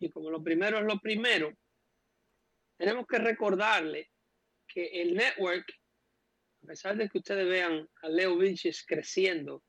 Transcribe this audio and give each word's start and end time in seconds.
y 0.00 0.10
como 0.10 0.30
lo 0.30 0.42
primero 0.42 0.78
es 0.78 0.84
lo 0.84 0.98
primero, 1.00 1.52
tenemos 2.76 3.06
que 3.06 3.18
recordarle 3.18 4.10
que 4.66 5.02
el 5.02 5.14
network, 5.14 5.66
a 6.62 6.66
pesar 6.66 6.96
de 6.96 7.08
que 7.08 7.18
ustedes 7.18 7.48
vean 7.48 7.88
a 8.02 8.08
Leo 8.08 8.36
Vilches 8.36 8.84
creciendo 8.86 9.62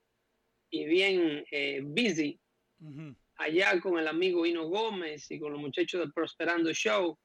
y 0.69 0.85
bien 0.85 1.43
eh, 1.51 1.81
busy, 1.83 2.39
allá 3.37 3.79
con 3.81 3.97
el 3.97 4.07
amigo 4.07 4.45
Hino 4.45 4.67
Gómez 4.67 5.29
y 5.31 5.39
con 5.39 5.53
los 5.53 5.61
muchachos 5.61 6.01
del 6.01 6.13
Prosperando 6.13 6.71
Show 6.73 7.17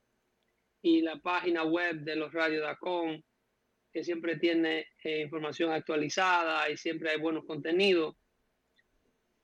y 0.81 1.03
la 1.03 1.19
página 1.19 1.65
web 1.65 2.01
de 2.01 2.17
los 2.17 2.33
Radio 2.33 2.63
Dacon, 2.63 3.23
que 3.93 4.05
siempre 4.05 4.37
tiene 4.37 4.87
eh, 5.03 5.23
información 5.23 5.73
actualizada 5.73 6.69
y 6.71 6.77
siempre 6.77 7.11
hay 7.11 7.19
buenos 7.19 7.45
contenidos. 7.45 8.17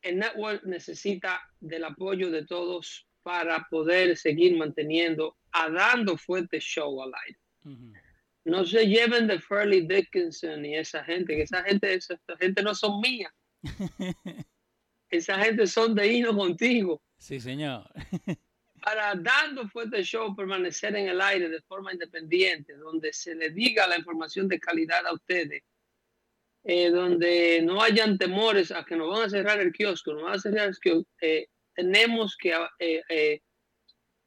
El 0.00 0.18
network 0.18 0.64
necesita 0.64 1.42
del 1.61 1.84
apoyo 1.84 2.30
de 2.30 2.46
todos 2.46 3.09
para 3.23 3.66
poder 3.71 4.16
seguir 4.16 4.57
manteniendo 4.57 5.36
a 5.53 5.68
dando 5.71 6.17
fuerte 6.17 6.58
show 6.61 7.03
al 7.03 7.13
aire. 7.27 7.39
No 8.44 8.64
se 8.64 8.86
lleven 8.86 9.27
de 9.27 9.39
Furley 9.39 9.86
Dickinson 9.86 10.64
y 10.64 10.77
esa 10.77 11.04
gente, 11.04 11.36
que 11.36 11.43
esa 11.43 11.63
gente, 11.63 11.94
esa 11.94 12.18
gente 12.39 12.63
no 12.63 12.75
son 12.75 13.00
mías. 13.00 13.32
esa 15.11 15.39
gente 15.39 15.67
son 15.67 15.94
de 15.94 16.13
hino 16.13 16.35
contigo. 16.35 17.03
Sí, 17.18 17.39
señor. 17.39 17.85
para 18.80 19.14
dando 19.14 19.68
fuerte 19.68 20.02
show 20.02 20.35
permanecer 20.35 20.96
en 20.96 21.08
el 21.08 21.21
aire 21.21 21.49
de 21.49 21.61
forma 21.63 21.93
independiente, 21.93 22.75
donde 22.75 23.13
se 23.13 23.35
le 23.35 23.50
diga 23.50 23.86
la 23.86 23.99
información 23.99 24.49
de 24.49 24.58
calidad 24.58 25.07
a 25.07 25.13
ustedes, 25.13 25.63
eh, 26.64 26.91
donde 26.91 27.63
no 27.63 27.82
hayan 27.82 28.18
temores 28.18 28.71
a 28.71 28.85
que 28.85 28.96
nos 28.96 29.11
van 29.11 29.27
a 29.27 29.30
cerrar 29.30 29.61
el 29.61 29.72
kiosco, 29.72 30.13
nos 30.13 30.22
van 30.22 30.35
a 30.35 30.39
cerrar 30.39 30.68
el 30.68 30.79
kiosco, 30.79 31.08
eh, 31.21 31.49
tenemos 31.74 32.36
que 32.36 32.55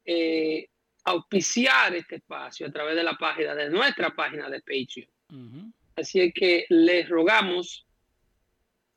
eh, 0.06 0.68
auspiciar 1.06 1.96
este 1.96 2.16
espacio 2.16 2.68
a 2.68 2.72
través 2.72 2.96
de 2.96 3.04
la 3.04 3.16
página, 3.16 3.56
de 3.56 3.70
nuestra 3.70 4.16
página 4.16 4.50
de 4.50 4.62
Patreon. 4.62 5.74
Así 5.96 6.22
es 6.22 6.34
que 6.34 6.66
les 6.70 7.08
rogamos 7.08 7.86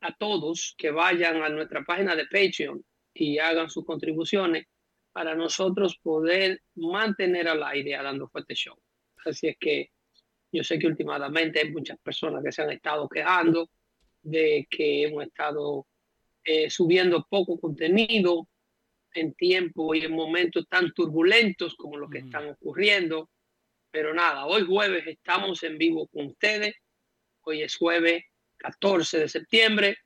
a 0.00 0.14
todos 0.16 0.74
que 0.78 0.90
vayan 0.90 1.42
a 1.42 1.48
nuestra 1.48 1.82
página 1.84 2.14
de 2.14 2.26
Patreon 2.26 2.84
y 3.12 3.38
hagan 3.38 3.70
sus 3.70 3.84
contribuciones 3.84 4.66
para 5.12 5.34
nosotros 5.34 5.98
poder 6.02 6.60
mantener 6.74 7.48
al 7.48 7.62
aire 7.62 7.96
a 7.96 8.02
Dando 8.02 8.28
Fuerte 8.28 8.54
Show. 8.54 8.78
Así 9.24 9.48
es 9.48 9.56
que 9.58 9.90
yo 10.52 10.62
sé 10.62 10.78
que 10.78 10.86
últimamente 10.86 11.60
hay 11.60 11.70
muchas 11.70 11.98
personas 11.98 12.44
que 12.44 12.52
se 12.52 12.62
han 12.62 12.70
estado 12.70 13.08
quejando 13.08 13.68
de 14.22 14.66
que 14.70 15.04
hemos 15.04 15.24
estado 15.24 15.86
eh, 16.48 16.70
subiendo 16.70 17.26
poco 17.28 17.58
contenido 17.58 18.46
en 19.14 19.34
tiempo 19.34 19.96
y 19.96 20.04
en 20.04 20.12
momentos 20.12 20.68
tan 20.68 20.92
turbulentos 20.92 21.74
como 21.74 21.96
los 21.96 22.08
que 22.08 22.18
están 22.18 22.48
ocurriendo. 22.48 23.30
Pero 23.90 24.14
nada, 24.14 24.46
hoy 24.46 24.64
jueves 24.64 25.04
estamos 25.08 25.64
en 25.64 25.76
vivo 25.76 26.06
con 26.06 26.26
ustedes. 26.26 26.76
Hoy 27.42 27.62
es 27.62 27.76
jueves 27.76 28.22
14 28.58 29.18
de 29.18 29.28
septiembre. 29.28 29.96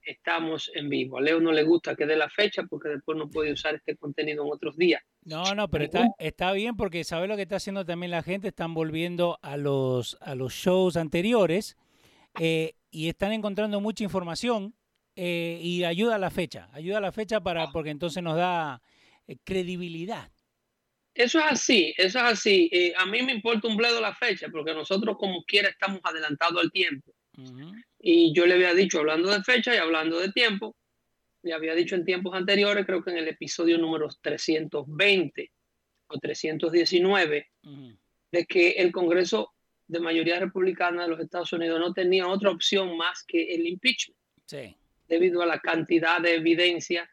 Estamos 0.00 0.70
en 0.72 0.88
vivo. 0.88 1.18
A 1.18 1.20
Leo 1.20 1.40
no 1.40 1.50
le 1.50 1.64
gusta 1.64 1.96
que 1.96 2.06
dé 2.06 2.14
la 2.14 2.30
fecha 2.30 2.62
porque 2.62 2.90
después 2.90 3.18
no 3.18 3.28
puede 3.28 3.52
usar 3.52 3.74
este 3.74 3.96
contenido 3.96 4.44
en 4.44 4.52
otros 4.52 4.76
días. 4.76 5.02
No, 5.24 5.52
no, 5.56 5.68
pero 5.68 5.84
está, 5.84 6.06
está 6.18 6.52
bien 6.52 6.76
porque 6.76 7.02
sabe 7.02 7.26
lo 7.26 7.34
que 7.34 7.42
está 7.42 7.56
haciendo 7.56 7.84
también 7.84 8.12
la 8.12 8.22
gente. 8.22 8.48
Están 8.48 8.72
volviendo 8.72 9.40
a 9.42 9.56
los, 9.56 10.16
a 10.20 10.36
los 10.36 10.52
shows 10.52 10.96
anteriores 10.96 11.76
eh, 12.38 12.74
y 12.92 13.08
están 13.08 13.32
encontrando 13.32 13.80
mucha 13.80 14.04
información 14.04 14.74
eh, 15.20 15.58
y 15.60 15.82
ayuda 15.82 16.14
a 16.14 16.18
la 16.18 16.30
fecha, 16.30 16.68
ayuda 16.72 16.98
a 16.98 17.00
la 17.00 17.10
fecha 17.10 17.40
para 17.40 17.64
ah. 17.64 17.70
porque 17.72 17.90
entonces 17.90 18.22
nos 18.22 18.36
da 18.36 18.80
eh, 19.26 19.36
credibilidad. 19.42 20.30
Eso 21.12 21.40
es 21.40 21.44
así, 21.48 21.92
eso 21.96 22.18
es 22.18 22.24
así. 22.24 22.70
Eh, 22.70 22.92
a 22.96 23.04
mí 23.04 23.20
me 23.22 23.32
importa 23.32 23.66
un 23.66 23.76
bledo 23.76 24.00
la 24.00 24.14
fecha 24.14 24.46
porque 24.48 24.72
nosotros 24.72 25.16
como 25.18 25.42
quiera 25.42 25.70
estamos 25.70 25.98
adelantados 26.04 26.62
al 26.62 26.70
tiempo. 26.70 27.12
Y 27.98 28.32
yo 28.32 28.46
le 28.46 28.54
había 28.54 28.72
dicho, 28.74 29.00
hablando 29.00 29.28
de 29.28 29.42
fecha 29.42 29.74
y 29.74 29.78
hablando 29.78 30.20
de 30.20 30.30
tiempo, 30.30 30.76
le 31.42 31.52
había 31.52 31.74
dicho 31.74 31.96
en 31.96 32.04
tiempos 32.04 32.36
anteriores, 32.36 32.86
creo 32.86 33.02
que 33.02 33.10
en 33.10 33.18
el 33.18 33.26
episodio 33.26 33.76
número 33.76 34.08
320 34.20 35.50
o 36.06 36.18
319, 36.18 37.46
de 38.30 38.46
que 38.46 38.70
el 38.70 38.92
Congreso 38.92 39.52
de 39.88 39.98
mayoría 39.98 40.38
republicana 40.38 41.02
de 41.02 41.08
los 41.08 41.18
Estados 41.18 41.52
Unidos 41.52 41.80
no 41.80 41.92
tenía 41.92 42.28
otra 42.28 42.50
opción 42.50 42.96
más 42.96 43.24
que 43.26 43.52
el 43.54 43.66
impeachment. 43.66 44.16
Sí 44.46 44.76
debido 45.08 45.42
a 45.42 45.46
la 45.46 45.58
cantidad 45.58 46.20
de 46.20 46.34
evidencia 46.34 47.10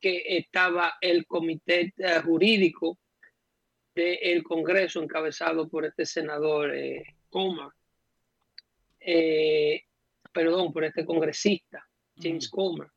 que 0.00 0.22
estaba 0.36 0.94
el 1.00 1.26
comité 1.26 1.94
eh, 1.96 2.20
jurídico 2.22 2.98
del 3.94 4.42
Congreso 4.42 5.02
encabezado 5.02 5.68
por 5.68 5.86
este 5.86 6.04
senador 6.04 6.74
eh, 6.74 7.16
Comer, 7.30 7.68
eh, 9.00 9.82
perdón, 10.32 10.72
por 10.72 10.84
este 10.84 11.04
congresista 11.06 11.88
James 12.16 12.48
Comer, 12.50 12.88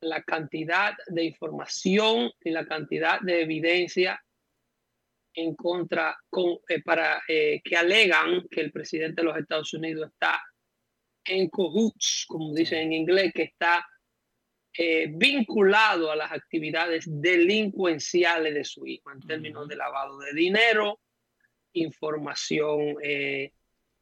la 0.00 0.22
cantidad 0.22 0.94
de 1.06 1.24
información 1.24 2.32
y 2.40 2.50
la 2.50 2.66
cantidad 2.66 3.20
de 3.20 3.42
evidencia 3.42 4.20
en 5.34 5.54
contra 5.54 6.18
con, 6.28 6.58
para 6.84 7.22
que 7.26 7.76
alegan 7.76 8.48
que 8.50 8.60
el 8.60 8.72
presidente 8.72 9.22
de 9.22 9.26
los 9.28 9.36
Estados 9.36 9.72
Unidos 9.72 10.10
está 10.10 10.40
en 11.24 11.48
cahoots, 11.48 12.24
como 12.28 12.54
dicen 12.54 12.78
en 12.86 12.92
inglés, 12.92 13.32
que 13.34 13.42
está 13.44 13.86
eh, 14.72 15.06
vinculado 15.10 16.10
a 16.10 16.16
las 16.16 16.30
actividades 16.30 17.04
delincuenciales 17.08 18.54
de 18.54 18.64
su 18.64 18.86
hijo 18.86 19.10
en 19.10 19.20
términos 19.20 19.66
de 19.66 19.76
lavado 19.76 20.18
de 20.18 20.32
dinero, 20.32 21.00
información 21.72 22.96
eh, 23.02 23.52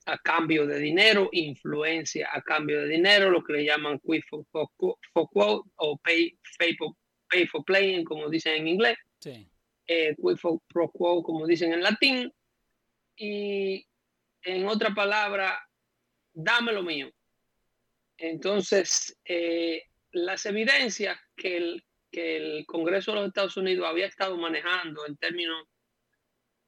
a 0.06 0.19
cambio 0.19 0.66
de 0.66 0.78
dinero, 0.78 1.28
influencia 1.32 2.28
a 2.32 2.43
cambio 2.43 2.82
de 2.82 2.88
dinero, 2.88 3.31
lo 3.31 3.43
que 3.43 3.54
le 3.54 3.65
llaman 3.65 3.98
quid 4.00 4.22
for, 4.28 4.44
quote 4.53 5.71
o 5.77 5.98
pay, 5.98 6.38
for, 7.50 7.65
playing, 7.65 8.04
como 8.04 8.28
dicen 8.28 8.54
en 8.54 8.69
inglés, 8.69 8.98
sí. 9.19 9.48
Eh, 9.87 10.15
quid 10.16 10.37
for 10.37 10.60
pro 10.69 10.91
quo, 10.91 11.22
como 11.22 11.47
dicen 11.47 11.72
en 11.72 11.83
latín, 11.83 12.33
y 13.16 13.87
en 14.43 14.69
otra 14.69 14.94
palabra, 14.94 15.66
dame 16.37 16.73
lo 16.73 16.83
mío. 16.83 17.11
Entonces, 18.19 19.19
eh, 19.25 19.83
las 20.13 20.47
evidencias 20.47 21.19
que 21.35 21.57
el, 21.57 21.85
que 22.11 22.37
el 22.37 22.67
Congreso 22.67 23.13
de 23.13 23.19
los 23.19 23.29
Estados 23.29 23.57
Unidos 23.57 23.87
había 23.89 24.07
estado 24.07 24.37
manejando 24.37 25.07
en 25.07 25.17
términos 25.17 25.67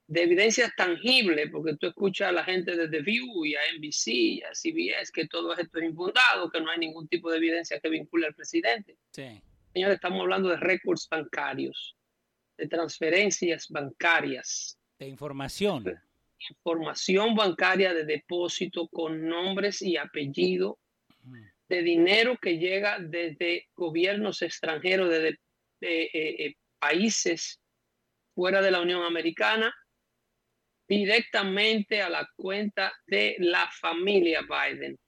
de 0.07 0.23
evidencias 0.23 0.75
tangibles, 0.75 1.51
porque 1.51 1.77
tú 1.77 1.87
escuchas 1.87 2.31
a 2.31 2.33
la 2.33 2.45
gente 2.45 2.75
desde 2.75 3.03
View 3.03 3.45
y 3.45 3.55
a 3.55 3.61
NBC 3.77 4.07
y 4.07 4.43
a 4.43 4.55
CBS 4.55 5.13
que 5.13 5.29
todo 5.29 5.55
esto 5.55 5.79
es 5.79 5.85
infundado, 5.85 6.51
que 6.51 6.61
no 6.63 6.71
hay 6.71 6.79
ningún 6.79 7.07
tipo 7.09 7.31
de 7.31 7.37
evidencia 7.37 7.79
que 7.79 7.91
vincule 7.91 8.27
al 8.27 8.35
presidente. 8.35 8.97
Sí. 9.13 9.41
Señores, 9.75 9.97
estamos 9.97 10.23
hablando 10.23 10.49
de 10.49 10.57
récords 10.57 11.07
bancarios, 11.11 11.95
de 12.57 12.67
transferencias 12.69 13.69
bancarias. 13.69 14.79
De 14.99 15.09
información. 15.09 16.01
Información 16.51 17.35
bancaria 17.35 17.93
de 17.95 18.05
depósito 18.05 18.89
con 18.89 19.27
nombres 19.27 19.83
y 19.83 19.97
apellido 19.97 20.79
de 21.69 21.83
dinero 21.83 22.39
que 22.41 22.59
llega 22.59 22.99
desde 22.99 23.69
gobiernos 23.75 24.43
extranjeros, 24.43 25.11
desde 25.11 25.39
eh, 25.81 26.11
eh, 26.13 26.55
países 26.79 27.61
fuera 28.35 28.63
de 28.63 28.71
la 28.71 28.81
Unión 28.81 29.03
Americana, 29.03 29.75
directamente 30.89 32.01
a 32.01 32.09
la 32.09 32.27
cuenta 32.37 32.93
de 33.07 33.37
la 33.41 33.71
familia 33.71 34.41
Biden. 34.43 34.99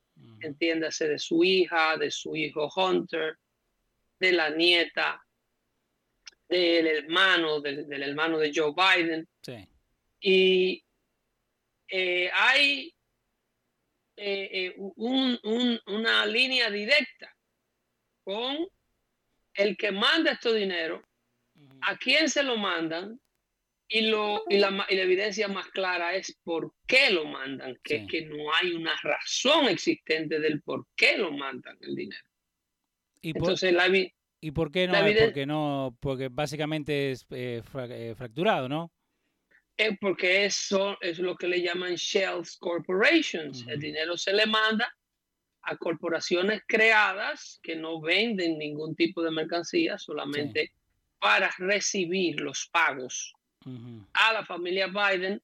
Entiéndase 0.42 1.08
de 1.08 1.18
su 1.18 1.42
hija, 1.42 1.96
de 1.96 2.10
su 2.10 2.36
hijo 2.36 2.68
Hunter, 2.76 3.38
de 4.18 4.32
la 4.32 4.50
nieta, 4.50 5.24
del 6.48 6.86
hermano, 6.86 7.60
del, 7.60 8.02
hermano 8.02 8.38
de 8.38 8.52
Joe 8.54 8.74
Biden. 8.74 9.26
Y 10.20 10.84
eh, 11.90 12.30
hay 12.32 12.94
eh, 14.16 14.74
eh, 14.76 14.76
una 14.76 16.26
línea 16.26 16.70
directa 16.70 17.34
con 18.22 18.68
el 19.54 19.76
que 19.76 19.90
manda 19.92 20.32
estos 20.32 20.54
dinero, 20.54 21.02
a 21.82 21.96
quién 21.96 22.28
se 22.28 22.42
lo 22.42 22.56
mandan 22.56 23.20
y, 23.88 24.02
lo, 24.02 24.44
y, 24.48 24.58
la, 24.58 24.86
evidencia 24.88 25.48
más 25.48 25.68
clara 25.68 26.14
es 26.14 26.38
por 26.44 26.74
qué 26.86 27.10
lo 27.10 27.24
mandan, 27.24 27.76
que, 27.82 28.06
que 28.06 28.26
no 28.26 28.54
hay 28.54 28.72
una 28.72 28.94
razón 29.02 29.68
existente 29.68 30.38
del 30.38 30.62
por 30.62 30.86
qué 30.94 31.18
lo 31.18 31.32
mandan 31.32 31.76
el 31.80 31.96
dinero. 31.96 32.24
¿Y 33.20 33.30
Entonces, 33.30 33.74
por, 33.74 33.90
la, 33.90 34.10
¿Y 34.40 34.50
por 34.52 34.70
qué 34.70 34.86
no? 34.86 34.94
Porque 35.24 35.46
no, 35.46 35.96
porque 36.00 36.28
básicamente 36.28 37.10
es 37.10 37.26
eh, 37.30 37.62
fracturado, 37.64 38.68
¿no? 38.68 38.92
Porque 40.00 40.44
eso 40.44 40.96
es 41.00 41.18
lo 41.18 41.36
que 41.36 41.48
le 41.48 41.62
llaman 41.62 41.94
shells 41.94 42.56
corporations. 42.58 43.64
El 43.66 43.80
dinero 43.80 44.16
se 44.16 44.32
le 44.32 44.46
manda 44.46 44.94
a 45.62 45.76
corporaciones 45.76 46.62
creadas 46.66 47.60
que 47.62 47.76
no 47.76 48.00
venden 48.00 48.58
ningún 48.58 48.94
tipo 48.94 49.22
de 49.22 49.30
mercancía, 49.30 49.98
solamente 49.98 50.72
para 51.18 51.50
recibir 51.58 52.40
los 52.40 52.68
pagos 52.72 53.34
a 54.14 54.32
la 54.32 54.44
familia 54.44 54.86
Biden 54.86 55.40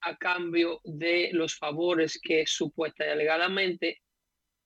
a 0.00 0.16
cambio 0.16 0.80
de 0.84 1.30
los 1.32 1.54
favores 1.54 2.18
que 2.20 2.46
supuesta 2.46 3.06
y 3.06 3.10
alegadamente 3.10 4.00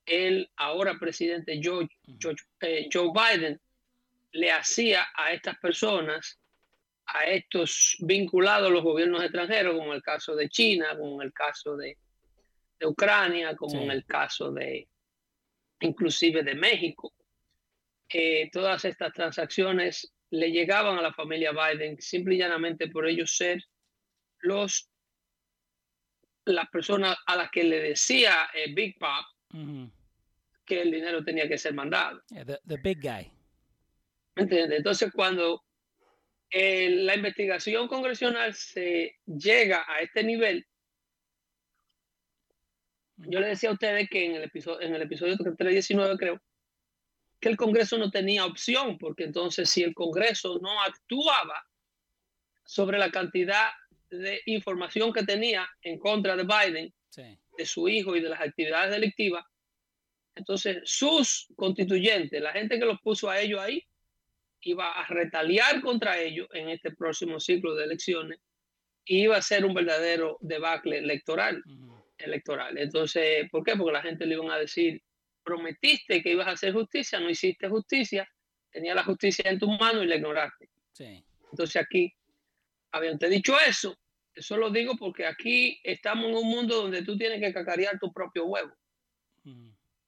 el 0.06 0.48
ahora 0.56 0.98
presidente 0.98 1.60
Joe, 1.62 1.88
eh, 2.60 2.88
Joe 2.92 3.10
Biden 3.12 3.60
le 4.32 4.52
hacía 4.52 5.06
a 5.14 5.32
estas 5.32 5.58
personas, 5.58 6.38
a 7.06 7.24
estos 7.24 7.96
vinculados 8.00 8.70
los 8.70 8.82
gobiernos 8.82 9.22
extranjeros, 9.22 9.76
como 9.76 9.94
el 9.94 10.02
caso 10.02 10.34
de 10.34 10.48
China, 10.48 10.96
como 10.98 11.20
en 11.20 11.26
el 11.26 11.32
caso 11.32 11.76
de, 11.76 11.96
Ucrania, 12.84 13.56
como 13.56 13.80
en 13.80 13.90
el 13.90 14.04
caso 14.04 14.52
de 14.52 14.86
inclusive 15.80 16.42
de 16.42 16.54
México. 16.54 17.12
Eh, 18.08 18.50
todas 18.52 18.84
estas 18.84 19.12
transacciones 19.12 20.12
le 20.30 20.50
llegaban 20.50 20.98
a 20.98 21.02
la 21.02 21.12
familia 21.12 21.52
Biden 21.52 22.00
simple 22.00 22.34
y 22.34 22.38
llanamente 22.38 22.88
por 22.88 23.06
ellos 23.06 23.34
ser 23.34 23.64
los 24.40 24.90
las 26.44 26.68
personas 26.68 27.16
a 27.26 27.36
las 27.36 27.50
que 27.50 27.64
le 27.64 27.80
decía 27.80 28.48
eh, 28.54 28.72
Big 28.72 28.96
Pop 28.98 29.26
que 30.64 30.82
el 30.82 30.90
dinero 30.90 31.24
tenía 31.24 31.48
que 31.48 31.58
ser 31.58 31.74
mandado. 31.74 32.20
the, 32.28 32.76
big 32.82 33.00
guy. 33.00 33.30
Entonces, 34.36 35.10
cuando 35.12 35.65
eh, 36.58 36.88
la 36.88 37.14
investigación 37.14 37.86
congresional 37.86 38.54
se 38.54 39.16
llega 39.26 39.84
a 39.86 40.00
este 40.00 40.24
nivel, 40.24 40.66
yo 43.18 43.40
le 43.40 43.48
decía 43.48 43.68
a 43.68 43.74
ustedes 43.74 44.08
que 44.08 44.24
en 44.24 44.36
el 44.36 44.44
episodio, 44.44 44.80
en 44.80 44.94
el 44.94 45.02
episodio 45.02 45.36
319 45.36 46.16
creo, 46.16 46.40
que 47.38 47.50
el 47.50 47.58
Congreso 47.58 47.98
no 47.98 48.10
tenía 48.10 48.46
opción, 48.46 48.96
porque 48.96 49.24
entonces 49.24 49.68
si 49.68 49.82
el 49.82 49.92
Congreso 49.92 50.58
no 50.62 50.80
actuaba 50.80 51.62
sobre 52.64 52.96
la 52.96 53.10
cantidad 53.10 53.68
de 54.08 54.40
información 54.46 55.12
que 55.12 55.24
tenía 55.24 55.68
en 55.82 55.98
contra 55.98 56.36
de 56.36 56.44
Biden, 56.44 56.94
de 57.58 57.66
su 57.66 57.86
hijo 57.86 58.16
y 58.16 58.22
de 58.22 58.30
las 58.30 58.40
actividades 58.40 58.92
delictivas, 58.92 59.44
entonces 60.34 60.78
sus 60.84 61.48
constituyentes, 61.54 62.40
la 62.40 62.52
gente 62.52 62.78
que 62.78 62.86
los 62.86 62.98
puso 63.02 63.28
a 63.28 63.38
ellos 63.38 63.60
ahí, 63.60 63.86
iba 64.66 64.92
a 64.92 65.06
retaliar 65.06 65.80
contra 65.80 66.18
ellos 66.18 66.48
en 66.52 66.68
este 66.68 66.90
próximo 66.90 67.38
ciclo 67.38 67.74
de 67.74 67.84
elecciones 67.84 68.40
y 69.04 69.22
iba 69.22 69.36
a 69.36 69.42
ser 69.42 69.64
un 69.64 69.74
verdadero 69.74 70.38
debacle 70.40 70.98
electoral. 70.98 71.62
electoral. 72.18 72.76
Entonces, 72.78 73.48
¿por 73.50 73.62
qué? 73.62 73.76
Porque 73.76 73.92
la 73.92 74.02
gente 74.02 74.26
le 74.26 74.34
iban 74.34 74.50
a 74.50 74.58
decir, 74.58 75.00
prometiste 75.44 76.22
que 76.22 76.32
ibas 76.32 76.48
a 76.48 76.52
hacer 76.52 76.72
justicia, 76.72 77.20
no 77.20 77.30
hiciste 77.30 77.68
justicia, 77.68 78.28
tenía 78.70 78.94
la 78.94 79.04
justicia 79.04 79.48
en 79.48 79.58
tus 79.58 79.68
manos 79.78 80.02
y 80.02 80.06
la 80.06 80.16
ignoraste. 80.16 80.68
Entonces 81.50 81.76
aquí, 81.76 82.12
habiendo 82.90 83.28
dicho 83.28 83.54
eso, 83.60 83.96
eso 84.34 84.56
lo 84.56 84.70
digo 84.70 84.96
porque 84.96 85.26
aquí 85.26 85.78
estamos 85.84 86.26
en 86.26 86.36
un 86.36 86.48
mundo 86.48 86.82
donde 86.82 87.02
tú 87.02 87.16
tienes 87.16 87.40
que 87.40 87.52
cacarear 87.52 87.98
tu 88.00 88.12
propio 88.12 88.46
huevo. 88.46 88.74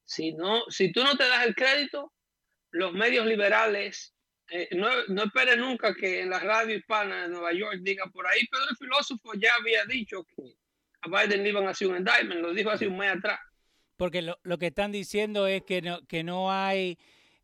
Si, 0.04 0.32
no, 0.32 0.62
si 0.68 0.90
tú 0.90 1.04
no 1.04 1.16
te 1.16 1.28
das 1.28 1.46
el 1.46 1.54
crédito, 1.54 2.12
los 2.70 2.92
medios 2.92 3.26
liberales, 3.26 4.14
eh, 4.50 4.68
no, 4.72 4.88
no 5.08 5.24
esperes 5.24 5.58
nunca 5.58 5.94
que 5.94 6.22
en 6.22 6.30
la 6.30 6.38
radio 6.38 6.76
hispana 6.76 7.22
de 7.22 7.28
Nueva 7.28 7.52
York 7.52 7.78
diga 7.82 8.06
por 8.06 8.26
ahí, 8.26 8.46
Pedro 8.46 8.66
el 8.70 8.76
filósofo 8.76 9.32
ya 9.34 9.50
había 9.58 9.84
dicho 9.84 10.24
que 10.24 10.56
a 11.02 11.08
Biden 11.08 11.42
le 11.42 11.50
iban 11.50 11.66
a 11.66 11.70
hacer 11.70 11.88
un 11.88 11.96
indictment, 11.96 12.40
lo 12.40 12.52
dijo 12.52 12.70
hace 12.70 12.86
un 12.86 12.96
mes 12.96 13.12
atrás. 13.12 13.38
Porque 13.96 14.22
lo, 14.22 14.38
lo 14.42 14.58
que 14.58 14.68
están 14.68 14.92
diciendo 14.92 15.46
es 15.46 15.62
que 15.62 15.82
no, 15.82 16.00
que 16.06 16.22
no 16.22 16.52
hay 16.52 16.98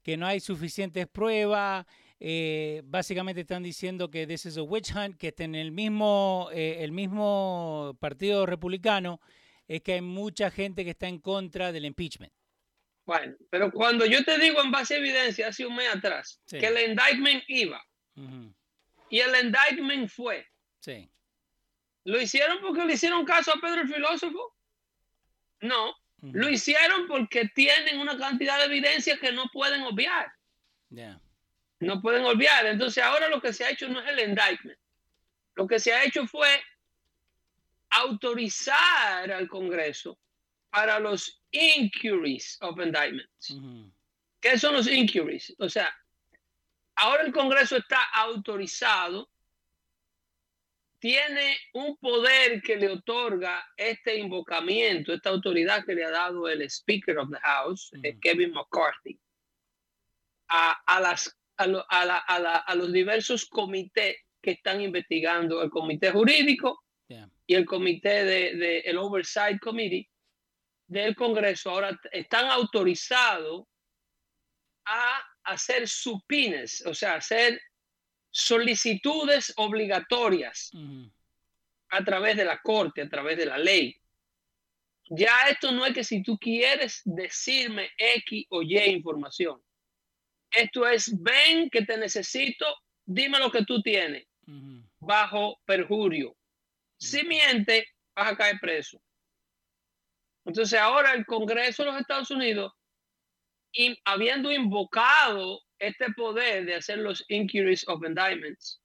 que 0.05 0.17
no 0.19 0.27
hay 0.27 0.39
suficientes 0.39 1.09
pruebas, 1.09 1.87
eh, 2.21 2.83
básicamente 2.85 3.41
están 3.41 3.63
diciendo 3.63 4.11
que 4.11 4.27
this 4.27 4.47
is 4.47 4.59
a 4.59 4.63
witch 4.63 4.95
hunt, 4.95 5.17
que 5.17 5.29
está 5.29 5.45
en 5.45 5.55
el 5.55 5.73
mismo, 5.73 6.49
eh, 6.53 6.77
el 6.81 6.93
mismo 6.93 7.97
partido 7.99 8.47
republicano, 8.47 9.21
es 9.67 9.81
que 9.81 9.95
hay 9.95 10.03
mucha 10.03 10.51
gente 10.51 10.85
que 10.85 10.91
está 10.91 11.09
en 11.09 11.19
contra 11.19 11.73
del 11.73 11.87
impeachment. 11.87 12.33
Bueno, 13.07 13.37
pero 13.51 13.71
cuando 13.71 14.07
yo 14.07 14.25
te 14.25 14.39
digo 14.39 14.63
en 14.63 14.71
base 14.71 14.95
a 14.95 14.99
evidencia 14.99 15.49
hace 15.49 15.67
un 15.67 15.77
mes 15.77 15.95
atrás 15.95 16.41
que 16.49 16.67
el 16.67 16.91
indictment 16.91 17.45
iba 17.49 17.85
y 19.11 19.21
el 19.21 19.45
indictment 19.45 20.09
fue, 20.09 20.47
sí. 20.81 21.11
¿lo 22.05 22.21
hicieron 22.21 22.61
porque 22.61 22.85
le 22.85 22.95
hicieron 22.95 23.25
caso 23.25 23.53
a 23.53 23.61
Pedro 23.61 23.83
el 23.83 23.89
filósofo? 23.89 24.57
No, 25.61 25.95
lo 26.33 26.49
hicieron 26.49 27.07
porque 27.07 27.49
tienen 27.55 27.99
una 27.99 28.17
cantidad 28.17 28.59
de 28.59 28.65
evidencia 28.65 29.19
que 29.19 29.33
no 29.33 29.45
pueden 29.53 29.83
obviar. 29.83 30.33
No 31.81 32.01
pueden 32.01 32.25
obviar. 32.25 32.65
Entonces 32.67 33.03
ahora 33.05 33.29
lo 33.29 33.41
que 33.41 33.53
se 33.53 33.65
ha 33.65 33.71
hecho 33.71 33.89
no 33.89 34.01
es 34.01 34.09
el 34.09 34.31
indictment. 34.31 34.79
Lo 35.55 35.67
que 35.67 35.79
se 35.79 35.93
ha 35.93 36.05
hecho 36.05 36.27
fue 36.27 36.49
autorizar 37.91 39.31
al 39.31 39.49
Congreso 39.49 40.19
para 40.75 40.99
los 40.99 41.41
inquiries 41.53 42.59
of 42.61 42.81
indictments. 42.81 43.57
¿Qué 44.41 44.59
son 44.59 44.75
los 44.75 44.89
inquiries? 44.89 45.55
O 45.61 45.69
sea, 45.69 45.95
ahora 46.97 47.23
el 47.23 47.33
Congreso 47.33 47.77
está 47.77 48.03
autorizado, 48.13 49.31
tiene 50.99 51.57
un 51.75 51.97
poder 51.99 52.61
que 52.61 52.75
le 52.75 52.89
otorga 52.89 53.65
este 53.77 54.17
invocamiento, 54.17 55.13
esta 55.13 55.31
autoridad 55.31 55.85
que 55.85 55.95
le 55.95 56.05
ha 56.05 56.11
dado 56.11 56.49
el 56.49 56.63
Speaker 56.63 57.19
of 57.19 57.31
the 57.31 57.39
House, 57.39 57.93
eh, 58.03 58.19
Kevin 58.21 58.51
McCarthy, 58.51 59.17
a, 60.49 61.01
las, 61.01 61.39
a, 61.57 62.75
los 62.75 62.93
diversos 62.93 63.47
comités 63.47 64.17
que 64.43 64.53
están 64.53 64.81
investigando, 64.81 65.63
el 65.63 65.71
comité 65.71 66.11
jurídico 66.11 66.83
y 67.47 67.55
el 67.55 67.65
comité 67.65 68.25
de, 68.25 68.57
de 68.57 68.79
el 68.81 68.99
Oversight 68.99 69.61
Committee, 69.61 70.09
del 70.87 71.15
Congreso 71.15 71.71
ahora 71.71 71.99
están 72.13 72.47
autorizados 72.47 73.67
a 74.87 75.23
hacer 75.45 75.89
supines, 75.89 76.85
o 76.87 76.95
sea, 76.95 77.15
hacer 77.15 77.61
solicitudes 78.31 79.53
obligatorias 79.57 80.71
a 81.91 82.05
través 82.05 82.37
de 82.37 82.45
la 82.45 82.61
corte, 82.61 83.03
a 83.03 83.09
través 83.09 83.37
de 83.37 83.47
la 83.47 83.59
ley. 83.59 83.97
Ya 85.11 85.49
esto 85.49 85.71
no 85.71 85.85
es 85.85 85.93
que 85.93 86.05
si 86.05 86.23
tú 86.23 86.39
quieres 86.39 87.03
decirme 87.05 87.91
X 87.97 88.47
o 88.51 88.63
Y 88.63 88.79
información. 88.79 89.63
Esto 90.51 90.87
es, 90.87 91.13
ven 91.21 91.69
que 91.69 91.83
te 91.83 91.97
necesito, 91.99 92.67
dime 93.05 93.39
lo 93.39 93.51
que 93.51 93.65
tú 93.65 93.83
tienes, 93.83 94.27
bajo 94.99 95.61
perjurio. 95.65 96.37
Si 96.97 97.23
miente, 97.25 97.89
vas 98.15 98.33
a 98.33 98.37
caer 98.37 98.59
preso. 98.61 99.01
Entonces 100.45 100.79
ahora 100.79 101.13
el 101.15 101.25
Congreso 101.25 101.83
de 101.83 101.93
los 101.93 102.01
Estados 102.01 102.31
Unidos, 102.31 102.73
habiendo 104.05 104.53
invocado 104.53 105.61
este 105.79 106.13
poder 106.13 106.65
de 106.67 106.77
hacer 106.77 106.99
los 106.99 107.25
inquiries 107.29 107.87
of 107.89 108.05
indictments, 108.05 108.81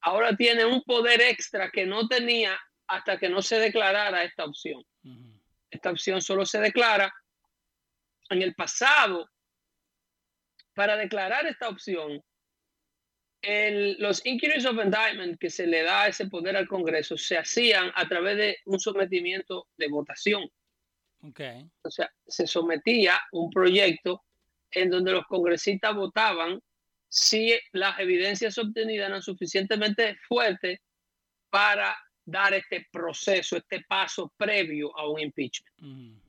ahora 0.00 0.36
tiene 0.36 0.64
un 0.64 0.82
poder 0.82 1.20
extra 1.20 1.70
que 1.70 1.86
no 1.86 2.08
tenía 2.08 2.58
hasta 2.88 3.18
que 3.18 3.28
no 3.28 3.42
se 3.42 3.58
declarara 3.58 4.24
esta 4.24 4.44
opción. 4.44 4.82
Esta 5.70 5.90
opción 5.90 6.22
solo 6.22 6.46
se 6.46 6.60
declara 6.60 7.12
en 8.30 8.42
el 8.42 8.54
pasado. 8.54 9.28
Para 10.74 10.96
declarar 10.96 11.46
esta 11.46 11.68
opción, 11.68 12.22
los 13.98 14.24
inquiries 14.26 14.66
of 14.66 14.78
indictment 14.82 15.38
que 15.38 15.50
se 15.50 15.66
le 15.66 15.82
da 15.82 16.08
ese 16.08 16.26
poder 16.26 16.56
al 16.56 16.68
Congreso 16.68 17.16
se 17.16 17.38
hacían 17.38 17.92
a 17.94 18.08
través 18.08 18.36
de 18.36 18.58
un 18.64 18.78
sometimiento 18.78 19.68
de 19.76 19.88
votación. 19.88 20.50
O 21.82 21.90
sea, 21.90 22.10
se 22.26 22.46
sometía 22.46 23.20
un 23.32 23.50
proyecto 23.50 24.24
en 24.70 24.90
donde 24.90 25.12
los 25.12 25.26
congresistas 25.26 25.94
votaban 25.94 26.60
si 27.08 27.58
las 27.72 27.98
evidencias 27.98 28.58
obtenidas 28.58 29.08
eran 29.08 29.22
suficientemente 29.22 30.16
fuertes 30.28 30.80
para 31.50 31.96
dar 32.24 32.54
este 32.54 32.86
proceso, 32.90 33.56
este 33.56 33.84
paso 33.88 34.32
previo 34.36 34.96
a 34.98 35.08
un 35.08 35.20
impeachment. 35.20 36.20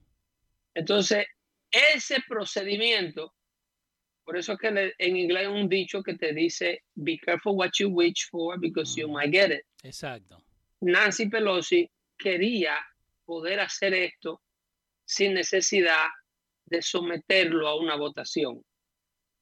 Entonces, 0.74 1.26
ese 1.72 2.24
procedimiento, 2.28 3.34
por 4.24 4.38
eso 4.38 4.54
es 4.54 4.60
que 4.60 4.94
en 4.98 5.18
inglés 5.18 5.48
hay 5.48 5.54
un 5.54 5.68
dicho 5.68 6.04
que 6.04 6.14
te 6.14 6.34
dice, 6.34 6.84
be 6.96 7.18
careful 7.18 7.56
what 7.56 7.72
you 7.80 7.90
wish 7.90 8.30
for 8.30 8.60
because 8.60 8.96
you 8.96 9.08
might 9.08 9.32
get 9.32 9.52
it. 9.52 9.66
Exacto. 9.84 10.38
Nancy 10.82 11.28
Pelosi 11.28 11.90
quería 12.18 12.78
poder 13.26 13.60
hacer 13.60 13.94
esto 13.94 14.42
sin 15.08 15.34
necesidad 15.34 16.08
de 16.66 16.82
someterlo 16.82 17.68
a 17.68 17.80
una 17.80 17.96
votación. 17.96 18.62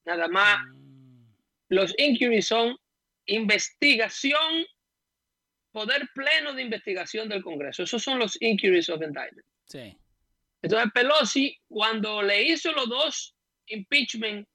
Nada 0.05 0.27
más, 0.27 0.60
mm. 0.67 1.34
los 1.69 1.93
inquiries 1.98 2.48
son 2.48 2.77
investigación, 3.25 4.65
poder 5.72 6.07
pleno 6.13 6.53
de 6.53 6.62
investigación 6.62 7.27
del 7.27 7.43
Congreso. 7.43 7.84
Esos 7.84 8.03
son 8.03 8.19
los 8.19 8.39
inquiries 8.41 8.89
of 8.89 9.01
indictment. 9.01 9.45
Sí. 9.65 9.98
Entonces 10.62 10.91
Pelosi, 10.93 11.57
cuando 11.67 12.22
le 12.22 12.43
hizo 12.43 12.72
los 12.72 12.88
dos 12.88 13.36
impeachment 13.67 14.48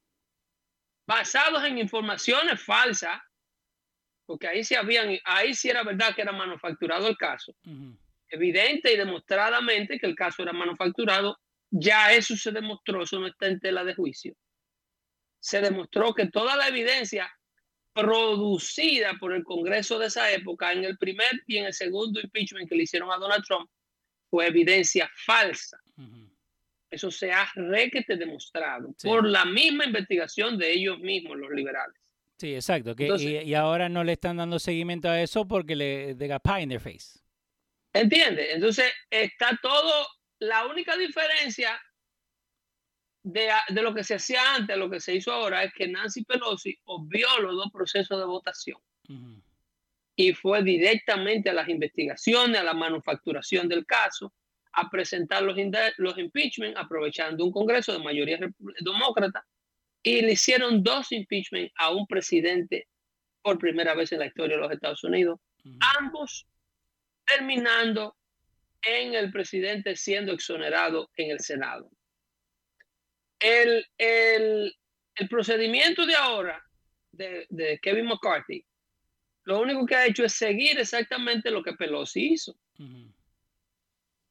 basados 1.07 1.65
en 1.65 1.79
informaciones 1.79 2.63
falsas, 2.63 3.21
porque 4.27 4.47
ahí 4.47 4.63
sí 4.63 4.77
habían, 4.77 5.19
ahí 5.25 5.55
sí 5.55 5.69
era 5.69 5.83
verdad 5.83 6.15
que 6.15 6.23
era 6.23 6.31
manufacturado 6.31 7.09
el 7.09 7.17
caso. 7.17 7.53
Evidente 8.31 8.93
y 8.93 8.97
demostradamente 8.97 9.99
que 9.99 10.07
el 10.07 10.15
caso 10.15 10.43
era 10.43 10.53
manufacturado, 10.53 11.39
ya 11.71 12.13
eso 12.13 12.37
se 12.37 12.53
demostró, 12.53 13.03
eso 13.03 13.19
no 13.19 13.27
está 13.27 13.47
en 13.47 13.61
tela 13.61 13.85
de 13.85 13.95
juicio. 13.95 14.35
Se 15.41 15.61
demostró 15.61 16.15
que 16.15 16.27
toda 16.27 16.57
la 16.57 16.69
evidencia 16.69 17.31
producida 17.93 19.15
por 19.19 19.33
el 19.33 19.45
Congreso 19.45 19.99
de 19.99 20.07
esa 20.07 20.31
época 20.33 20.73
en 20.73 20.85
el 20.85 20.97
primer 20.97 21.43
y 21.47 21.59
en 21.59 21.67
el 21.67 21.73
segundo 21.73 22.21
impeachment 22.21 22.69
que 22.69 22.77
le 22.77 22.85
hicieron 22.85 23.11
a 23.11 23.17
Donald 23.17 23.45
Trump 23.45 23.69
fue 24.29 24.47
evidencia 24.47 25.11
falsa. 25.27 25.79
Eso 26.89 27.11
se 27.11 27.33
ha 27.33 27.49
requete 27.55 28.17
demostrado 28.17 28.95
por 29.03 29.27
la 29.27 29.45
misma 29.45 29.85
investigación 29.85 30.59
de 30.59 30.73
ellos 30.73 30.99
mismos, 30.99 31.37
los 31.37 31.51
liberales. 31.51 31.97
Sí, 32.37 32.55
exacto. 32.55 32.95
y, 32.99 33.55
ahora 33.55 33.89
no 33.89 34.03
le 34.03 34.13
están 34.13 34.39
dando 34.39 34.59
seguimiento 34.59 35.09
a 35.09 35.21
eso 35.21 35.47
porque 35.47 35.77
le 35.77 36.15
de 36.15 36.41
pie 36.41 36.63
in 36.63 36.69
their 36.69 36.81
face. 36.81 37.21
¿Entiende? 37.93 38.53
Entonces 38.53 38.93
está 39.09 39.59
todo. 39.63 40.07
La 40.39 40.67
única 40.67 40.97
diferencia 40.97 41.81
de, 43.23 43.51
lo 43.83 43.95
que 43.95 44.05
se 44.05 44.15
hacía 44.15 44.55
antes 44.55 44.75
a 44.75 44.79
lo 44.79 44.89
que 44.89 45.01
se 45.01 45.15
hizo 45.15 45.33
ahora 45.33 45.65
es 45.65 45.73
que 45.75 45.87
Nancy 45.87 46.25
Pelosi 46.25 46.79
obvió 46.85 47.29
los 47.41 47.57
dos 47.57 47.71
procesos 47.73 48.19
de 48.19 48.25
votación 48.25 48.79
y 50.17 50.35
fue 50.35 50.63
directamente 50.63 51.51
a 51.51 51.55
las 51.55 51.69
investigaciones, 51.69 52.61
a 52.61 52.63
la 52.63 52.75
manufacturación 52.75 53.69
del 53.69 53.87
caso, 53.87 54.33
a 54.73 54.89
presentar 54.89 55.43
los, 55.43 55.57
los 55.97 56.19
impeachment, 56.19 56.77
aprovechando 56.77 57.45
un 57.45 57.51
Congreso 57.51 57.93
de 57.93 57.99
mayoría 57.99 58.39
demócrata, 58.81 59.45
y 60.03 60.21
le 60.21 60.33
hicieron 60.33 60.83
dos 60.83 61.11
impeachment 61.13 61.73
a 61.77 61.91
un 61.91 62.07
presidente 62.07 62.87
por 63.43 63.59
primera 63.59 63.95
vez 63.95 64.13
en 64.13 64.21
la 64.21 64.27
historia 64.27 64.57
de 64.57 64.63
los 64.63 64.73
Estados 64.73 65.03
Unidos, 65.05 65.41
ambos 65.99 66.47
terminando 67.37 68.17
en 68.83 69.15
el 69.15 69.31
presidente 69.31 69.97
siendo 69.97 70.33
exonerado 70.33 71.11
en 71.17 71.31
el 71.31 71.41
Senado. 71.41 71.91
El, 73.39 73.87
el, 73.99 74.75
el 75.15 75.29
procedimiento 75.29 76.07
de 76.07 76.15
ahora 76.15 76.63
de, 77.13 77.47
de, 77.49 77.79
Kevin 77.81 78.07
McCarthy, 78.07 78.65
lo 79.45 79.61
único 79.61 79.87
que 79.87 79.97
ha 79.97 80.07
hecho 80.07 80.25
es 80.25 80.35
seguir 80.35 80.79
exactamente 80.79 81.51
lo 81.51 81.63
que 81.63 81.73
Pelosi 81.73 82.35
hizo. 82.35 82.55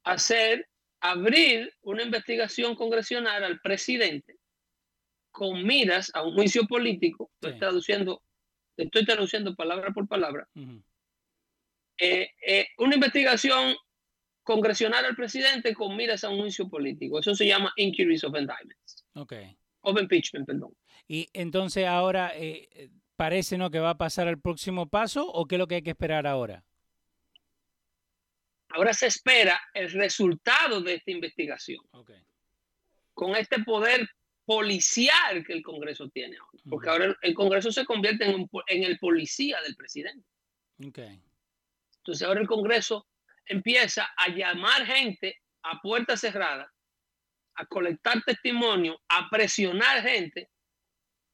Hacer, 0.04 0.68
abrir 1.00 1.72
una 1.82 2.02
investigación 2.02 2.74
congresional 2.74 3.44
al 3.44 3.60
presidente 3.60 4.36
con 5.30 5.64
miras 5.64 6.10
a 6.14 6.22
un 6.22 6.34
juicio 6.34 6.66
político. 6.66 7.30
Estoy 7.40 7.58
traduciendo, 7.58 8.22
estoy 8.76 9.04
traduciendo 9.04 9.54
palabra 9.54 9.90
por 9.92 10.08
palabra. 10.08 10.48
Eh, 12.00 12.30
eh, 12.46 12.68
una 12.78 12.94
investigación 12.94 13.76
congresional 14.42 15.04
al 15.04 15.14
presidente 15.14 15.74
con 15.74 15.94
miras 15.96 16.24
a 16.24 16.30
un 16.30 16.40
juicio 16.40 16.66
político. 16.66 17.18
Eso 17.18 17.34
se 17.34 17.46
llama 17.46 17.72
inquiries 17.76 18.24
of 18.24 18.34
indictments. 18.34 19.04
Ok. 19.14 19.34
Of 19.82 20.00
impeachment, 20.00 20.46
perdón. 20.46 20.74
Y 21.06 21.28
entonces 21.34 21.86
ahora 21.86 22.32
eh, 22.34 22.90
parece 23.16 23.58
no 23.58 23.70
que 23.70 23.80
va 23.80 23.90
a 23.90 23.98
pasar 23.98 24.28
al 24.28 24.40
próximo 24.40 24.88
paso 24.88 25.30
o 25.30 25.46
qué 25.46 25.56
es 25.56 25.58
lo 25.58 25.66
que 25.66 25.76
hay 25.76 25.82
que 25.82 25.90
esperar 25.90 26.26
ahora. 26.26 26.64
Ahora 28.70 28.94
se 28.94 29.06
espera 29.06 29.60
el 29.74 29.90
resultado 29.90 30.80
de 30.80 30.94
esta 30.94 31.10
investigación. 31.10 31.84
Okay. 31.90 32.22
Con 33.12 33.36
este 33.36 33.62
poder 33.62 34.08
policial 34.46 35.44
que 35.44 35.52
el 35.52 35.62
Congreso 35.62 36.08
tiene 36.08 36.36
ahora. 36.38 36.62
Porque 36.68 36.88
ahora 36.88 37.16
el, 37.20 37.34
Congreso 37.34 37.70
se 37.70 37.84
convierte 37.84 38.24
en, 38.24 38.48
en, 38.68 38.84
el 38.84 38.98
policía 38.98 39.60
del 39.62 39.76
presidente. 39.76 40.26
Okay. 40.88 41.20
Entonces 42.00 42.26
ahora 42.26 42.40
el 42.40 42.46
Congreso 42.46 43.06
empieza 43.46 44.08
a 44.16 44.28
llamar 44.28 44.86
gente 44.86 45.40
a 45.62 45.80
puerta 45.80 46.16
cerrada, 46.16 46.72
a 47.56 47.66
colectar 47.66 48.22
testimonio, 48.24 49.00
a 49.08 49.28
presionar 49.30 50.02
gente 50.02 50.48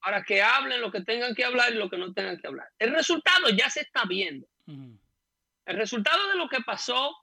para 0.00 0.22
que 0.22 0.42
hablen 0.42 0.80
lo 0.80 0.90
que 0.90 1.02
tengan 1.02 1.34
que 1.34 1.44
hablar 1.44 1.72
y 1.72 1.76
lo 1.76 1.88
que 1.88 1.98
no 1.98 2.12
tengan 2.12 2.38
que 2.38 2.46
hablar. 2.46 2.68
El 2.78 2.92
resultado 2.92 3.50
ya 3.50 3.68
se 3.70 3.80
está 3.80 4.04
viendo. 4.04 4.46
El 4.66 5.76
resultado 5.76 6.28
de 6.28 6.36
lo 6.36 6.48
que 6.48 6.60
pasó 6.60 7.14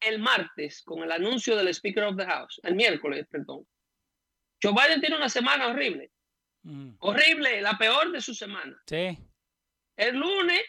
el 0.00 0.18
martes 0.18 0.82
con 0.82 1.02
el 1.02 1.12
anuncio 1.12 1.56
del 1.56 1.68
Speaker 1.68 2.04
of 2.04 2.16
the 2.16 2.26
House, 2.26 2.60
el 2.64 2.74
miércoles, 2.74 3.26
perdón. 3.30 3.66
Joe 4.62 4.72
Biden 4.72 5.00
tiene 5.00 5.16
una 5.16 5.28
semana 5.28 5.68
horrible. 5.68 6.10
Horrible, 6.98 7.60
la 7.60 7.76
peor 7.76 8.10
de 8.10 8.20
su 8.20 8.34
semana. 8.34 8.76
Sí. 8.86 9.18
El 9.96 10.16
lunes 10.16 10.62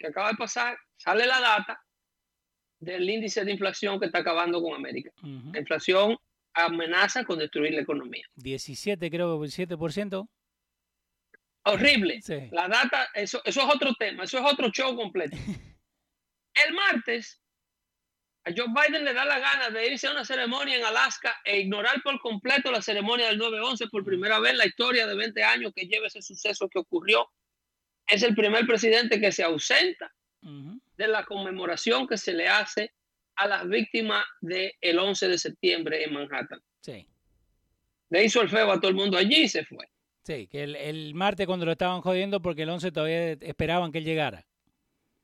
que 0.00 0.08
acaba 0.08 0.30
de 0.30 0.36
pasar, 0.36 0.76
sale 0.96 1.26
la 1.26 1.38
data 1.40 1.80
del 2.80 3.08
índice 3.08 3.44
de 3.44 3.52
inflación 3.52 4.00
que 4.00 4.06
está 4.06 4.20
acabando 4.20 4.62
con 4.62 4.74
América. 4.74 5.10
La 5.52 5.60
inflación 5.60 6.16
amenaza 6.54 7.24
con 7.24 7.38
destruir 7.38 7.74
la 7.74 7.82
economía. 7.82 8.24
17, 8.34 9.10
creo, 9.10 9.38
7%. 9.38 10.28
Horrible. 11.64 12.20
La 12.50 12.66
data, 12.66 13.08
eso, 13.12 13.42
eso 13.44 13.60
es 13.60 13.74
otro 13.74 13.94
tema, 13.98 14.24
eso 14.24 14.38
es 14.38 14.44
otro 14.50 14.70
show 14.70 14.96
completo. 14.96 15.36
El 16.54 16.74
martes, 16.74 17.42
a 18.44 18.50
Joe 18.56 18.68
Biden 18.68 19.04
le 19.04 19.12
da 19.12 19.26
la 19.26 19.38
gana 19.38 19.68
de 19.68 19.86
irse 19.86 20.06
a 20.06 20.12
una 20.12 20.24
ceremonia 20.24 20.76
en 20.78 20.84
Alaska 20.84 21.38
e 21.44 21.60
ignorar 21.60 22.02
por 22.02 22.18
completo 22.20 22.72
la 22.72 22.80
ceremonia 22.80 23.26
del 23.26 23.38
9-11 23.38 23.90
por 23.90 24.02
primera 24.02 24.40
vez 24.40 24.52
en 24.52 24.58
la 24.58 24.66
historia 24.66 25.06
de 25.06 25.14
20 25.14 25.44
años 25.44 25.72
que 25.76 25.86
lleva 25.86 26.06
ese 26.06 26.22
suceso 26.22 26.68
que 26.70 26.78
ocurrió 26.78 27.28
es 28.10 28.22
el 28.22 28.34
primer 28.34 28.66
presidente 28.66 29.20
que 29.20 29.32
se 29.32 29.42
ausenta 29.42 30.12
de 30.42 31.08
la 31.08 31.24
conmemoración 31.24 32.06
que 32.06 32.16
se 32.16 32.32
le 32.32 32.48
hace 32.48 32.92
a 33.36 33.46
las 33.46 33.68
víctimas 33.68 34.24
del 34.40 34.98
11 34.98 35.28
de 35.28 35.38
septiembre 35.38 36.04
en 36.04 36.12
Manhattan. 36.14 36.60
Sí. 36.80 37.06
Le 38.10 38.24
hizo 38.24 38.40
el 38.40 38.48
feo 38.48 38.70
a 38.70 38.80
todo 38.80 38.88
el 38.88 38.96
mundo 38.96 39.16
allí 39.16 39.42
y 39.42 39.48
se 39.48 39.64
fue. 39.64 39.86
Sí, 40.24 40.46
que 40.48 40.62
el, 40.62 41.14
martes 41.14 41.46
cuando 41.46 41.66
lo 41.66 41.72
estaban 41.72 42.00
jodiendo 42.00 42.42
porque 42.42 42.62
el 42.62 42.70
11 42.70 42.92
todavía 42.92 43.32
esperaban 43.32 43.92
que 43.92 43.98
él 43.98 44.04
llegara. 44.04 44.46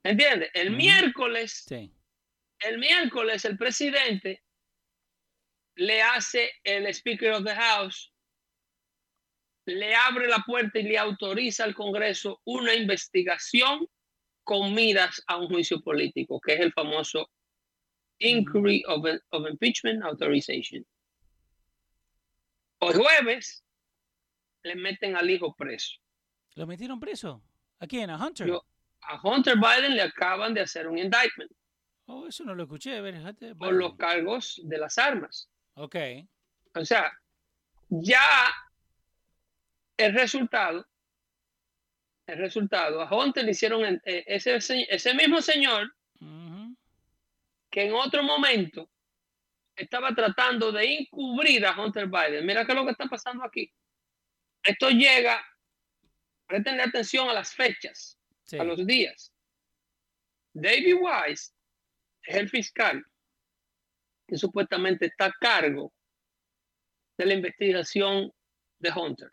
¿Entiendes? 0.03 0.51
El 0.55 0.71
miércoles, 0.71 1.65
sí. 1.69 1.93
el 2.61 2.79
miércoles 2.79 3.45
el 3.45 3.59
presidente 3.59 4.43
le 5.75 6.01
hace 6.03 6.51
el 6.65 6.87
Speaker 6.87 7.33
of 7.33 7.45
the 7.45 7.55
House 7.55 8.13
le 9.67 9.95
abre 9.95 10.29
la 10.29 10.43
puerta 10.47 10.79
y 10.79 10.85
le 10.85 10.99
autoriza 10.99 11.65
al 11.65 11.75
Congreso 11.75 12.41
una 12.45 12.75
investigación 12.75 13.89
con 14.45 14.75
miras 14.75 15.23
a 15.27 15.37
un 15.39 15.49
juicio 15.49 15.81
político, 15.83 16.41
que 16.41 16.55
es 16.55 16.61
el 16.61 16.73
famoso 16.73 17.31
Inquiry 18.19 18.85
of, 18.87 19.05
Impeachment 19.51 20.03
Authorization. 20.05 20.87
Hoy 22.79 22.95
jueves 22.95 23.65
le 24.63 24.77
meten 24.77 25.17
al 25.17 25.29
hijo 25.29 25.55
preso. 25.55 25.97
¿Lo 26.55 26.67
metieron 26.67 27.01
preso? 27.01 27.43
¿A 27.81 27.87
quién? 27.87 28.09
¿A 28.11 28.25
Hunter? 28.25 28.49
a 29.09 29.21
Hunter 29.23 29.57
Biden 29.57 29.95
le 29.95 30.03
acaban 30.03 30.55
de 30.55 30.61
hacer 30.61 30.87
un 30.89 30.99
indictment. 30.99 31.51
Oh, 32.07 32.27
eso 32.27 32.45
no 32.45 32.55
lo 32.55 32.65
escuché. 32.65 33.01
Ver, 33.01 33.21
por 33.59 33.75
los 33.75 33.97
cargos 33.97 34.61
de 34.65 34.79
las 34.79 34.97
armas. 34.99 35.49
Ok. 35.75 35.97
O 36.75 36.85
sea, 36.85 37.13
ya 37.89 38.23
el 39.97 40.15
resultado, 40.15 40.87
el 42.27 42.39
resultado, 42.39 43.01
a 43.01 43.15
Hunter 43.15 43.45
le 43.45 43.53
hicieron 43.53 44.01
eh, 44.05 44.25
ese, 44.27 44.57
ese 44.89 45.15
mismo 45.15 45.41
señor 45.41 45.95
que 47.71 47.85
en 47.85 47.93
otro 47.93 48.23
momento 48.23 48.91
estaba 49.77 50.15
tratando 50.15 50.73
de 50.73 51.01
encubrir 51.01 51.67
a 51.67 51.79
Hunter 51.79 52.07
Biden. 52.07 52.47
Mira 52.47 52.65
qué 52.65 52.73
es 52.73 52.79
lo 52.79 52.85
que 52.85 52.93
está 52.93 53.07
pasando 53.07 53.45
aquí. 53.45 53.71
Esto 54.63 54.89
llega, 54.89 55.45
presten 56.47 56.81
atención 56.81 57.29
a 57.29 57.35
las 57.35 57.53
fechas, 57.53 58.19
a 58.59 58.65
los 58.65 58.87
días. 58.87 59.33
David 60.55 60.95
Wise 60.95 61.53
es 62.23 62.37
el 62.37 62.49
fiscal 62.49 63.05
que 64.27 64.37
supuestamente 64.37 65.07
está 65.07 65.27
a 65.27 65.35
cargo 65.39 65.93
de 67.19 67.27
la 67.27 67.35
investigación 67.35 68.33
de 68.79 68.91
Hunter. 68.91 69.31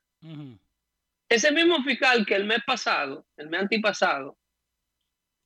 Ese 1.30 1.51
mismo 1.51 1.84
fiscal 1.84 2.25
que 2.25 2.36
el 2.36 2.46
mes 2.46 2.60
pasado, 2.65 3.25
el 3.38 3.50
mes 3.50 3.62
antipasado, 3.62 4.38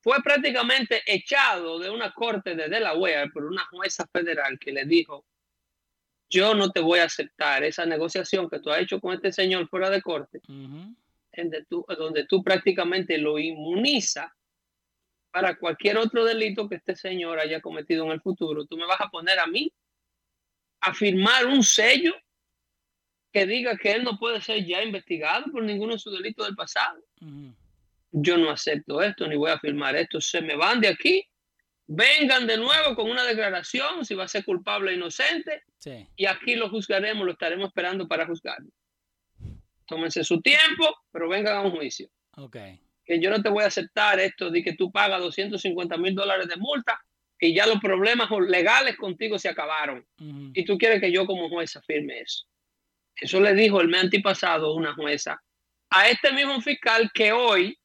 fue 0.00 0.22
prácticamente 0.22 1.02
echado 1.06 1.78
de 1.78 1.90
una 1.90 2.12
corte 2.12 2.54
de 2.54 2.68
Delaware 2.68 3.30
por 3.30 3.44
una 3.44 3.64
jueza 3.66 4.06
federal 4.12 4.58
que 4.58 4.72
le 4.72 4.84
dijo, 4.84 5.24
yo 6.30 6.54
no 6.54 6.70
te 6.70 6.80
voy 6.80 7.00
a 7.00 7.04
aceptar 7.04 7.64
esa 7.64 7.86
negociación 7.86 8.48
que 8.48 8.60
tú 8.60 8.70
has 8.70 8.80
hecho 8.80 9.00
con 9.00 9.14
este 9.14 9.32
señor 9.32 9.68
fuera 9.68 9.90
de 9.90 10.02
corte, 10.02 10.40
donde, 10.46 12.26
tú, 12.26 12.42
prácticamente 12.42 13.18
lo 13.18 13.38
inmuniza 13.38 14.34
para 15.30 15.56
cualquier 15.56 15.98
otro 15.98 16.24
delito 16.24 16.68
que 16.68 16.76
este 16.76 16.94
señor 16.94 17.38
haya 17.38 17.60
cometido 17.60 18.04
en 18.06 18.12
el 18.12 18.20
futuro. 18.20 18.66
Tú 18.66 18.76
me 18.76 18.86
vas 18.86 19.00
a 19.00 19.08
poner 19.08 19.38
a 19.38 19.46
mí 19.46 19.72
a 20.80 20.94
firmar 20.94 21.46
un 21.46 21.62
sello 21.62 22.14
que 23.32 23.46
diga 23.46 23.76
que 23.76 23.92
él 23.92 24.04
no 24.04 24.18
puede 24.18 24.40
ser 24.40 24.64
ya 24.64 24.82
investigado 24.82 25.46
por 25.52 25.62
ninguno 25.62 25.92
de 25.94 25.98
sus 25.98 26.12
delitos 26.12 26.46
del 26.46 26.56
pasado. 26.56 27.02
Yo 28.10 28.38
no 28.38 28.50
acepto 28.50 29.02
esto, 29.02 29.26
ni 29.26 29.36
voy 29.36 29.50
a 29.50 29.58
firmar 29.58 29.96
esto. 29.96 30.20
Se 30.20 30.40
me 30.40 30.56
van 30.56 30.80
de 30.80 30.88
aquí, 30.88 31.26
vengan 31.86 32.46
de 32.46 32.56
nuevo 32.56 32.94
con 32.94 33.10
una 33.10 33.24
declaración 33.24 34.04
si 34.04 34.14
va 34.14 34.24
a 34.24 34.28
ser 34.28 34.44
culpable 34.44 34.90
o 34.90 34.94
inocente. 34.94 35.62
Y 36.16 36.26
aquí 36.26 36.54
lo 36.54 36.70
juzgaremos, 36.70 37.24
lo 37.24 37.32
estaremos 37.32 37.68
esperando 37.68 38.08
para 38.08 38.26
juzgarlo. 38.26 38.70
Tómense 39.86 40.24
su 40.24 40.40
tiempo, 40.40 40.96
pero 41.10 41.28
vengan 41.28 41.56
a 41.56 41.60
un 41.62 41.70
juicio. 41.70 42.08
Okay. 42.36 42.80
Que 43.04 43.20
yo 43.20 43.30
no 43.30 43.42
te 43.42 43.48
voy 43.48 43.64
a 43.64 43.68
aceptar 43.68 44.20
esto 44.20 44.50
de 44.50 44.62
que 44.62 44.74
tú 44.74 44.90
pagas 44.90 45.20
250 45.20 45.96
mil 45.96 46.14
dólares 46.14 46.46
de 46.46 46.56
multa 46.56 47.00
y 47.40 47.54
ya 47.54 47.66
los 47.66 47.78
problemas 47.80 48.28
legales 48.46 48.96
contigo 48.96 49.38
se 49.38 49.48
acabaron. 49.48 50.06
Y 50.18 50.64
tú 50.64 50.76
quieres 50.76 51.00
que 51.00 51.12
yo 51.12 51.26
como 51.26 51.48
jueza 51.48 51.80
firme 51.82 52.20
eso. 52.20 52.44
Eso 53.20 53.40
le 53.40 53.54
dijo 53.54 53.80
el 53.80 53.88
mes 53.88 54.04
antipasado 54.04 54.74
una 54.74 54.94
jueza 54.94 55.40
a 55.90 56.08
este 56.08 56.32
mismo 56.32 56.60
fiscal 56.60 57.10
que 57.12 57.32
hoy, 57.32 57.78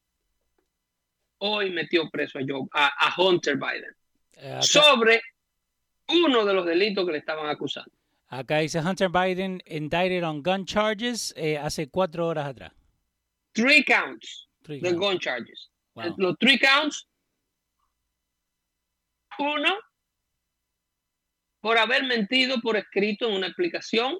hoy 1.40 1.72
metió 1.72 2.10
preso 2.10 2.40
a, 2.40 2.42
Joe, 2.48 2.68
a, 2.74 3.14
Hunter 3.18 3.58
Biden 3.58 3.96
eh, 4.34 4.60
sobre 4.62 5.22
uno 6.08 6.46
de 6.46 6.54
los 6.54 6.66
delitos 6.66 7.06
que 7.06 7.14
le 7.14 7.18
estaban 7.20 7.50
acusando. 7.50 7.92
Acá 8.28 8.60
dice 8.60 8.80
Hunter 8.80 9.10
Biden 9.10 9.62
indicted 9.66 10.24
on 10.24 10.42
gun 10.42 10.66
charges 10.66 11.34
eh, 11.38 11.58
hace 11.58 11.88
cuatro 11.88 12.28
horas 12.28 12.48
atrás. 12.48 12.72
Three 13.54 13.84
counts 13.84 14.48
de 14.68 14.92
gun 14.94 15.20
charges. 15.20 15.70
Los 16.18 16.36
three 16.40 16.58
counts 16.58 17.08
uno, 19.38 19.70
por 21.62 21.78
haber 21.78 22.04
mentido 22.04 22.60
por 22.62 22.76
escrito 22.76 23.28
en 23.28 23.36
una 23.36 23.48
explicación 23.48 24.20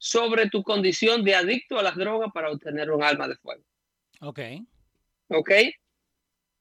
sobre 0.00 0.48
tu 0.48 0.62
condición 0.62 1.22
de 1.22 1.34
adicto 1.34 1.78
a 1.78 1.82
las 1.82 1.94
drogas 1.94 2.30
para 2.32 2.50
obtener 2.50 2.90
un 2.90 3.04
arma 3.04 3.28
de 3.28 3.36
fuego. 3.36 3.62
Ok. 4.22 4.40
Ok. 5.28 5.50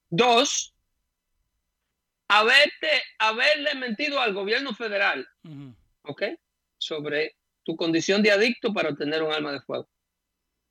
Dos, 0.10 0.76
haberte, 2.28 3.02
haberle 3.18 3.76
mentido 3.76 4.20
al 4.20 4.34
gobierno 4.34 4.76
federal. 4.76 5.26
Ok. 6.02 6.24
Sobre 6.78 7.38
tu 7.64 7.78
condición 7.78 8.22
de 8.22 8.32
adicto 8.32 8.74
para 8.74 8.90
obtener 8.90 9.24
un 9.24 9.32
arma 9.32 9.54
de 9.54 9.62
fuego. 9.62 9.90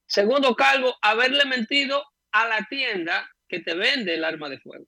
Segundo 0.07 0.55
cargo, 0.55 0.95
haberle 1.01 1.47
mentido 1.47 2.05
a 2.33 2.49
la 2.49 2.67
tienda 2.69 3.31
que 3.49 3.61
te 3.61 3.75
vende 3.75 4.15
el 4.15 4.25
arma 4.25 4.51
de 4.51 4.59
fuego. 4.59 4.85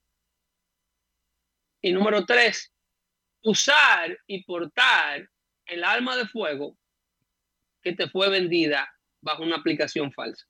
Y 1.81 1.93
número 1.93 2.27
tres, 2.27 2.71
usar 3.43 4.19
y 4.27 4.45
portar 4.45 5.27
el 5.65 5.83
arma 5.83 6.15
de 6.19 6.27
fuego 6.27 6.77
que 7.83 7.95
te 7.95 8.09
fue 8.09 8.29
vendida 8.29 8.91
bajo 9.21 9.43
una 9.43 9.57
aplicación 9.57 10.13
falsa. 10.13 10.47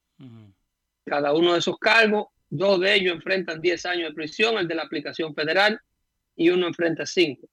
Cada 1.04 1.32
uno 1.32 1.52
de 1.52 1.58
esos 1.58 1.78
cargos, 1.78 2.28
dos 2.48 2.80
de 2.80 2.94
ellos 2.94 3.14
enfrentan 3.14 3.60
10 3.60 3.86
años 3.86 4.08
de 4.10 4.14
prisión, 4.14 4.58
el 4.58 4.68
de 4.68 4.74
la 4.74 4.82
aplicación 4.82 5.34
federal, 5.34 5.80
y 6.36 6.50
uno 6.50 6.66
enfrenta 6.66 7.06
5. 7.06 7.48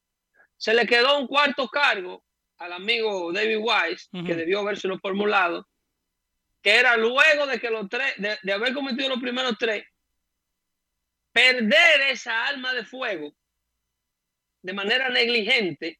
Se 0.58 0.74
le 0.74 0.86
quedó 0.86 1.20
un 1.20 1.28
cuarto 1.28 1.68
cargo 1.68 2.24
al 2.58 2.74
amigo 2.74 3.32
David 3.32 3.60
Wise, 3.60 4.10
que 4.26 4.36
debió 4.36 4.60
habérselo 4.60 5.00
formulado, 5.00 5.68
que 6.62 6.76
era 6.76 6.98
luego 6.98 7.46
de 7.46 7.60
que 7.60 7.70
los 7.70 7.88
tres, 7.88 8.14
de 8.18 8.52
haber 8.52 8.74
cometido 8.74 9.10
los 9.10 9.20
primeros 9.20 9.56
tres, 9.60 9.86
perder 11.32 12.02
esa 12.10 12.48
arma 12.48 12.74
de 12.74 12.84
fuego 12.84 13.32
de 14.64 14.74
manera 14.74 15.10
negligente 15.10 16.00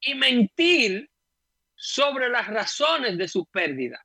y 0.00 0.14
mentir 0.14 1.08
sobre 1.76 2.28
las 2.28 2.46
razones 2.48 3.16
de 3.18 3.28
su 3.28 3.46
pérdida. 3.46 4.04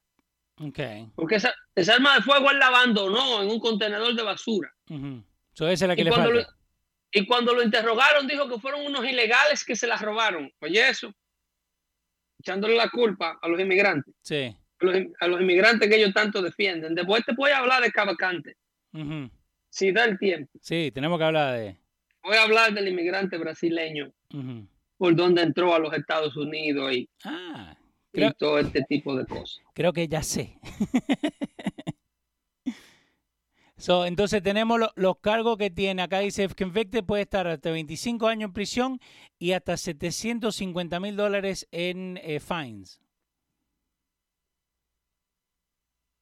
Okay. 0.58 1.08
Porque 1.16 1.36
esa, 1.36 1.54
esa, 1.74 1.96
arma 1.96 2.16
de 2.16 2.22
fuego 2.22 2.52
él 2.52 2.60
la 2.60 2.68
abandonó 2.68 3.42
en 3.42 3.50
un 3.50 3.60
contenedor 3.60 4.14
de 4.14 4.22
basura. 4.22 4.72
y, 4.88 6.08
cuando 6.08 6.32
Lo, 6.32 6.42
y 7.12 7.26
cuando 7.26 7.56
lo 7.56 7.64
interrogaron 7.64 8.28
dijo 8.28 8.48
que 8.48 8.60
fueron 8.60 8.86
unos 8.86 9.04
ilegales 9.06 9.64
que 9.64 9.76
se 9.76 9.88
la 9.88 9.98
robaron. 9.98 10.52
Oye 10.60 10.88
eso, 10.88 11.12
echándole 12.40 12.76
la 12.76 12.90
culpa 12.90 13.40
a 13.42 13.48
los 13.48 13.60
inmigrantes. 13.60 14.14
Sí. 14.22 14.56
A 15.20 15.28
los, 15.28 15.42
inmigrantes 15.42 15.90
que 15.90 15.96
ellos 15.96 16.14
tanto 16.14 16.42
defienden. 16.42 16.94
Después 16.94 17.24
te 17.26 17.34
voy 17.34 17.52
a 17.52 17.60
hablar 17.60 17.82
de 17.82 17.92
Cabacante. 17.92 18.58
Si 19.70 19.92
da 19.92 20.06
el 20.06 20.20
tiempo. 20.20 20.52
Sí, 20.62 20.92
tenemos 20.94 21.18
que 21.18 21.24
hablar 21.24 21.58
de 21.58 21.82
voy 22.24 22.38
a 22.38 22.44
hablar 22.44 22.74
del 22.74 22.88
inmigrante 22.88 23.38
brasileño, 23.38 24.12
por 25.02 25.16
donde 25.16 25.42
entró 25.42 25.74
a 25.74 25.80
los 25.80 25.92
Estados 25.96 26.38
Unidos 26.38 26.94
y, 26.94 27.10
ah, 27.24 27.76
todo 28.38 28.60
este 28.60 28.84
tipo 28.84 29.16
de 29.16 29.26
cosas. 29.26 29.60
Creo 29.74 29.94
que 29.94 30.08
ya 30.08 30.22
sé. 30.22 30.60
so, 33.78 34.06
entonces 34.06 34.44
tenemos 34.44 34.80
los 34.96 35.18
cargos 35.18 35.58
que 35.58 35.72
tiene. 35.72 36.04
Acá 36.04 36.20
dice, 36.20 36.48
convicted 36.50 37.04
puede 37.04 37.24
estar 37.24 37.48
hasta 37.48 37.72
25 37.72 38.28
años 38.28 38.50
en 38.50 38.54
prisión 38.54 39.00
y 39.40 39.54
hasta 39.54 39.76
750 39.76 41.00
mil 41.00 41.16
dólares 41.16 41.68
en 41.72 42.20
eh, 42.22 42.40
fines. 42.40 43.02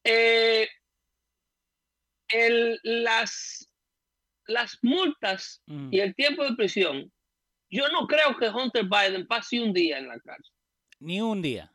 Eh, 0.04 0.66
el, 2.28 2.80
las 2.82 3.66
las 4.46 4.78
multas 4.80 5.62
y 5.66 5.72
mm. 5.72 5.90
el 5.92 6.14
tiempo 6.14 6.44
de 6.44 6.56
prisión, 6.56 7.12
yo 7.70 7.88
no 7.88 8.06
creo 8.06 8.36
que 8.36 8.48
Hunter 8.48 8.84
Biden 8.84 9.26
pase 9.26 9.60
un 9.60 9.72
día 9.72 9.98
en 9.98 10.08
la 10.08 10.18
cárcel. 10.20 10.52
Ni 10.98 11.20
un 11.20 11.40
día. 11.40 11.72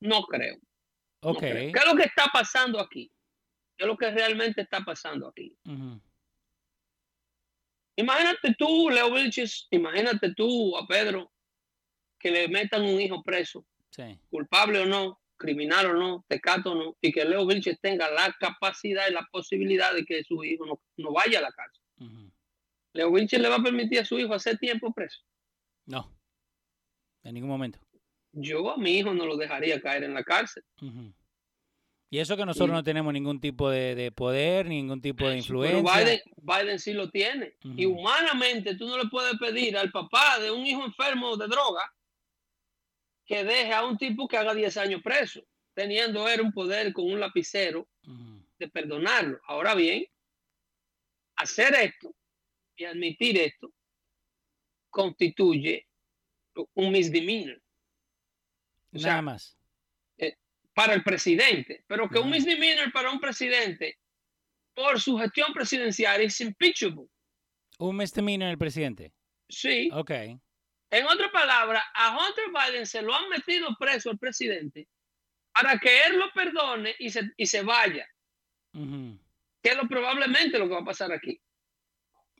No 0.00 0.22
creo. 0.22 0.56
Ok. 1.20 1.40
¿Qué 1.40 1.72
es 1.74 1.86
lo 1.86 1.96
que 1.96 2.04
está 2.04 2.26
pasando 2.32 2.78
aquí? 2.80 3.10
¿Qué 3.76 3.84
es 3.84 3.86
lo 3.86 3.96
que 3.96 4.10
realmente 4.10 4.62
está 4.62 4.80
pasando 4.80 5.28
aquí? 5.28 5.56
Imagínate 7.96 8.54
tú, 8.56 8.90
Leo 8.90 9.12
Vilches, 9.12 9.66
imagínate 9.70 10.34
tú 10.34 10.76
a 10.76 10.86
Pedro 10.86 11.32
que 12.18 12.30
le 12.30 12.48
metan 12.48 12.82
un 12.82 13.00
hijo 13.00 13.22
preso, 13.22 13.66
culpable 14.30 14.80
o 14.80 14.86
no, 14.86 15.20
criminal 15.36 15.86
o 15.86 15.94
no, 15.94 16.24
tecato 16.28 16.72
o 16.72 16.74
no, 16.74 16.96
y 17.00 17.12
que 17.12 17.24
Leo 17.24 17.46
Vilches 17.46 17.80
tenga 17.80 18.10
la 18.10 18.34
capacidad 18.38 19.08
y 19.08 19.12
la 19.12 19.26
posibilidad 19.32 19.94
de 19.94 20.04
que 20.04 20.22
su 20.24 20.44
hijo 20.44 20.66
no, 20.66 20.80
no 20.96 21.12
vaya 21.12 21.38
a 21.38 21.42
la 21.42 21.52
cárcel. 21.52 21.82
¿Leo 22.92 23.10
Wilcher 23.10 23.40
le 23.40 23.48
va 23.48 23.56
a 23.56 23.62
permitir 23.62 24.00
a 24.00 24.04
su 24.04 24.18
hijo 24.18 24.34
hacer 24.34 24.58
tiempo 24.58 24.92
preso? 24.92 25.20
No, 25.86 26.14
en 27.22 27.34
ningún 27.34 27.50
momento. 27.50 27.78
Yo 28.32 28.70
a 28.70 28.76
mi 28.76 28.98
hijo 28.98 29.14
no 29.14 29.26
lo 29.26 29.36
dejaría 29.36 29.80
caer 29.80 30.04
en 30.04 30.14
la 30.14 30.22
cárcel. 30.22 30.64
Y 32.10 32.18
eso 32.18 32.36
que 32.36 32.46
nosotros 32.46 32.70
no 32.70 32.82
tenemos 32.82 33.12
ningún 33.12 33.40
tipo 33.40 33.68
de, 33.68 34.12
poder, 34.14 34.66
ningún 34.66 35.00
tipo 35.00 35.28
de 35.28 35.36
influencia. 35.38 35.82
Pero 35.94 36.20
Biden, 36.36 36.78
sí 36.78 36.92
lo 36.92 37.10
tiene. 37.10 37.54
Y 37.62 37.84
humanamente 37.86 38.76
tú 38.76 38.86
no 38.86 38.96
le 38.96 39.08
puedes 39.08 39.36
pedir 39.38 39.76
al 39.76 39.90
papá 39.90 40.38
de 40.38 40.50
un 40.50 40.66
hijo 40.66 40.84
enfermo 40.84 41.36
de 41.36 41.48
droga 41.48 41.92
que 43.26 43.44
deje 43.44 43.74
a 43.74 43.84
un 43.84 43.98
tipo 43.98 44.26
que 44.26 44.38
haga 44.38 44.54
10 44.54 44.76
años 44.78 45.02
preso, 45.02 45.44
teniendo 45.74 46.26
él 46.28 46.40
un 46.40 46.52
poder 46.52 46.94
con 46.94 47.04
un 47.04 47.20
lapicero 47.20 47.86
de 48.58 48.68
perdonarlo. 48.68 49.38
Ahora 49.46 49.74
bien, 49.74 50.06
hacer 51.36 51.74
esto 51.74 52.14
y 52.78 52.84
admitir 52.84 53.36
esto 53.36 53.72
constituye 54.88 55.86
un 56.74 56.92
misdemeanor. 56.92 57.60
Nada 58.92 59.20
más. 59.20 59.58
Eh, 60.16 60.36
para 60.72 60.94
el 60.94 61.02
presidente, 61.02 61.84
pero 61.86 62.08
que 62.08 62.18
un 62.18 62.30
misdemeanor 62.30 62.90
para 62.92 63.10
un 63.10 63.20
presidente 63.20 63.98
por 64.74 65.00
su 65.00 65.18
gestión 65.18 65.52
presidencial 65.52 66.20
es 66.20 66.40
impeachable. 66.40 67.06
Un 67.78 67.96
misdemeanor 67.96 68.48
el 68.48 68.58
presidente. 68.58 69.12
Sí. 69.48 69.90
Ok. 69.92 70.10
En 70.90 71.06
otra 71.06 71.30
palabra, 71.30 71.84
a 71.94 72.16
Hunter 72.16 72.46
Biden 72.48 72.86
se 72.86 73.02
lo 73.02 73.14
han 73.14 73.28
metido 73.28 73.68
preso 73.78 74.10
el 74.10 74.18
presidente 74.18 74.88
para 75.52 75.78
que 75.78 76.02
él 76.06 76.18
lo 76.18 76.32
perdone 76.32 76.94
y 76.98 77.10
se, 77.10 77.30
y 77.36 77.46
se 77.46 77.62
vaya 77.62 78.08
que 78.72 79.70
es 79.70 79.76
lo 79.76 79.88
probablemente 79.88 80.58
lo 80.58 80.68
que 80.68 80.74
va 80.74 80.80
a 80.80 80.84
pasar 80.84 81.12
aquí. 81.12 81.40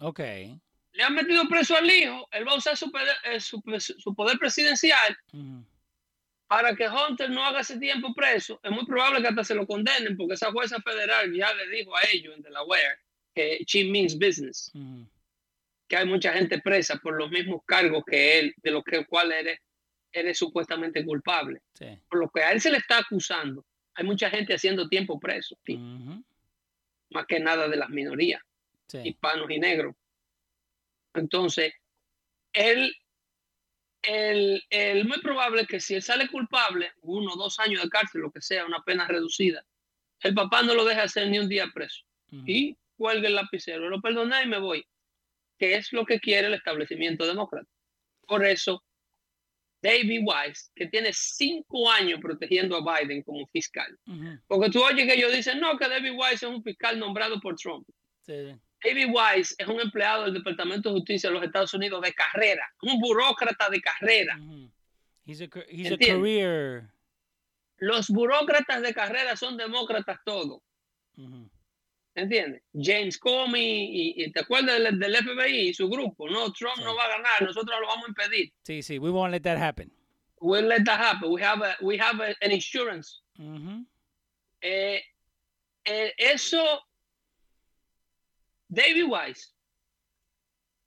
Ok. 0.01 0.21
Le 0.21 1.03
han 1.03 1.15
metido 1.15 1.47
preso 1.49 1.77
al 1.77 1.89
hijo, 1.91 2.27
él 2.33 2.47
va 2.47 2.53
a 2.53 2.57
usar 2.57 2.77
su, 2.77 2.91
poder, 2.91 3.17
eh, 3.25 3.41
su, 3.41 3.63
poder 4.15 4.39
presidencial 4.39 5.17
para 6.49 6.75
que 6.75 6.89
Hunter 6.89 7.31
no 7.31 7.45
haga 7.45 7.61
ese 7.61 7.79
tiempo 7.79 8.15
preso. 8.15 8.59
Es 8.63 8.71
muy 8.71 8.85
probable 8.87 9.21
que 9.21 9.29
hasta 9.29 9.45
se 9.45 9.55
lo 9.55 9.67
condenen 9.67 10.17
porque 10.17 10.35
esa 10.35 10.51
jueza 10.51 10.81
federal 10.81 11.33
ya 11.33 11.53
le 11.55 11.69
dijo 11.69 11.95
a 11.95 12.01
ellos 12.13 12.35
en 12.35 12.43
Delaware 12.43 12.99
que 13.35 13.63
she 13.67 13.85
means 13.85 14.19
business. 14.19 14.73
Que 15.87 15.97
hay 15.97 16.07
mucha 16.07 16.33
gente 16.33 16.61
presa 16.61 16.97
por 16.97 17.17
los 17.17 17.31
mismos 17.31 17.63
cargos 17.67 18.03
que 18.05 18.39
él, 18.39 18.55
de 18.57 18.71
los 18.71 18.83
que 18.83 19.05
cual 19.07 19.33
él 19.33 19.59
es, 20.13 20.39
supuestamente 20.39 21.05
culpable. 21.05 21.61
Por 22.09 22.19
lo 22.19 22.31
que 22.31 22.43
a 22.43 22.53
él 22.53 22.61
se 22.61 22.71
le 22.71 22.79
está 22.79 22.99
acusando, 22.99 23.65
hay 23.95 24.05
mucha 24.05 24.31
gente 24.31 24.55
haciendo 24.55 24.89
tiempo 24.89 25.21
preso 25.21 25.57
más 27.11 27.27
que 27.27 27.41
nada 27.41 27.69
de 27.69 27.77
las 27.77 27.89
minorías, 27.89 28.43
hispanos 28.93 29.51
y 29.51 29.59
negros. 29.59 29.95
Entonces, 31.15 31.73
él 32.53 32.95
el, 34.03 34.63
el 34.71 35.07
muy 35.07 35.21
probable 35.21 35.67
que 35.67 35.81
si 35.81 35.95
él 35.95 36.03
sale 36.03 36.29
culpable, 36.29 36.93
uno 37.03 37.33
o 37.33 37.37
dos 37.37 37.59
años 37.59 37.83
de 37.83 37.89
cárcel, 37.89 38.23
lo 38.23 38.31
que 38.31 38.41
sea, 38.41 38.65
una 38.65 38.83
pena 38.85 39.07
reducida, 39.07 39.65
el 40.21 40.35
papá 40.35 40.63
no 40.63 40.75
lo 40.75 40.85
deja 40.85 41.03
hacer 41.03 41.29
ni 41.29 41.39
un 41.39 41.49
día 41.49 41.71
preso. 41.73 42.05
Y 42.31 42.77
cuelga 42.97 43.29
el 43.29 43.35
lapicero, 43.35 43.89
lo 43.89 44.01
perdoné 44.01 44.43
y 44.43 44.47
me 44.47 44.59
voy. 44.59 44.85
Que 45.59 45.75
es 45.75 45.93
lo 45.93 46.05
que 46.05 46.21
quiere 46.21 46.49
el 46.49 46.55
establecimiento 46.55 47.27
demócrata. 47.27 47.69
Por 48.27 48.45
eso, 48.45 48.85
David 49.81 50.21
Weiss, 50.25 50.71
que 50.75 50.87
tiene 50.87 51.11
cinco 51.13 51.91
años 51.91 52.21
protegiendo 52.21 52.77
a 52.77 53.01
Biden 53.01 53.23
como 53.23 53.47
fiscal. 53.47 53.99
Porque 54.47 54.71
tú 54.71 54.83
oyes 54.83 55.07
que 55.07 55.15
ellos 55.15 55.33
dicen, 55.33 55.59
no, 55.61 55.79
que 55.79 55.89
David 55.89 56.13
Weiss 56.17 56.43
es 56.43 56.49
un 56.49 56.63
fiscal 56.63 56.99
nombrado 56.99 57.41
por 57.41 57.57
Trump. 57.57 57.89
David 58.83 59.09
Weiss 59.13 59.55
es 59.59 59.67
un 59.67 59.81
empleado 59.81 60.25
del 60.25 60.35
Departamento 60.35 60.89
de 60.89 60.97
Justicia 60.97 61.31
de 61.31 61.35
los 61.35 61.45
Estados 61.45 61.75
Unidos 61.75 62.01
de 62.03 62.13
carrera, 62.13 62.65
un 62.83 63.01
burócrata 63.01 63.69
de 63.71 63.81
carrera. 63.81 64.39
he's 65.27 65.41
a, 65.41 65.49
he's 65.69 65.93
a 65.93 65.99
career. 65.99 66.91
Los 67.79 68.09
burócratas 68.09 68.83
de 68.83 68.95
carrera 68.95 69.37
son 69.37 69.57
demócratas 69.57 70.19
todos. 70.25 70.61
¿Entiendes? 72.15 72.63
James 72.75 73.19
Comey, 73.19 74.15
y, 74.17 74.33
te 74.33 74.41
acuerdas 74.41 74.83
del, 74.83 74.99
del, 74.99 75.17
FBI 75.17 75.69
y 75.69 75.75
su 75.75 75.89
grupo, 75.89 76.29
no, 76.29 76.53
Trump 76.53 76.79
no 76.79 76.97
va 76.97 77.05
a 77.05 77.09
ganar, 77.09 77.43
nosotros 77.43 77.79
lo 77.81 77.87
vamos 77.87 78.07
a 78.07 78.09
impedir. 78.09 78.53
Sí, 78.63 78.83
sí, 78.83 78.99
we 78.99 79.11
won't 79.11 79.31
let 79.31 79.43
that 79.43 79.57
happen. 79.57 79.93
We'll 80.41 80.67
let 80.67 80.85
that 80.85 81.01
happen. 81.01 81.31
We 81.31 81.43
have, 81.43 81.63
a, 81.63 81.77
we 81.81 81.97
have 81.99 82.21
a, 82.21 82.35
an 82.41 82.51
insurance. 82.51 83.23
eh, 84.61 85.01
eh, 85.85 86.13
eso, 86.17 86.88
David 88.69 89.05
Weiss, 89.05 89.55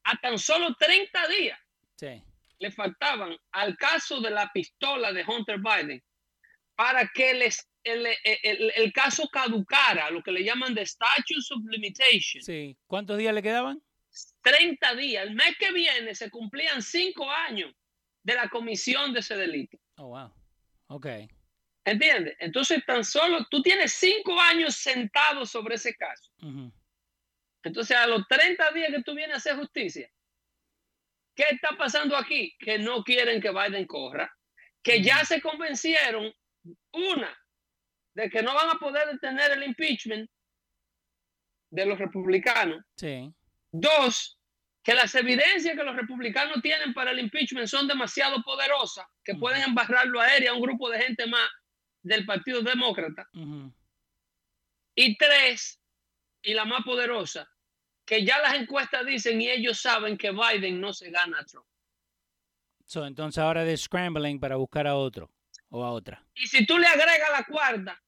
a 0.04 0.17
tan 0.17 0.38
solo 0.38 0.76
30 0.76 1.28
días 1.28 1.60
sí. 1.96 2.24
le 2.60 2.72
faltaban 2.72 3.36
al 3.52 3.78
caso 3.78 4.20
de 4.22 4.32
la 4.32 4.50
pistola 4.52 5.12
de 5.12 5.24
Hunter 5.24 5.60
Biden 5.60 6.02
para 6.76 7.08
que 7.08 7.34
les 7.34 7.67
el, 7.84 8.06
el, 8.24 8.72
el, 8.76 8.94
caso 8.94 9.28
caducara, 9.28 10.12
lo 10.12 10.22
que 10.22 10.32
le 10.32 10.44
llaman 10.44 10.76
de 10.76 10.86
statutes 10.86 11.52
of 11.52 11.63
limitation. 11.67 12.44
Sí. 12.44 12.78
¿Cuántos 12.86 13.17
días 13.17 13.34
le 13.34 13.41
quedaban? 13.41 13.82
30 14.44 14.96
días. 14.96 15.26
El 15.26 15.34
mes 15.34 15.56
que 15.58 15.72
viene 15.72 16.13
se 16.13 16.30
cumplían 16.30 16.82
cinco 16.82 17.30
años 17.30 17.74
de 18.24 18.36
la 18.36 18.50
comisión 18.50 19.13
de 19.13 19.22
ese 19.22 19.36
delito. 19.36 19.78
Oh, 19.98 20.10
wow. 20.10 20.32
Ok. 20.88 21.08
¿Entiendes? 21.84 22.36
Entonces, 22.39 22.84
tan 22.86 23.04
solo 23.04 23.48
tú 23.50 23.62
tienes 23.62 23.94
cinco 23.94 24.39
años 24.39 24.76
sentado 24.76 25.46
sobre 25.46 25.76
ese 25.76 25.96
caso. 25.96 26.32
Entonces, 27.63 27.95
a 27.95 28.08
los 28.08 28.28
30 28.28 28.71
días 28.71 28.89
que 28.91 29.04
tú 29.04 29.13
vienes 29.13 29.36
a 29.36 29.38
hacer 29.38 29.56
justicia, 29.56 30.10
¿qué 31.36 31.45
está 31.52 31.76
pasando 31.78 32.17
aquí? 32.17 32.56
Que 32.60 32.80
no 32.80 33.04
quieren 33.04 33.41
que 33.41 33.52
Biden 33.52 33.86
corra, 33.86 34.32
que 34.82 35.02
ya 35.02 35.24
se 35.26 35.41
convencieron, 35.41 36.34
una, 36.93 37.38
de 38.13 38.30
que 38.30 38.41
no 38.41 38.54
van 38.54 38.69
a 38.69 38.80
poder 38.80 39.08
detener 39.10 39.52
el 39.52 39.63
impeachment 39.63 40.30
de 41.69 41.86
los 41.86 41.97
republicanos. 41.97 42.84
Sí. 42.95 43.34
Dos, 43.71 44.38
que 44.84 44.93
las 44.93 45.13
evidencias 45.15 45.76
que 45.76 45.84
los 45.84 45.95
republicanos 45.95 46.62
tienen 46.62 46.93
para 46.93 47.12
el 47.12 47.19
impeachment 47.19 47.67
son 47.67 47.88
demasiado 47.88 48.41
poderosas, 48.43 49.06
que 49.24 49.36
pueden 49.36 49.62
embarrarlo 49.62 50.19
a 50.19 50.36
él 50.36 50.43
y 50.43 50.47
a 50.47 50.54
un 50.54 50.62
grupo 50.62 50.89
de 50.89 51.02
gente 51.02 51.28
más 51.28 51.50
del 52.04 52.26
Partido 52.26 52.62
Demócrata. 52.62 53.28
Y 54.95 55.17
tres, 55.17 55.81
y 56.43 56.54
la 56.54 56.65
más 56.65 56.84
poderosa, 56.84 57.49
que 58.06 58.25
ya 58.25 58.39
las 58.39 58.56
encuestas 58.56 59.06
dicen 59.06 59.41
y 59.41 59.49
ellos 59.49 59.80
saben 59.80 60.17
que 60.17 60.32
Biden 60.32 60.82
no 60.82 60.93
se 60.93 61.10
gana 61.12 61.39
a 61.39 61.45
Trump. 61.45 61.67
entonces 62.95 63.38
ahora 63.38 63.63
de 63.63 63.77
scrambling 63.77 64.39
para 64.39 64.56
buscar 64.56 64.88
a 64.88 64.95
otro 64.95 65.32
o 65.69 65.84
a 65.84 65.91
otra. 65.91 66.25
Y 66.36 66.47
si 66.47 66.65
tú 66.65 66.77
le 66.77 66.88
agregas 66.88 67.30
la 67.32 67.45
cuarta, 67.45 68.01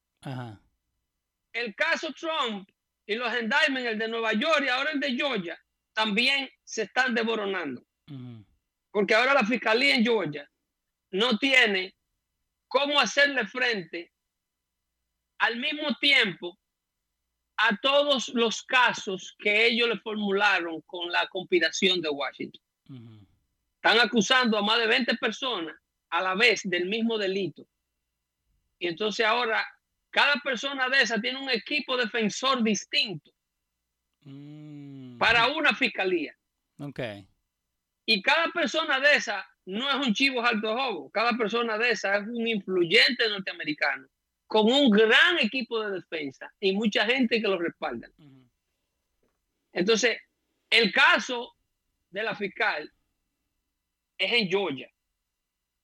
el 1.53 1.75
caso 1.75 2.11
Trump 2.13 2.69
y 3.05 3.15
los 3.15 3.31
indictments, 3.33 3.91
el 3.91 3.99
de 3.99 4.07
Nueva 4.07 4.33
York 4.33 4.63
y 4.65 4.69
ahora 4.69 4.91
el 4.91 4.99
de 4.99 5.15
Georgia, 5.15 5.59
también 5.93 6.49
se 6.63 6.83
están 6.83 7.13
desboronando. 7.13 7.85
Porque 8.91 9.15
ahora 9.15 9.33
la 9.33 9.45
fiscalía 9.45 9.95
en 9.95 10.03
Georgia 10.03 10.49
no 11.11 11.37
tiene 11.37 11.95
cómo 12.67 12.99
hacerle 12.99 13.45
frente 13.45 14.11
al 15.39 15.57
mismo 15.57 15.95
tiempo 15.99 16.59
a 17.57 17.77
todos 17.77 18.29
los 18.29 18.63
casos 18.63 19.35
que 19.39 19.67
ellos 19.67 19.89
le 19.89 19.99
formularon 19.99 20.81
con 20.81 21.11
la 21.11 21.27
conspiración 21.27 22.01
de 22.01 22.09
Washington. 22.09 22.61
Están 23.75 23.99
acusando 23.99 24.57
a 24.57 24.61
más 24.61 24.79
de 24.79 24.87
20 24.87 25.15
personas 25.17 25.75
a 26.09 26.21
la 26.21 26.35
vez 26.35 26.61
del 26.63 26.85
mismo 26.87 27.17
delito. 27.17 27.65
Y 28.79 28.87
entonces 28.87 29.25
ahora 29.25 29.65
cada 30.09 30.35
persona 30.43 30.89
de 30.89 31.01
esa 31.01 31.19
tiene 31.19 31.39
un 31.39 31.49
equipo 31.49 31.97
defensor 31.97 32.63
distinto 32.63 33.31
mm. 34.21 35.17
para 35.17 35.47
una 35.47 35.73
fiscalía. 35.73 36.35
Okay. 36.77 37.27
Y 38.05 38.21
cada 38.21 38.49
persona 38.51 38.99
de 38.99 39.15
esa 39.15 39.45
no 39.65 39.89
es 39.89 40.07
un 40.07 40.13
chivo 40.13 40.45
alto 40.45 40.75
jobo. 40.75 41.09
Cada 41.11 41.33
persona 41.33 41.77
de 41.77 41.91
esa 41.91 42.17
es 42.17 42.27
un 42.27 42.47
influyente 42.47 43.27
norteamericano 43.29 44.07
con 44.53 44.71
un 44.71 44.91
gran 44.91 45.39
equipo 45.39 45.79
de 45.79 45.93
defensa 45.95 46.53
y 46.59 46.73
mucha 46.73 47.07
gente 47.07 47.41
que 47.41 47.47
lo 47.47 47.57
respalda. 47.57 48.07
Entonces, 49.71 50.19
el 50.69 50.93
caso 50.93 51.55
de 52.11 52.21
la 52.21 52.35
fiscal 52.35 52.93
es 54.15 54.31
en 54.31 54.47
Georgia. 54.47 54.87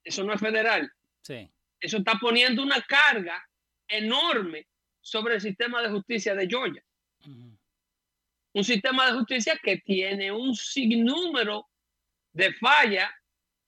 Eso 0.03 0.23
no 0.23 0.33
es 0.33 0.39
federal. 0.39 0.87
Sí. 1.23 1.49
Eso 1.79 1.97
está 1.97 2.19
poniendo 2.21 2.61
una 2.61 2.79
carga 2.83 3.43
enorme 3.87 4.67
sobre 5.01 5.33
el 5.33 5.41
sistema 5.41 5.81
de 5.81 5.89
justicia 5.89 6.35
de 6.35 6.47
Georgia. 6.47 6.83
Un 8.53 8.63
sistema 8.63 9.07
de 9.07 9.13
justicia 9.13 9.59
que 9.63 9.77
tiene 9.77 10.31
un 10.31 10.53
sinnúmero 10.53 11.65
de 12.33 12.53
fallas 12.53 13.09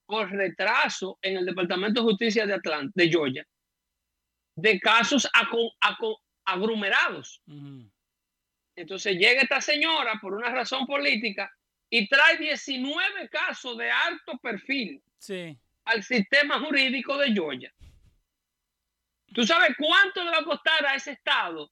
por 0.06 0.30
retraso 0.30 1.18
en 1.24 1.38
el 1.38 1.46
Departamento 1.48 2.02
de 2.02 2.10
Justicia 2.12 2.46
de 2.46 2.54
Atlanta, 2.54 2.92
de 2.94 3.10
Georgia, 3.10 3.48
de 4.56 4.80
casos 4.80 5.30
aglomerados. 6.46 7.42
Entonces 8.76 9.16
llega 9.18 9.42
esta 9.42 9.62
señora 9.62 10.20
por 10.22 10.34
una 10.34 10.50
razón 10.50 10.86
política 10.86 11.52
y 11.90 12.08
trae 12.08 12.38
19 12.38 13.30
casos 13.30 13.78
de 13.78 13.92
alto 13.92 14.38
perfil 14.40 15.04
sí 15.18 15.58
al 15.86 16.04
sistema 16.04 16.60
jurídico 16.60 17.18
de 17.18 17.32
Georgia. 17.32 17.74
¿Tú 19.34 19.46
sabes 19.46 19.76
cuánto 19.78 20.24
le 20.24 20.32
va 20.32 20.40
a 20.40 20.44
costar 20.44 20.86
a 20.86 20.96
ese 20.96 21.12
Estado 21.12 21.72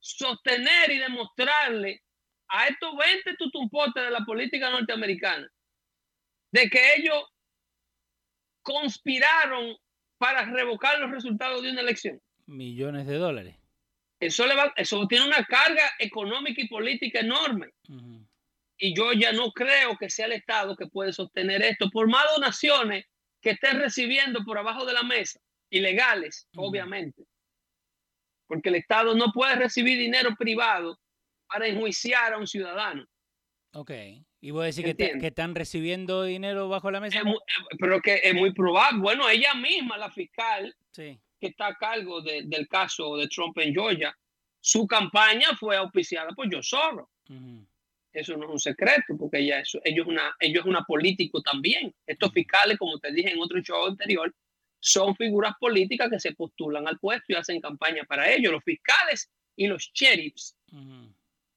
sostener 0.00 0.90
y 0.90 0.98
demostrarle 0.98 2.02
a 2.48 2.68
estos 2.68 2.96
20 2.96 3.36
tutumpotes 3.36 4.02
de 4.02 4.10
la 4.10 4.24
política 4.24 4.70
norteamericana 4.70 5.50
de 6.52 6.68
que 6.68 6.96
ellos 6.96 7.24
conspiraron 8.62 9.76
para 10.18 10.44
revocar 10.44 10.98
los 10.98 11.10
resultados 11.10 11.62
de 11.62 11.70
una 11.70 11.80
elección? 11.80 12.20
Millones 12.46 13.06
de 13.06 13.16
dólares. 13.16 13.56
Eso, 14.20 14.46
le 14.46 14.54
va, 14.54 14.72
eso 14.76 15.06
tiene 15.06 15.26
una 15.26 15.44
carga 15.44 15.90
económica 15.98 16.60
y 16.60 16.68
política 16.68 17.20
enorme. 17.20 17.70
Y 18.78 18.96
yo 18.96 19.12
ya 19.12 19.32
no 19.32 19.52
creo 19.52 19.96
que 19.98 20.10
sea 20.10 20.26
el 20.26 20.32
Estado 20.32 20.76
que 20.76 20.86
puede 20.86 21.12
sostener 21.12 21.62
esto, 21.62 21.90
por 21.90 22.08
más 22.08 22.24
donaciones 22.34 23.04
que 23.40 23.50
estén 23.50 23.78
recibiendo 23.78 24.42
por 24.44 24.58
abajo 24.58 24.86
de 24.86 24.94
la 24.94 25.02
mesa, 25.02 25.40
ilegales, 25.70 26.48
obviamente. 26.56 27.24
Porque 28.46 28.70
el 28.70 28.76
Estado 28.76 29.14
no 29.14 29.32
puede 29.32 29.56
recibir 29.56 29.98
dinero 29.98 30.34
privado 30.38 30.98
para 31.46 31.66
enjuiciar 31.66 32.32
a 32.32 32.38
un 32.38 32.46
ciudadano. 32.46 33.04
Ok. 33.72 33.90
Y 34.44 34.50
voy 34.50 34.64
a 34.64 34.66
decir 34.66 34.84
que, 34.84 34.94
que, 34.94 35.26
están 35.28 35.54
recibiendo 35.54 36.22
dinero 36.22 36.68
bajo 36.68 36.90
la 36.90 37.00
mesa. 37.00 37.22
pero 37.78 37.98
que 38.02 38.20
es 38.22 38.34
muy 38.34 38.52
probable. 38.52 39.00
Bueno, 39.00 39.26
ella 39.26 39.54
misma, 39.54 39.96
la 39.96 40.10
fiscal, 40.10 40.76
sí. 40.90 41.18
que 41.40 41.46
está 41.46 41.68
a 41.68 41.74
cargo 41.76 42.20
del 42.20 42.68
caso 42.68 43.16
de 43.16 43.26
Trump 43.28 43.56
en 43.56 43.72
Georgia, 43.72 44.14
su 44.60 44.86
campaña 44.86 45.46
fue 45.58 45.78
auspiciada 45.78 46.28
por 46.32 46.52
Joe 46.52 46.62
Soros. 46.62 47.08
Eso 48.12 48.36
no 48.36 48.44
es 48.44 48.50
un 48.50 48.60
secreto, 48.60 49.16
porque 49.18 49.38
ella, 49.38 49.60
eso, 49.60 49.80
ellos, 49.82 50.06
una, 50.06 50.36
ellos 50.38 50.60
es 50.60 50.66
una 50.66 50.82
político 50.82 51.40
también. 51.40 51.94
Estos 52.06 52.30
fiscales, 52.30 52.76
como 52.76 52.98
te 52.98 53.12
dije 53.12 53.32
en 53.32 53.40
otro 53.40 53.58
show 53.62 53.86
anterior, 53.86 54.30
son 54.78 55.16
figuras 55.16 55.54
políticas 55.58 56.10
que 56.10 56.20
se 56.20 56.34
postulan 56.34 56.86
al 56.86 56.98
puesto 56.98 57.32
y 57.32 57.34
hacen 57.34 57.62
campaña 57.62 58.04
para 58.04 58.30
ellos. 58.30 58.52
Los 58.52 58.62
fiscales 58.62 59.30
y 59.56 59.68
los 59.68 59.90
sheriffs, 59.94 60.54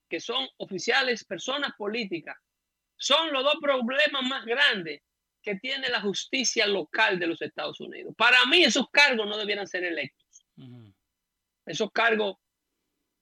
que 0.08 0.22
son 0.22 0.48
oficiales, 0.56 1.26
personas 1.26 1.74
políticas, 1.78 2.38
son 2.98 3.32
los 3.32 3.44
dos 3.44 3.56
problemas 3.62 4.24
más 4.24 4.46
grandes 4.46 5.02
que 5.42 5.56
tiene 5.56 5.88
la 5.90 6.02
justicia 6.02 6.68
local 6.68 7.20
de 7.20 7.28
los 7.28 7.42
Estados 7.42 7.80
Unidos. 7.80 8.14
Para 8.18 8.46
mí 8.46 8.64
esos 8.64 8.90
cargos 8.92 9.28
no 9.28 9.38
debieran 9.38 9.68
ser 9.68 9.84
electos. 9.84 10.46
Esos 11.66 11.92
cargos 11.92 12.38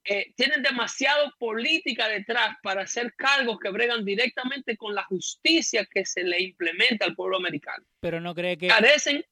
eh, 0.03 0.33
tienen 0.35 0.61
demasiado 0.61 1.33
política 1.37 2.07
detrás 2.07 2.57
para 2.63 2.83
hacer 2.83 3.13
cargos 3.15 3.57
que 3.59 3.69
bregan 3.69 4.05
directamente 4.05 4.77
con 4.77 4.93
la 4.93 5.03
justicia 5.03 5.85
que 5.85 6.05
se 6.05 6.23
le 6.23 6.41
implementa 6.41 7.05
al 7.05 7.15
pueblo 7.15 7.37
americano. 7.37 7.85
Pero 7.99 8.21
no 8.21 8.33
cree 8.33 8.57
que 8.57 8.67
Carecen, 8.67 9.25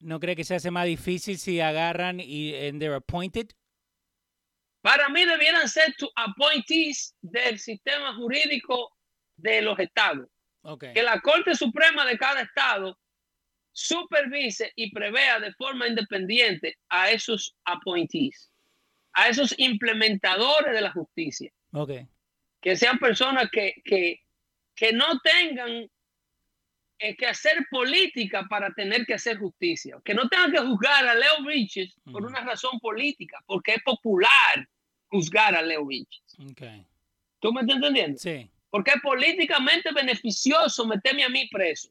no 0.00 0.18
cree 0.18 0.36
que 0.36 0.44
se 0.44 0.56
hace 0.56 0.70
más 0.70 0.86
difícil 0.86 1.38
si 1.38 1.60
agarran 1.60 2.20
y 2.20 2.54
and 2.54 2.80
they're 2.80 2.96
appointed. 2.96 3.50
para 4.82 5.08
mí 5.08 5.24
debieran 5.24 5.68
ser 5.68 5.94
to 5.96 6.10
appointees 6.16 7.14
del 7.20 7.58
sistema 7.58 8.14
jurídico 8.16 8.90
de 9.42 9.62
los 9.62 9.78
estados. 9.78 10.28
Okay. 10.62 10.92
Que 10.94 11.02
la 11.02 11.20
Corte 11.20 11.54
Suprema 11.54 12.06
de 12.06 12.16
cada 12.16 12.42
estado 12.42 12.98
supervise 13.72 14.72
y 14.76 14.92
prevea 14.92 15.40
de 15.40 15.52
forma 15.54 15.88
independiente 15.88 16.76
a 16.88 17.10
esos 17.10 17.56
appointees, 17.64 18.50
a 19.14 19.28
esos 19.28 19.54
implementadores 19.58 20.72
de 20.72 20.80
la 20.80 20.92
justicia. 20.92 21.50
Okay. 21.74 22.06
que 22.60 22.76
sean 22.76 22.98
personas 22.98 23.48
que, 23.50 23.74
que, 23.84 24.20
que 24.74 24.92
no 24.92 25.18
tengan 25.20 25.90
eh, 26.98 27.16
que 27.16 27.26
hacer 27.26 27.66
política 27.70 28.46
para 28.48 28.70
tener 28.72 29.04
que 29.04 29.14
hacer 29.14 29.38
justicia, 29.38 29.96
que 30.04 30.14
no 30.14 30.28
tengan 30.28 30.52
que 30.52 30.60
juzgar 30.60 31.06
a 31.08 31.14
Leo 31.14 31.44
Riches 31.44 31.94
por 32.04 32.24
una 32.24 32.40
razón 32.44 32.78
política, 32.78 33.42
porque 33.46 33.72
es 33.72 33.82
popular 33.82 34.68
juzgar 35.08 35.56
a 35.56 35.62
Leo 35.62 35.84
Riches. 35.88 36.22
Okay. 36.52 36.86
¿Tú 37.40 37.52
me 37.52 37.62
estás 37.62 37.76
entendiendo? 37.76 38.18
Sí. 38.18 38.48
Porque 38.72 38.92
es 38.92 39.02
políticamente 39.02 39.92
beneficioso 39.92 40.86
meterme 40.86 41.24
a 41.24 41.28
mí 41.28 41.46
preso. 41.48 41.90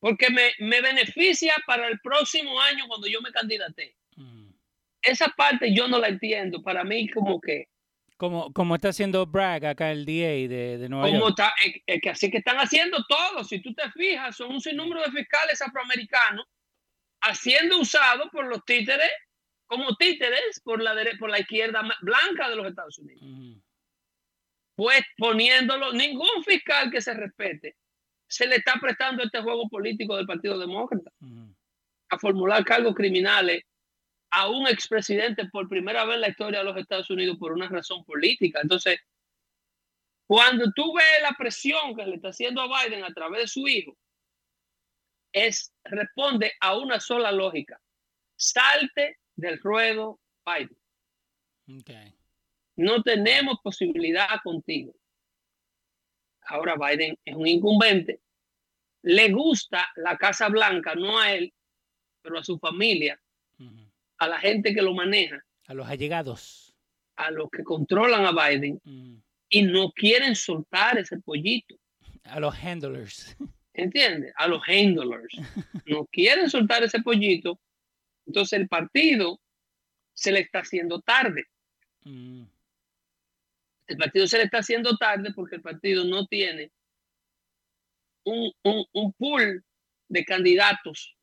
Porque 0.00 0.28
me, 0.28 0.50
me 0.58 0.80
beneficia 0.80 1.54
para 1.68 1.86
el 1.86 2.00
próximo 2.00 2.60
año 2.60 2.88
cuando 2.88 3.06
yo 3.06 3.22
me 3.22 3.30
candidate. 3.30 3.94
Mm. 4.16 4.50
Esa 5.00 5.28
parte 5.28 5.72
yo 5.72 5.86
no 5.86 6.00
la 6.00 6.08
entiendo. 6.08 6.60
Para 6.64 6.82
mí 6.82 7.08
como 7.08 7.40
que 7.40 7.68
Como, 8.16 8.52
como 8.52 8.74
está 8.74 8.88
haciendo 8.88 9.24
Bragg 9.24 9.64
acá 9.64 9.92
el 9.92 10.04
DA 10.04 10.48
de, 10.48 10.78
de 10.78 10.88
Nueva 10.88 11.06
como 11.06 11.20
York. 11.20 11.30
está, 11.30 11.54
es, 11.64 11.74
es 11.86 12.00
que 12.02 12.10
así 12.10 12.28
que 12.28 12.38
están 12.38 12.56
haciendo 12.56 13.04
todo. 13.08 13.44
Si 13.44 13.60
tú 13.60 13.72
te 13.72 13.88
fijas, 13.92 14.36
son 14.36 14.50
un 14.50 14.60
sinnúmero 14.60 15.00
de 15.02 15.12
fiscales 15.12 15.62
afroamericanos 15.62 16.44
haciendo 17.20 17.78
usado 17.78 18.28
por 18.32 18.46
los 18.46 18.64
títeres 18.64 19.12
como 19.66 19.94
títeres 19.94 20.60
por 20.64 20.82
la 20.82 20.92
por 21.20 21.30
la 21.30 21.38
izquierda 21.38 21.82
blanca 22.02 22.48
de 22.48 22.56
los 22.56 22.66
Estados 22.66 22.98
Unidos. 22.98 23.22
Mm. 23.24 23.54
Pues 24.74 25.02
poniéndolo, 25.16 25.92
ningún 25.92 26.42
fiscal 26.44 26.90
que 26.90 27.00
se 27.00 27.14
respete 27.14 27.76
se 28.26 28.46
le 28.46 28.56
está 28.56 28.74
prestando 28.80 29.22
este 29.22 29.40
juego 29.40 29.68
político 29.68 30.16
del 30.16 30.26
Partido 30.26 30.58
Demócrata 30.58 31.10
a 32.08 32.18
formular 32.18 32.64
cargos 32.64 32.94
criminales 32.94 33.62
a 34.30 34.48
un 34.48 34.66
expresidente 34.66 35.48
por 35.50 35.68
primera 35.68 36.04
vez 36.04 36.16
en 36.16 36.20
la 36.22 36.28
historia 36.28 36.58
de 36.58 36.64
los 36.64 36.76
Estados 36.76 37.08
Unidos 37.10 37.36
por 37.38 37.52
una 37.52 37.68
razón 37.68 38.04
política. 38.04 38.60
Entonces, 38.60 38.98
cuando 40.26 40.72
tú 40.74 40.92
ves 40.94 41.22
la 41.22 41.36
presión 41.38 41.94
que 41.94 42.06
le 42.06 42.16
está 42.16 42.28
haciendo 42.30 42.60
a 42.60 42.66
Biden 42.66 43.04
a 43.04 43.12
través 43.12 43.42
de 43.42 43.48
su 43.48 43.68
hijo, 43.68 43.96
es 45.32 45.72
responde 45.84 46.52
a 46.60 46.76
una 46.76 46.98
sola 46.98 47.30
lógica. 47.30 47.80
Salte 48.36 49.18
del 49.36 49.60
ruedo, 49.60 50.20
Biden. 50.44 50.76
Okay. 51.80 52.14
No 52.76 53.02
tenemos 53.02 53.58
posibilidad 53.62 54.28
contigo. 54.42 54.94
Ahora 56.46 56.74
Biden 56.76 57.16
es 57.24 57.34
un 57.34 57.46
incumbente. 57.46 58.20
Le 59.02 59.30
gusta 59.30 59.88
la 59.96 60.16
Casa 60.16 60.48
Blanca, 60.48 60.94
no 60.94 61.18
a 61.18 61.32
él, 61.32 61.52
pero 62.22 62.38
a 62.38 62.44
su 62.44 62.58
familia, 62.58 63.20
a 64.18 64.28
la 64.28 64.38
gente 64.38 64.74
que 64.74 64.82
lo 64.82 64.94
maneja, 64.94 65.42
A 65.66 65.74
los 65.74 65.86
allegados. 65.86 66.74
a 67.16 67.30
los 67.30 67.50
que 67.50 67.62
controlan 67.62 68.24
a 68.26 68.32
Biden 68.32 68.80
y 69.48 69.62
no 69.62 69.92
quieren 69.92 70.34
soltar 70.34 70.98
ese 70.98 71.18
pollito. 71.20 71.76
A 72.24 72.40
los 72.40 72.54
handlers. 72.56 73.36
¿Entiendes? 73.74 74.32
A 74.36 74.48
los 74.48 74.62
handlers. 74.66 75.34
No 75.86 76.06
quieren 76.06 76.48
soltar 76.48 76.82
ese 76.82 77.00
pollito. 77.02 77.60
Entonces 78.26 78.58
el 78.58 78.68
partido 78.68 79.40
se 80.14 80.32
le 80.32 80.40
está 80.40 80.60
haciendo 80.60 81.00
tarde. 81.02 81.44
Mm. 82.04 82.44
El 83.86 83.96
partido 83.98 84.26
se 84.26 84.38
le 84.38 84.44
está 84.44 84.58
haciendo 84.58 84.96
tarde 84.96 85.32
porque 85.34 85.56
el 85.56 85.62
partido 85.62 86.04
no 86.04 86.26
tiene 86.26 86.70
un, 88.24 88.50
un, 88.62 88.84
un 88.92 89.12
pool 89.12 89.62
de 90.08 90.24
candidatos 90.24 91.16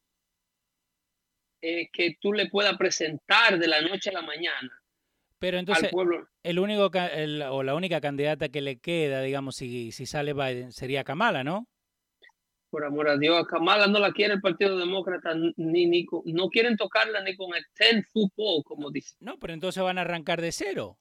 eh, 1.62 1.90
que 1.92 2.18
tú 2.20 2.34
le 2.34 2.50
puedas 2.50 2.78
presentar 2.78 3.58
de 3.60 3.68
la 3.68 3.82
noche 3.82 4.10
a 4.10 4.14
la 4.14 4.22
mañana 4.22 4.72
Pero 5.40 5.58
al 5.58 5.62
entonces, 5.62 5.90
pueblo. 5.92 6.28
el 6.44 6.60
único 6.60 6.92
el- 7.14 7.42
o 7.44 7.64
la 7.64 7.76
única 7.76 8.02
candidata 8.02 8.50
que 8.50 8.62
le 8.62 8.80
queda, 8.80 9.22
digamos, 9.22 9.56
si, 9.56 9.92
si 9.92 10.06
sale 10.06 10.34
Biden, 10.34 10.72
sería 10.72 11.04
Kamala, 11.04 11.44
¿no? 11.44 11.68
Por 12.70 12.86
amor 12.86 13.10
a 13.10 13.18
Dios, 13.18 13.38
a 13.38 13.46
Kamala 13.46 13.88
no 13.88 14.00
la 14.00 14.12
quiere 14.14 14.36
el 14.36 14.42
Partido 14.42 14.78
Demócrata, 14.78 15.34
ni, 15.58 15.88
ni 15.88 16.06
no 16.26 16.48
quieren 16.50 16.78
tocarla 16.78 17.22
ni 17.22 17.36
con 17.36 17.54
el 17.54 17.66
ten 17.74 18.04
football, 18.14 18.64
como 18.64 18.90
dice. 18.90 19.16
No, 19.20 19.38
pero 19.40 19.54
entonces 19.54 19.84
van 19.84 19.98
a 19.98 20.02
arrancar 20.02 20.40
de 20.42 20.52
cero. 20.52 20.98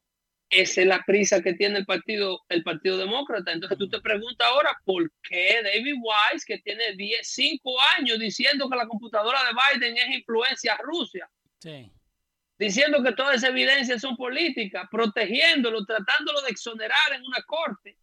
Esa 0.50 0.80
es 0.80 0.86
la 0.88 1.02
prisa 1.06 1.40
que 1.40 1.54
tiene 1.54 1.78
el 1.78 1.86
Partido, 1.86 2.40
el 2.48 2.64
partido 2.64 2.98
Demócrata. 2.98 3.52
Entonces 3.52 3.78
tú 3.78 3.88
te 3.88 4.00
preguntas 4.00 4.48
ahora, 4.48 4.76
¿por 4.84 5.08
qué 5.22 5.60
David 5.62 5.94
Wise, 5.94 6.44
que 6.44 6.58
tiene 6.58 6.96
10, 6.96 7.20
5 7.22 7.76
años 7.96 8.18
diciendo 8.18 8.68
que 8.68 8.76
la 8.76 8.88
computadora 8.88 9.38
de 9.44 9.78
Biden 9.78 9.96
es 9.96 10.08
influencia 10.18 10.76
Rusia, 10.82 11.30
Sí. 11.60 11.88
diciendo 12.58 13.00
que 13.02 13.12
todas 13.12 13.36
esas 13.36 13.50
evidencias 13.50 14.00
son 14.00 14.16
políticas, 14.16 14.88
protegiéndolo, 14.90 15.84
tratándolo 15.84 16.42
de 16.42 16.50
exonerar 16.50 17.12
en 17.14 17.24
una 17.24 17.42
corte? 17.42 17.96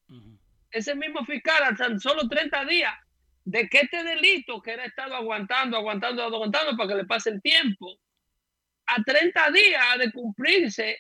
Ese 0.72 0.96
mismo 0.96 1.26
fiscal 1.26 1.64
a 1.64 1.76
tan 1.76 2.00
solo 2.00 2.30
30 2.30 2.64
días 2.64 2.94
de 3.44 3.68
que 3.68 3.80
este 3.80 4.04
delito 4.04 4.62
que 4.62 4.72
ha 4.72 4.86
estado 4.86 5.16
aguantando, 5.16 5.76
aguantando, 5.76 6.24
aguantando 6.24 6.78
para 6.78 6.90
que 6.90 6.96
le 6.96 7.06
pase 7.06 7.30
el 7.30 7.42
tiempo, 7.42 8.00
a 8.86 9.04
30 9.04 9.52
días 9.52 9.98
de 10.00 10.12
cumplirse 10.14 10.98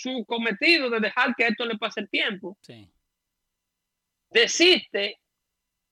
su 0.00 0.24
cometido 0.26 0.90
de 0.90 1.00
dejar 1.00 1.34
que 1.36 1.46
esto 1.46 1.64
le 1.66 1.76
pase 1.78 2.00
el 2.00 2.08
tiempo, 2.10 2.56
Sí. 2.62 2.90
desiste 4.30 5.20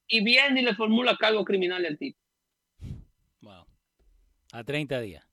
y 0.09 0.23
viene 0.25 0.61
y 0.61 0.65
le 0.65 0.75
formula 0.75 1.17
cargo 1.17 1.45
criminal 1.45 1.85
al 1.85 1.99
tipo. 1.99 2.19
Wow. 3.41 3.67
A 4.53 4.65
30 4.65 5.01
días. 5.01 5.25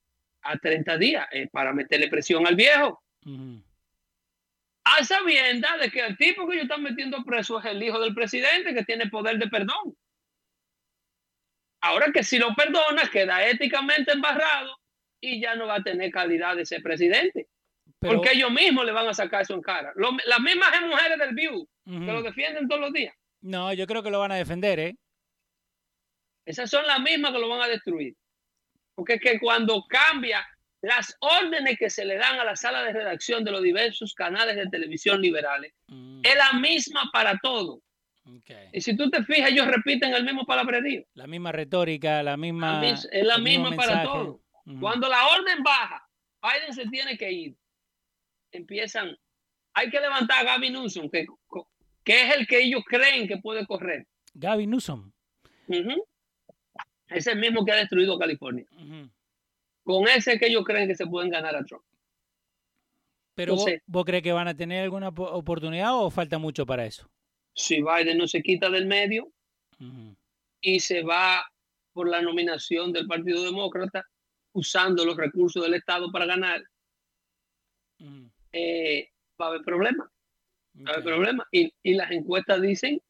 A 0.42 0.58
30 0.58 0.98
días 0.98 1.28
eh, 1.32 1.48
para 1.52 1.74
meterle 1.74 2.08
presión 2.10 2.46
al 2.48 2.56
viejo. 2.56 3.02
A 4.86 5.04
sabienda 5.06 5.78
de 5.78 5.90
que 5.90 6.02
el 6.06 6.18
tipo 6.18 6.46
que 6.48 6.54
ellos 6.56 6.64
están 6.64 6.84
metiendo 6.84 7.24
preso 7.24 7.60
es 7.60 7.66
el 7.66 7.82
hijo 7.82 8.00
del 8.00 8.14
presidente 8.14 8.74
que 8.74 8.84
tiene 8.84 9.08
poder 9.10 9.38
de 9.38 9.48
perdón. 9.48 9.96
Ahora 11.82 12.12
que 12.14 12.24
si 12.24 12.38
lo 12.38 12.54
perdona, 12.56 13.04
queda 13.12 13.46
éticamente 13.48 14.12
embarrado 14.14 14.76
y 15.22 15.40
ya 15.42 15.56
no 15.56 15.68
va 15.68 15.76
a 15.76 15.84
tener 15.84 16.12
calidad 16.12 16.56
de 16.56 16.66
ser 16.66 16.82
presidente. 16.82 17.48
Pero, 18.04 18.16
porque 18.16 18.32
ellos 18.34 18.52
mismos 18.52 18.86
le 18.86 18.92
van 18.92 19.08
a 19.08 19.14
sacar 19.14 19.42
eso 19.42 19.54
en 19.56 19.62
cara. 19.62 19.92
Lo- 19.96 20.12
las 20.26 20.40
mismas 20.40 20.70
mujeres 20.82 21.18
del 21.18 21.34
View 21.34 21.56
ujú. 21.86 22.00
que 22.06 22.12
lo 22.12 22.22
defienden 22.22 22.68
todos 22.68 22.82
los 22.82 22.94
días. 22.94 23.16
No, 23.42 23.74
yo 23.74 23.86
creo 23.88 24.04
que 24.04 24.12
lo 24.12 24.20
van 24.20 24.32
a 24.32 24.36
defender, 24.36 24.80
¿eh? 24.80 24.96
Esas 26.46 26.70
son 26.70 26.86
las 26.86 27.00
mismas 27.02 27.32
que 27.32 27.40
lo 27.40 27.50
van 27.50 27.62
a 27.62 27.68
destruir. 27.68 28.16
Porque 28.96 29.14
es 29.16 29.22
que 29.22 29.40
cuando 29.40 29.84
cambia 29.88 30.46
las 30.82 31.16
órdenes 31.22 31.78
que 31.80 31.90
se 31.90 32.04
le 32.06 32.18
dan 32.18 32.40
a 32.40 32.44
la 32.44 32.56
sala 32.56 32.84
de 32.84 32.92
redacción 32.94 33.44
de 33.44 33.52
los 33.52 33.62
diversos 33.64 34.14
canales 34.14 34.56
de 34.56 34.68
televisión 34.68 35.22
liberales, 35.22 35.74
Mm, 35.88 36.22
es 36.24 36.36
la 36.36 36.60
misma 36.60 37.10
para 37.14 37.38
todo. 37.42 37.82
Y 38.72 38.80
si 38.82 38.96
tú 38.96 39.10
te 39.10 39.22
fijas, 39.24 39.52
ellos 39.52 39.68
repiten 39.68 40.14
el 40.14 40.24
mismo 40.24 40.46
palabrerío. 40.46 41.04
La 41.14 41.28
misma 41.28 41.52
retórica, 41.52 42.24
la 42.24 42.32
La 42.32 42.38
misma. 42.38 42.80
mis- 42.80 43.08
es 43.12 43.26
la 43.26 43.38
misma 43.38 43.72
para 43.76 44.04
todo. 44.04 44.42
Cuando 44.80 45.10
la 45.10 45.28
orden 45.28 45.62
baja, 45.62 46.08
Biden 46.42 46.74
se 46.74 46.88
tiene 46.88 47.18
que 47.18 47.32
ir. 47.32 47.56
Empiezan, 48.54 49.18
hay 49.74 49.90
que 49.90 50.00
levantar 50.00 50.40
a 50.40 50.44
Gavin 50.54 50.74
Newsom, 50.74 51.10
que, 51.10 51.26
que 52.04 52.22
es 52.22 52.36
el 52.38 52.48
que 52.48 52.62
ellos 52.62 52.84
creen 52.88 53.28
que 53.28 53.38
puede 53.38 53.66
correr. 53.66 54.08
Gavin 54.34 54.70
Newsom. 54.70 55.12
Ujú. 55.68 56.06
Es 57.08 57.28
el 57.28 57.40
mismo 57.40 57.66
que 57.66 57.72
ha 57.72 57.76
destruido 57.78 58.18
California. 58.18 58.66
Con 59.84 60.08
ese 60.08 60.38
que 60.40 60.48
ellos 60.48 60.64
creen 60.64 60.88
que 60.88 60.96
se 60.96 61.06
pueden 61.08 61.30
ganar 61.32 61.56
a 61.56 61.64
Trump. 61.66 61.84
Pero 63.36 63.54
vos, 63.54 63.62
Entonces- 63.68 63.84
vos 63.88 64.06
crees 64.06 64.24
que 64.24 64.32
van 64.32 64.48
a 64.48 64.56
tener 64.56 64.84
alguna 64.84 65.12
po- 65.12 65.30
oportunidad 65.32 65.96
o 65.96 66.10
falta 66.12 66.38
mucho 66.38 66.66
para 66.66 66.86
eso? 66.86 67.10
Si 67.56 67.82
Biden 67.82 68.18
no 68.20 68.28
se 68.28 68.42
quita 68.42 68.70
del 68.70 68.86
medio 68.86 69.32
y 70.62 70.80
se 70.80 71.02
va 71.04 71.44
por 71.92 72.08
la 72.10 72.22
nominación 72.22 72.94
del 72.94 73.06
Partido 73.08 73.44
Demócrata, 73.44 74.06
usando 74.54 75.04
los 75.06 75.18
recursos 75.18 75.62
del 75.64 75.74
Estado 75.74 76.12
para 76.12 76.26
ganar, 76.26 76.62
Ujú. 78.00 78.32
Eh, 78.54 79.10
va 79.40 79.46
a 79.46 79.50
haber 79.50 79.62
problemas. 79.64 80.08
Va 80.78 80.92
a 80.92 80.94
haber 80.94 81.04
problemas. 81.04 81.48
Y, 81.52 81.74
y 81.84 81.94
las 81.96 82.12
encuestas 82.12 82.62
dicen 82.62 83.02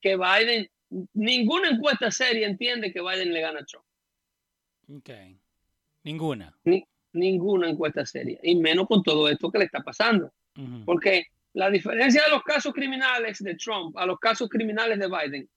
que 0.00 0.16
Biden, 0.16 0.68
ninguna 1.14 1.70
encuesta 1.70 2.10
seria 2.10 2.46
entiende 2.46 2.92
que 2.92 3.00
Biden 3.00 3.32
le 3.32 3.40
gana 3.40 3.60
a 3.60 3.64
Trump. 3.64 3.84
Ok. 4.96 5.10
Ninguna. 6.04 6.56
ninguna 7.12 7.68
encuesta 7.68 8.06
seria, 8.06 8.38
y 8.42 8.54
menos 8.56 8.86
con 8.86 9.02
todo 9.02 9.28
esto 9.28 9.50
que 9.50 9.58
le 9.58 9.64
está 9.64 9.80
pasando. 9.80 10.32
Porque 10.84 11.26
la 11.52 11.70
diferencia 11.70 12.22
de 12.24 12.30
los 12.30 12.42
casos 12.42 12.72
criminales 12.72 13.38
de 13.38 13.54
Trump 13.54 13.96
a 13.96 14.04
los 14.04 14.18
casos 14.18 14.48
criminales 14.48 14.98
de 14.98 15.06
Biden 15.06 15.48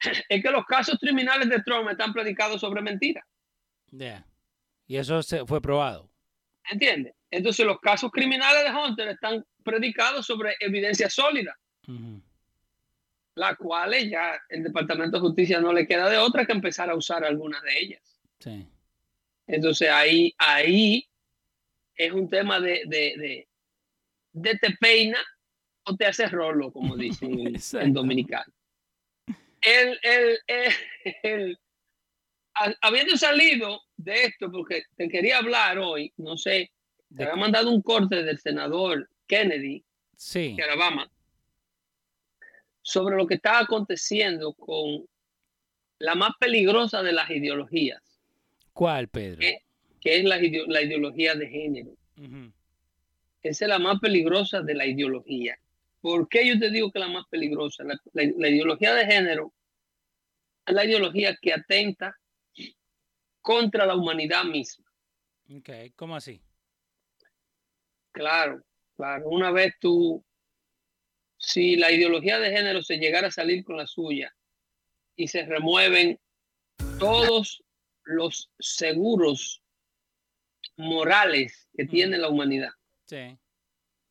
es 0.28 0.42
que 0.42 0.50
los 0.50 0.64
casos 0.64 0.98
criminales 0.98 1.50
de 1.50 1.62
Trump 1.62 1.90
están 1.90 2.14
predicados 2.14 2.60
sobre 2.60 2.80
mentiras. 2.80 3.24
Y 4.86 4.96
eso 4.96 5.22
se 5.22 5.44
fue 5.44 5.60
probado. 5.60 6.10
¿Entiendes? 6.70 7.14
Entonces 7.30 7.66
los 7.66 7.78
casos 7.80 8.10
criminales 8.10 8.64
de 8.64 8.78
Hunter 8.78 9.08
están 9.08 9.44
predicados 9.62 10.26
sobre 10.26 10.56
evidencia 10.60 11.10
sólida, 11.10 11.56
la 13.34 13.54
cual 13.56 13.94
ya 14.08 14.40
el 14.48 14.62
Departamento 14.62 15.18
de 15.18 15.20
Justicia 15.20 15.60
no 15.60 15.72
le 15.72 15.86
queda 15.86 16.08
de 16.08 16.16
otra 16.16 16.46
que 16.46 16.52
empezar 16.52 16.90
a 16.90 16.94
usar 16.96 17.24
algunas 17.24 17.62
de 17.62 17.78
ellas. 17.78 18.20
Entonces 19.46 19.88
ahí, 19.90 20.34
ahí 20.38 21.06
es 21.96 22.12
un 22.12 22.30
tema 22.30 22.60
de, 22.60 22.82
de, 22.86 23.46
de, 24.32 24.58
te 24.58 24.70
peina 24.80 25.18
o 25.84 25.96
te 25.96 26.06
hace 26.06 26.28
rolo, 26.28 26.72
como 26.72 26.96
dicen 26.96 27.56
en, 27.80 27.92
dominicano. 27.92 28.52
El, 29.60 29.98
el, 30.02 30.38
el, 31.22 31.58
habiendo 32.80 33.16
salido 33.16 33.80
de 33.96 34.24
esto, 34.24 34.50
porque 34.50 34.84
te 34.96 35.08
quería 35.08 35.38
hablar 35.38 35.78
hoy, 35.78 36.12
no 36.16 36.36
sé, 36.36 36.70
te 37.16 37.24
había 37.24 37.36
mandado 37.36 37.70
un 37.70 37.82
corte 37.82 38.22
del 38.22 38.38
senador 38.38 39.08
Kennedy 39.26 39.84
de 40.34 40.62
Alabama 40.62 41.10
sobre 42.82 43.16
lo 43.16 43.26
que 43.26 43.34
está 43.34 43.60
aconteciendo 43.60 44.54
con 44.54 45.06
la 45.98 46.14
más 46.14 46.32
peligrosa 46.38 47.02
de 47.02 47.12
las 47.12 47.30
ideologías. 47.30 48.02
¿Cuál, 48.72 49.08
Pedro? 49.08 49.40
Que, 50.00 50.18
es 50.18 50.24
la, 50.24 50.40
ideología 50.40 51.34
de 51.34 51.48
género. 51.48 51.90
Esa 53.42 53.64
es 53.64 53.68
la 53.68 53.78
más 53.78 53.98
peligrosa 54.00 54.62
de 54.62 54.74
la 54.74 54.86
ideología. 54.86 55.58
¿Por 56.00 56.28
qué 56.28 56.46
yo 56.46 56.58
te 56.58 56.70
digo 56.70 56.90
que 56.90 56.98
es 56.98 57.04
la 57.04 57.12
más 57.12 57.26
peligrosa? 57.28 57.84
La, 58.12 58.48
ideología 58.48 58.94
de 58.94 59.06
género 59.06 59.52
es 60.64 60.74
la 60.74 60.84
ideología 60.84 61.36
que 61.40 61.52
atenta 61.52 62.16
contra 63.40 63.86
la 63.86 63.96
humanidad 63.96 64.44
misma. 64.44 64.86
Ok, 65.50 65.70
¿cómo 65.96 66.14
así? 66.16 66.40
Claro, 68.12 68.62
claro. 68.96 69.28
Una 69.28 69.50
vez 69.50 69.74
tú, 69.80 70.24
si 71.36 71.76
la 71.76 71.92
ideología 71.92 72.38
de 72.38 72.50
género 72.50 72.82
se 72.82 72.98
llegara 72.98 73.28
a 73.28 73.32
salir 73.32 73.64
con 73.64 73.76
la 73.76 73.86
suya 73.86 74.34
y 75.16 75.28
se 75.28 75.44
remueven 75.46 76.18
todos 76.98 77.62
los 78.04 78.50
seguros 78.58 79.62
morales 80.76 81.68
que 81.76 81.86
tiene 81.86 82.18
la 82.18 82.28
humanidad, 82.28 82.70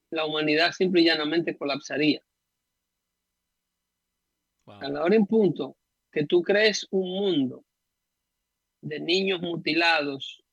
la 0.10 0.26
humanidad 0.26 0.72
simple 0.72 1.02
y 1.02 1.06
llanamente 1.06 1.58
colapsaría. 1.58 2.22
A 4.66 4.90
la 4.90 5.04
hora 5.04 5.16
en 5.16 5.26
punto 5.26 5.78
que 6.12 6.26
tú 6.26 6.42
crees 6.42 6.88
un 6.92 7.10
mundo 7.10 7.66
de 8.82 9.00
niños 9.00 9.42
mutilados, 9.42 10.44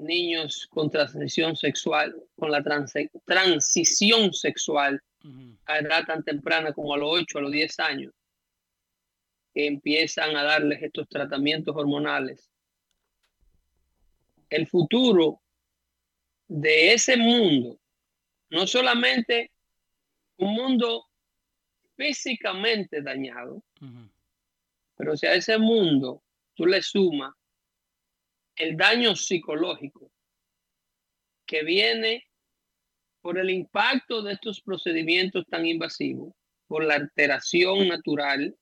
niños 0.00 0.66
con 0.70 0.90
transición 0.90 1.56
sexual, 1.56 2.14
con 2.36 2.50
la 2.50 2.62
transición 2.62 4.32
sexual 4.32 5.02
a 5.66 5.78
edad 5.78 6.04
tan 6.06 6.22
temprana 6.24 6.72
como 6.72 6.94
a 6.94 6.98
los 6.98 7.10
8, 7.12 7.38
a 7.38 7.42
los 7.42 7.52
10 7.52 7.80
años, 7.80 8.12
que 9.52 9.66
empiezan 9.66 10.36
a 10.36 10.42
darles 10.42 10.82
estos 10.82 11.08
tratamientos 11.08 11.76
hormonales. 11.76 12.50
El 14.48 14.66
futuro 14.66 15.40
de 16.48 16.94
ese 16.94 17.16
mundo, 17.16 17.78
no 18.50 18.66
solamente 18.66 19.52
un 20.38 20.54
mundo 20.54 21.06
físicamente 21.96 23.02
dañado, 23.02 23.62
pero 24.96 25.16
si 25.16 25.26
a 25.26 25.34
ese 25.34 25.58
mundo 25.58 26.22
tú 26.54 26.66
le 26.66 26.82
sumas 26.82 27.34
el 28.56 28.76
daño 28.76 29.16
psicológico 29.16 30.10
que 31.46 31.64
viene 31.64 32.26
por 33.20 33.38
el 33.38 33.50
impacto 33.50 34.22
de 34.22 34.34
estos 34.34 34.60
procedimientos 34.60 35.44
tan 35.46 35.66
invasivos, 35.66 36.34
por 36.66 36.84
la 36.84 36.94
alteración 36.94 37.88
natural, 37.88 38.56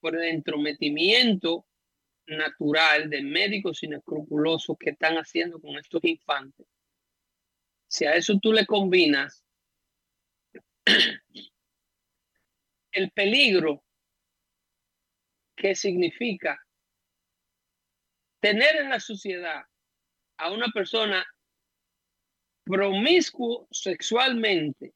por 0.00 0.16
el 0.16 0.24
entrometimiento 0.34 1.66
natural 2.26 3.08
de 3.10 3.22
médicos 3.22 3.82
inescrupulosos 3.82 4.76
que 4.78 4.90
están 4.90 5.16
haciendo 5.16 5.60
con 5.60 5.76
estos 5.76 6.02
infantes. 6.04 6.66
Si 7.88 8.04
a 8.04 8.14
eso 8.14 8.38
tú 8.40 8.52
le 8.52 8.66
combinas 8.66 9.44
el 12.92 13.10
peligro 13.12 13.84
que 15.54 15.74
significa 15.74 16.65
tener 18.46 18.76
en 18.76 18.90
la 18.90 19.00
sociedad 19.00 19.64
a 20.36 20.52
una 20.52 20.68
persona 20.68 21.26
promiscuo 22.62 23.66
sexualmente, 23.72 24.94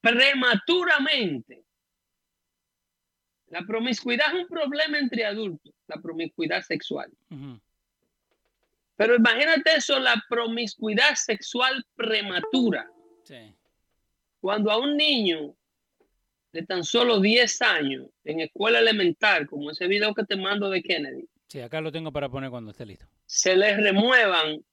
prematuramente. 0.00 1.64
La 3.48 3.62
promiscuidad 3.66 4.28
es 4.28 4.42
un 4.42 4.48
problema 4.48 4.96
entre 4.98 5.24
adultos, 5.24 5.74
la 5.88 5.96
promiscuidad 5.96 6.62
sexual. 6.62 7.10
Pero 8.96 9.16
imagínate 9.16 9.74
eso, 9.74 9.98
la 9.98 10.22
promiscuidad 10.28 11.16
sexual 11.16 11.84
prematura. 11.96 12.88
Cuando 14.40 14.70
a 14.70 14.78
un 14.78 14.96
niño 14.96 15.56
de 16.54 16.62
tan 16.64 16.84
solo 16.84 17.18
10 17.18 17.62
años 17.62 18.06
en 18.22 18.38
escuela 18.38 18.78
elemental, 18.78 19.48
como 19.48 19.72
ese 19.72 19.88
video 19.88 20.14
que 20.14 20.22
te 20.22 20.36
mando 20.36 20.70
de 20.70 20.84
Kennedy. 20.84 21.28
Sí, 21.48 21.60
acá 21.60 21.80
lo 21.80 21.90
tengo 21.90 22.12
para 22.12 22.28
poner 22.28 22.48
cuando 22.48 22.70
esté 22.70 22.86
listo. 22.86 23.06
Se 23.26 23.56
les 23.56 23.76
remuevan 23.76 24.64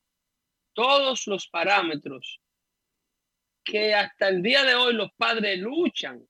todos 0.73 1.25
los 1.25 1.47
parámetros 1.47 2.39
que 3.63 3.95
hasta 3.95 4.29
el 4.29 4.43
día 4.43 4.63
de 4.63 4.75
hoy 4.75 4.93
los 4.93 5.11
padres 5.13 5.57
luchan 5.57 6.23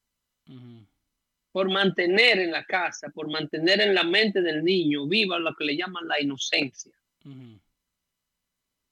por 1.52 1.70
mantener 1.70 2.40
en 2.40 2.52
la 2.52 2.64
casa, 2.64 3.10
por 3.10 3.30
mantener 3.30 3.82
en 3.82 3.94
la 3.94 4.04
mente 4.04 4.42
del 4.42 4.64
niño 4.64 5.06
viva 5.06 5.38
lo 5.38 5.54
que 5.54 5.66
le 5.66 5.76
llaman 5.76 6.08
la 6.08 6.22
inocencia. 6.22 6.94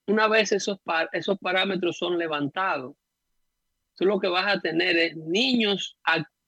Una 0.07 0.27
vez 0.27 0.51
esos, 0.51 0.77
esos 1.13 1.37
parámetros 1.39 1.97
son 1.97 2.17
levantados, 2.17 2.97
tú 3.95 4.03
lo 4.03 4.19
que 4.19 4.27
vas 4.27 4.57
a 4.57 4.59
tener 4.59 4.97
es 4.97 5.15
niños 5.15 5.97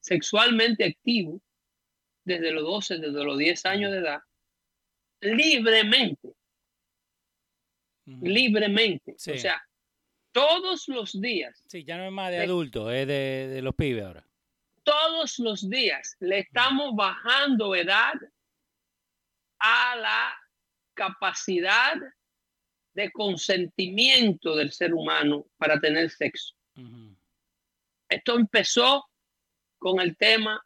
sexualmente 0.02 0.84
activo 0.84 1.42
desde 2.26 2.52
los 2.52 2.64
12, 2.64 2.98
desde 2.98 3.24
los 3.24 3.38
10 3.38 3.66
años 3.66 3.92
de 3.92 3.98
edad, 4.00 4.20
libremente. 5.22 6.34
Libremente. 8.06 9.14
O 9.14 9.38
sea, 9.38 9.64
todos 10.32 10.88
los 10.88 11.20
días. 11.20 11.64
Sí, 11.68 11.84
ya 11.84 11.98
no 11.98 12.06
es 12.06 12.12
más 12.12 12.32
de, 12.32 12.40
adultos, 12.40 12.92
es 12.92 13.08
de, 13.08 13.60
los 13.62 13.76
pibes 13.76 14.04
ahora. 14.04 14.28
Todos 14.84 15.40
los 15.40 15.70
días 15.70 16.18
le 16.20 16.40
estamos 16.40 16.96
bajando 16.96 17.76
edad 17.76 18.14
a 19.60 19.96
la 19.96 20.36
capacidad 20.94 21.96
de 22.94 23.12
consentimiento 23.12 24.56
del 24.56 24.72
ser 24.72 24.94
humano 24.94 25.46
para 25.58 25.80
tener 25.80 26.10
sexo. 26.10 26.56
Esto 28.10 28.36
empezó 28.38 29.11
con 29.82 30.00
el 30.00 30.16
tema 30.16 30.64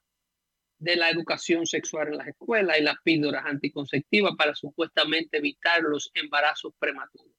de 0.77 0.97
la 0.97 1.09
educación 1.09 1.65
sexual 1.65 2.09
en 2.09 2.17
las 2.17 2.27
escuelas 2.27 2.77
y 2.77 2.83
las 2.83 2.97
píldoras 3.01 3.45
anticonceptivas 3.45 4.33
para 4.37 4.53
supuestamente 4.53 5.37
evitar 5.37 5.81
los 5.83 6.11
embarazos 6.13 6.73
prematuros. 6.77 7.33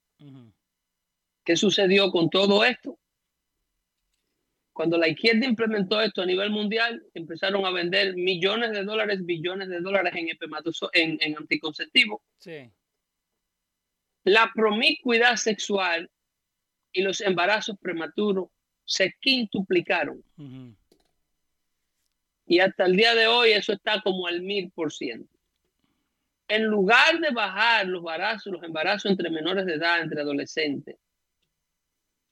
¿Qué 1.45 1.55
sucedió 1.55 2.11
con 2.11 2.31
todo 2.31 2.65
esto? 2.65 2.99
Cuando 4.73 4.97
la 4.97 5.07
izquierda 5.07 5.45
implementó 5.45 6.01
esto 6.01 6.23
a 6.23 6.27
nivel 6.27 6.49
mundial, 6.49 7.05
empezaron 7.13 7.67
a 7.67 7.71
vender 7.71 8.15
millones 8.17 8.73
de 8.73 8.83
dólares, 8.83 9.25
billones 9.27 9.69
de 9.69 9.81
dólares 9.81 10.15
en, 10.17 10.29
en, 10.95 11.19
en 11.21 11.37
anticonceptivos. 11.37 12.23
La 14.25 14.51
promiscuidad 14.55 15.37
sexual 15.37 16.11
y 16.91 17.03
los 17.03 17.21
embarazos 17.21 17.77
prematuros 17.79 18.49
se 18.87 19.15
quintuplicaron. 19.21 20.25
Y 22.47 22.61
hasta 22.61 22.87
el 22.87 22.97
día 22.97 23.15
de 23.15 23.27
hoy 23.27 23.53
eso 23.53 23.73
está 23.73 24.01
como 24.03 24.27
al 24.27 24.41
mil 24.41 24.71
por 24.71 24.93
ciento. 24.93 25.37
En 26.49 26.65
lugar 26.65 27.19
de 27.19 27.31
bajar 27.31 27.87
los 27.87 27.99
embarazos, 27.99 28.53
los 28.53 28.63
embarazos 28.63 29.11
entre 29.11 29.31
menores 29.31 29.67
de 29.67 29.75
edad, 29.75 30.01
entre 30.01 30.21
adolescentes, 30.21 30.97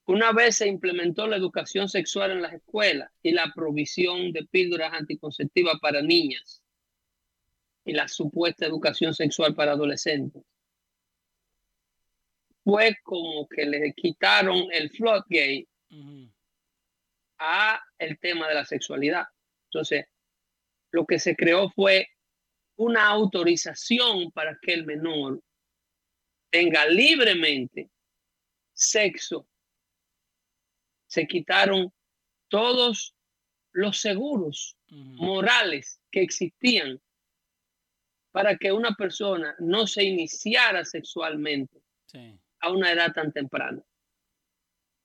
una 0.07 0.31
vez 0.31 0.57
se 0.57 0.67
implementó 0.67 1.27
la 1.27 1.35
educación 1.35 1.89
sexual 1.89 2.31
en 2.31 2.41
las 2.41 2.53
escuelas 2.53 3.11
y 3.23 3.31
la 3.31 3.51
provisión 3.53 4.31
de 4.31 4.45
píldoras 4.45 4.93
anticonceptivas 4.93 5.79
para 5.81 6.01
niñas 6.01 6.61
y 7.83 7.93
la 7.93 8.07
supuesta 8.07 8.65
educación 8.65 9.13
sexual 9.13 9.55
para 9.55 9.73
adolescentes. 9.73 10.43
fue 12.63 12.97
como 13.03 13.47
que 13.47 13.65
le 13.65 13.93
quitaron 13.93 14.67
el 14.71 14.89
floodgate 14.89 15.67
a 17.37 17.79
el 17.99 18.17
tema 18.19 18.47
de 18.47 18.55
la 18.55 18.65
sexualidad. 18.65 19.25
Entonces, 19.75 20.05
lo 20.91 21.05
que 21.05 21.19
se 21.19 21.35
creó 21.35 21.69
fue 21.69 22.07
una 22.77 23.09
autorización 23.09 24.31
para 24.31 24.57
que 24.61 24.73
el 24.73 24.85
menor 24.85 25.43
tenga 26.49 26.85
libremente 26.85 27.91
sexo. 28.71 29.45
Se 31.07 31.27
quitaron 31.27 31.93
todos 32.47 33.13
los 33.73 33.99
seguros 33.99 34.77
morales 34.87 35.99
que 36.09 36.21
existían 36.21 37.01
para 38.31 38.55
que 38.55 38.71
una 38.71 38.95
persona 38.95 39.57
no 39.59 39.87
se 39.87 40.05
iniciara 40.05 40.85
sexualmente 40.85 41.81
a 42.61 42.71
una 42.71 42.93
edad 42.93 43.11
tan 43.11 43.33
temprana, 43.33 43.83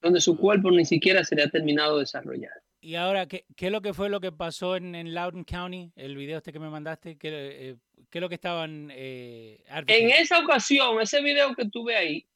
donde 0.01 0.21
su 0.21 0.37
cuerpo 0.37 0.71
ni 0.71 0.85
siquiera 0.85 1.25
se 1.25 1.35
le 1.35 1.43
ha 1.43 1.49
terminado 1.49 1.95
de 1.95 2.03
desarrollar. 2.03 2.60
Y 2.83 2.95
ahora, 2.95 3.27
¿qué, 3.27 3.45
¿qué, 3.55 3.67
es 3.67 3.71
lo 3.71 3.81
que 3.81 3.93
fue 3.93 4.09
lo 4.09 4.19
que 4.19 4.31
pasó 4.31 4.75
en, 4.75 4.95
en 4.95 5.13
Loudoun 5.13 5.43
County? 5.43 5.91
El 5.95 6.17
video 6.17 6.39
este 6.39 6.51
que 6.51 6.59
me 6.59 6.69
mandaste, 6.69 7.15
¿qué, 7.15 7.29
eh, 7.31 7.75
qué 8.09 8.17
es 8.17 8.21
lo 8.21 8.27
que 8.27 8.35
estaban... 8.35 8.89
Eh, 8.91 9.63
en 9.85 10.09
esa 10.09 10.39
ocasión, 10.39 10.99
ese 10.99 11.21
video 11.21 11.53
que 11.53 11.69
tuve 11.69 11.95
ahí, 11.95 12.27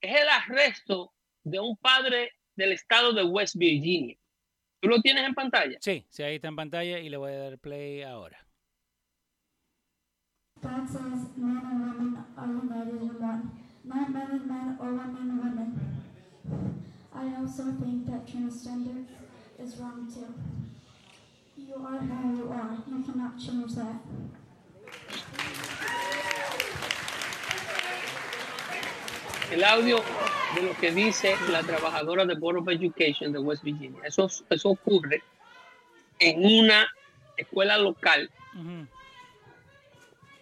es 0.00 0.16
el 0.16 0.28
arresto 0.30 1.12
de 1.42 1.60
un 1.60 1.76
padre 1.76 2.32
del 2.56 2.72
estado 2.72 3.12
de 3.12 3.22
West 3.22 3.56
Virginia. 3.56 4.16
¿Tú 4.80 4.88
lo 4.88 5.02
tienes 5.02 5.26
en 5.26 5.34
pantalla? 5.34 5.76
Sí, 5.78 6.06
sí, 6.08 6.22
ahí 6.22 6.36
está 6.36 6.48
en 6.48 6.56
pantalla 6.56 6.98
y 6.98 7.10
le 7.10 7.16
voy 7.18 7.32
a 7.32 7.38
dar 7.38 7.58
play 7.58 8.00
ahora. 8.00 8.38
God 10.62 10.88
says 10.88 11.28
men 11.36 11.60
and 11.62 11.80
women 11.80 12.24
are 12.38 12.46
united 12.46 13.02
in 13.02 13.20
one, 13.20 13.50
not 13.84 14.08
men 14.08 14.30
and 14.30 14.46
men 14.46 14.78
or 14.80 14.88
women 14.88 15.30
and 15.30 15.38
women. 15.42 16.02
I 17.12 17.36
also 17.38 17.64
think 17.82 18.06
that 18.06 18.26
transgender 18.26 19.04
is 19.64 19.76
wrong 19.78 20.06
too. 20.12 20.34
You 21.56 21.74
are 21.86 21.98
who 21.98 22.36
you 22.36 22.52
are. 22.52 22.76
You 22.86 23.02
cannot 23.04 23.38
change 23.38 23.74
that. 23.76 23.96
El 29.50 29.64
audio 29.64 30.02
de 30.54 30.62
lo 30.62 30.74
que 30.74 30.90
dice 30.90 31.36
la 31.50 31.62
trabajadora 31.62 32.26
de 32.26 32.34
Board 32.34 32.58
of 32.58 32.68
Education 32.68 33.32
de 33.32 33.38
West 33.38 33.62
Virginia. 33.62 34.00
Eso, 34.04 34.28
eso 34.50 34.70
ocurre 34.70 35.22
en 36.18 36.44
una 36.44 36.86
escuela 37.36 37.78
local. 37.78 38.30
Uh 38.54 38.58
-huh. 38.58 38.86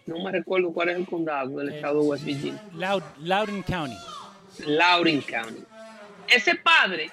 No 0.05 0.23
me 0.23 0.31
recuerdo 0.31 0.73
cuál 0.73 0.89
es 0.89 0.97
el 0.97 1.05
condado 1.05 1.59
del 1.59 1.69
estado 1.69 2.01
de 2.01 2.07
West 2.07 2.25
Virginia. 2.25 2.61
Loud, 2.73 3.03
Loudoun 3.19 3.63
County. 3.63 3.97
Loudoun 4.65 5.21
County. 5.21 5.63
Ese 6.27 6.55
padre 6.55 7.11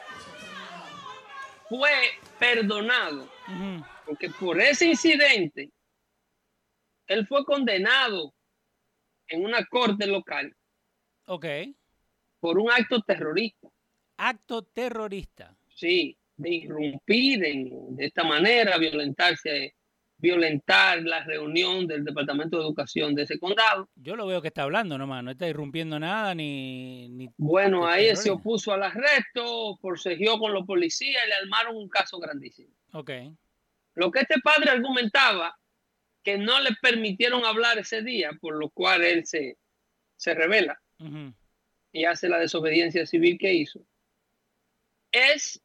fue 1.70 1.92
perdonado 2.40 3.30
porque 4.04 4.28
por 4.28 4.60
ese 4.60 4.86
incidente 4.86 5.70
él 7.06 7.26
fue 7.28 7.44
condenado 7.44 8.34
en 9.28 9.44
una 9.44 9.64
corte 9.66 10.06
local. 10.06 10.52
Ok. 11.26 11.46
Por 12.40 12.58
un 12.58 12.70
acto 12.72 13.00
terrorista. 13.02 13.68
Acto 14.16 14.62
terrorista. 14.62 15.56
Sí, 15.68 16.18
de 16.36 16.50
irrumpir 16.50 17.44
en, 17.44 17.96
de 17.96 18.06
esta 18.06 18.24
manera, 18.24 18.76
violentarse 18.76 19.76
violentar 20.20 21.02
la 21.02 21.24
reunión 21.24 21.86
del 21.86 22.04
Departamento 22.04 22.58
de 22.58 22.64
Educación 22.64 23.14
de 23.14 23.22
ese 23.22 23.38
condado. 23.38 23.88
Yo 23.96 24.16
lo 24.16 24.26
veo 24.26 24.42
que 24.42 24.48
está 24.48 24.62
hablando 24.62 24.98
nomás, 24.98 25.24
no 25.24 25.30
está 25.30 25.48
irrumpiendo 25.48 25.98
nada 25.98 26.34
ni... 26.34 27.08
ni 27.08 27.28
bueno, 27.36 27.86
ahí 27.86 28.14
se 28.16 28.30
opuso 28.30 28.72
al 28.72 28.82
arresto, 28.82 29.76
forcejeó 29.78 30.38
con 30.38 30.52
los 30.52 30.66
policías 30.66 31.22
y 31.24 31.28
le 31.28 31.34
armaron 31.34 31.76
un 31.76 31.88
caso 31.88 32.18
grandísimo. 32.18 32.74
Ok. 32.92 33.10
Lo 33.94 34.10
que 34.10 34.20
este 34.20 34.40
padre 34.40 34.70
argumentaba, 34.70 35.56
que 36.22 36.36
no 36.36 36.60
le 36.60 36.70
permitieron 36.80 37.44
hablar 37.44 37.78
ese 37.78 38.02
día, 38.02 38.30
por 38.40 38.54
lo 38.56 38.70
cual 38.70 39.02
él 39.02 39.26
se, 39.26 39.56
se 40.16 40.34
revela 40.34 40.80
y 41.92 42.04
hace 42.04 42.28
la 42.28 42.38
desobediencia 42.38 43.06
civil 43.06 43.38
que 43.38 43.54
hizo, 43.54 43.80
es 45.10 45.62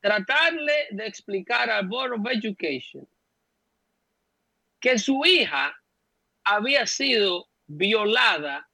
tratarle 0.00 0.86
de 0.90 1.06
explicar 1.06 1.68
al 1.68 1.88
Board 1.88 2.12
of 2.12 2.26
Education 2.30 3.08
que 4.80 4.98
su 4.98 5.24
hija 5.24 5.74
había 6.44 6.86
sido 6.86 7.48
violada 7.66 8.68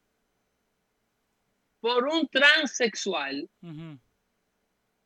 por 1.80 2.06
un 2.06 2.28
transexual 2.28 3.48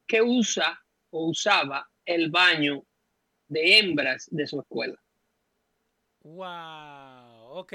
que 0.06 0.22
usa 0.22 0.78
o 1.10 1.30
usaba 1.30 1.88
el 2.04 2.30
baño 2.30 2.84
de 3.48 3.78
hembras 3.78 4.28
de 4.30 4.46
su 4.46 4.60
escuela. 4.60 5.00
Wow, 6.20 7.58
ok. 7.58 7.72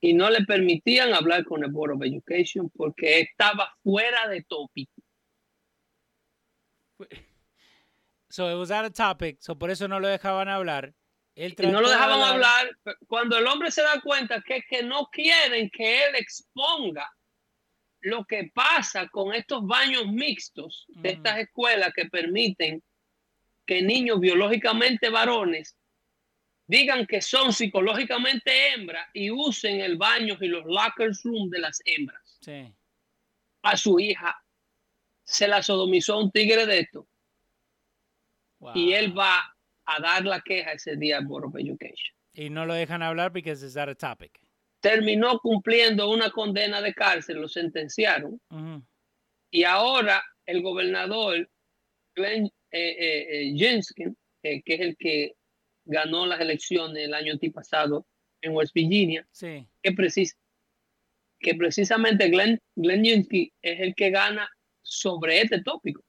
Y 0.00 0.12
no 0.12 0.28
le 0.30 0.44
permitían 0.44 1.14
hablar 1.14 1.44
con 1.44 1.64
el 1.64 1.70
Board 1.70 1.92
of 1.92 2.02
Education 2.02 2.68
porque 2.70 3.20
estaba 3.20 3.72
fuera 3.82 4.28
de 4.28 4.42
tópico. 4.42 5.02
So 8.28 8.50
it 8.50 8.58
was 8.58 8.70
out 8.70 8.84
of 8.84 8.92
topic, 8.92 9.38
so 9.40 9.54
por 9.54 9.70
eso 9.70 9.86
no 9.88 9.98
lo 9.98 10.08
dejaban 10.08 10.48
hablar 10.48 10.92
no 11.36 11.80
lo 11.80 11.90
dejaban 11.90 12.20
hablar. 12.20 12.76
Cuando 13.06 13.36
el 13.36 13.46
hombre 13.46 13.70
se 13.70 13.82
da 13.82 14.00
cuenta 14.00 14.42
que, 14.42 14.62
que 14.62 14.82
no 14.82 15.08
quieren 15.10 15.70
que 15.70 16.04
él 16.04 16.14
exponga 16.14 17.10
lo 18.00 18.24
que 18.24 18.50
pasa 18.54 19.08
con 19.08 19.34
estos 19.34 19.66
baños 19.66 20.06
mixtos 20.06 20.86
de 20.88 21.10
estas 21.10 21.38
escuelas 21.38 21.92
que 21.94 22.06
permiten 22.06 22.82
que 23.66 23.82
niños 23.82 24.20
biológicamente 24.20 25.10
varones 25.10 25.76
digan 26.66 27.06
que 27.06 27.20
son 27.20 27.52
psicológicamente 27.52 28.72
hembras 28.72 29.08
y 29.12 29.30
usen 29.30 29.80
el 29.80 29.96
baño 29.96 30.36
y 30.40 30.46
los 30.46 30.64
locker 30.64 31.10
rooms 31.24 31.50
de 31.50 31.58
las 31.58 31.82
hembras. 31.84 32.40
A 33.62 33.76
su 33.76 33.98
hija 33.98 34.40
se 35.24 35.48
la 35.48 35.62
sodomizó 35.62 36.18
un 36.18 36.30
tigre 36.30 36.64
de 36.64 36.80
esto. 36.80 37.06
Y 38.74 38.92
él 38.92 39.16
va 39.16 39.55
a 39.86 40.00
dar 40.00 40.24
la 40.24 40.40
queja 40.40 40.72
ese 40.72 40.96
día 40.96 41.18
al 41.18 41.26
Board 41.26 41.46
of 41.46 41.56
Education. 41.56 42.14
Y 42.34 42.50
no 42.50 42.66
lo 42.66 42.74
dejan 42.74 43.02
hablar 43.02 43.32
porque 43.32 43.52
es 43.52 43.76
a 43.76 43.94
topic. 43.94 44.38
Terminó 44.80 45.38
cumpliendo 45.40 46.10
una 46.10 46.30
condena 46.30 46.82
de 46.82 46.92
cárcel, 46.92 47.38
lo 47.38 47.48
sentenciaron. 47.48 48.40
Y 49.50 49.64
ahora 49.64 50.22
el 50.44 50.62
gobernador 50.62 51.48
Glenn 52.14 52.46
eh, 52.70 52.96
eh, 52.98 53.52
eh 53.52 54.60
que 54.64 54.74
es 54.74 54.80
el 54.80 54.96
que 54.96 55.34
ganó 55.84 56.26
las 56.26 56.40
elecciones 56.40 57.04
el 57.04 57.14
año 57.14 57.32
antipasado 57.32 58.06
en 58.42 58.54
West 58.54 58.74
Virginia, 58.74 59.26
sí. 59.32 59.66
que, 59.82 59.92
precis 59.92 60.36
que 61.40 61.54
precisamente 61.54 62.28
Glenn, 62.28 62.60
Glenn 62.74 63.04
es 63.04 63.80
el 63.80 63.94
que 63.94 64.10
gana 64.10 64.48
sobre 64.82 65.40
este 65.40 65.62
tópico 65.62 66.05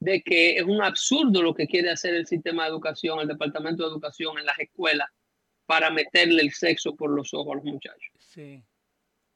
de 0.00 0.22
que 0.22 0.56
es 0.56 0.64
un 0.64 0.82
absurdo 0.82 1.42
lo 1.42 1.54
que 1.54 1.66
quiere 1.66 1.90
hacer 1.90 2.14
el 2.14 2.26
sistema 2.26 2.64
de 2.64 2.70
educación, 2.70 3.20
el 3.20 3.28
departamento 3.28 3.84
de 3.84 3.90
educación 3.90 4.38
en 4.38 4.46
las 4.46 4.58
escuelas 4.58 5.08
para 5.66 5.90
meterle 5.90 6.42
el 6.42 6.52
sexo 6.52 6.96
por 6.96 7.10
los 7.10 7.32
ojos 7.34 7.52
a 7.52 7.56
los 7.56 7.64
muchachos. 7.64 8.10
Sí. 8.18 8.64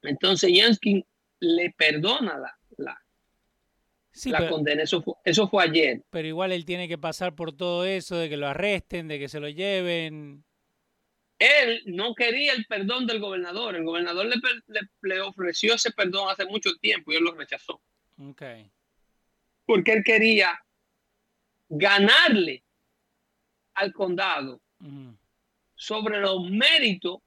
Entonces 0.01 0.51
Yanskin 0.51 1.05
le 1.39 1.71
perdona 1.77 2.37
la, 2.39 2.57
la, 2.77 3.01
la 4.25 4.49
condena. 4.49 4.83
Eso 4.83 5.01
fue, 5.03 5.13
eso 5.23 5.47
fue 5.47 5.63
ayer. 5.63 6.01
Pero 6.09 6.27
igual 6.27 6.51
él 6.51 6.65
tiene 6.65 6.87
que 6.87 6.97
pasar 6.97 7.35
por 7.35 7.55
todo 7.55 7.85
eso, 7.85 8.17
de 8.17 8.27
que 8.27 8.37
lo 8.37 8.47
arresten, 8.47 9.07
de 9.07 9.19
que 9.19 9.29
se 9.29 9.39
lo 9.39 9.47
lleven. 9.49 10.43
Él 11.37 11.83
no 11.85 12.15
quería 12.15 12.53
el 12.53 12.65
perdón 12.65 13.05
del 13.05 13.19
gobernador. 13.19 13.75
El 13.75 13.83
gobernador 13.83 14.25
le, 14.25 14.35
le, 14.67 14.79
le 15.03 15.21
ofreció 15.21 15.75
ese 15.75 15.91
perdón 15.91 16.29
hace 16.29 16.45
mucho 16.45 16.75
tiempo 16.77 17.11
y 17.11 17.17
él 17.17 17.23
lo 17.23 17.35
rechazó. 17.35 17.81
Okay 18.17 18.71
porque 19.65 19.93
él 19.93 20.03
quería 20.03 20.59
ganarle 21.69 22.63
al 23.73 23.91
condado 23.93 24.61
sobre 25.75 26.19
los 26.19 26.49
méritos 26.49 27.19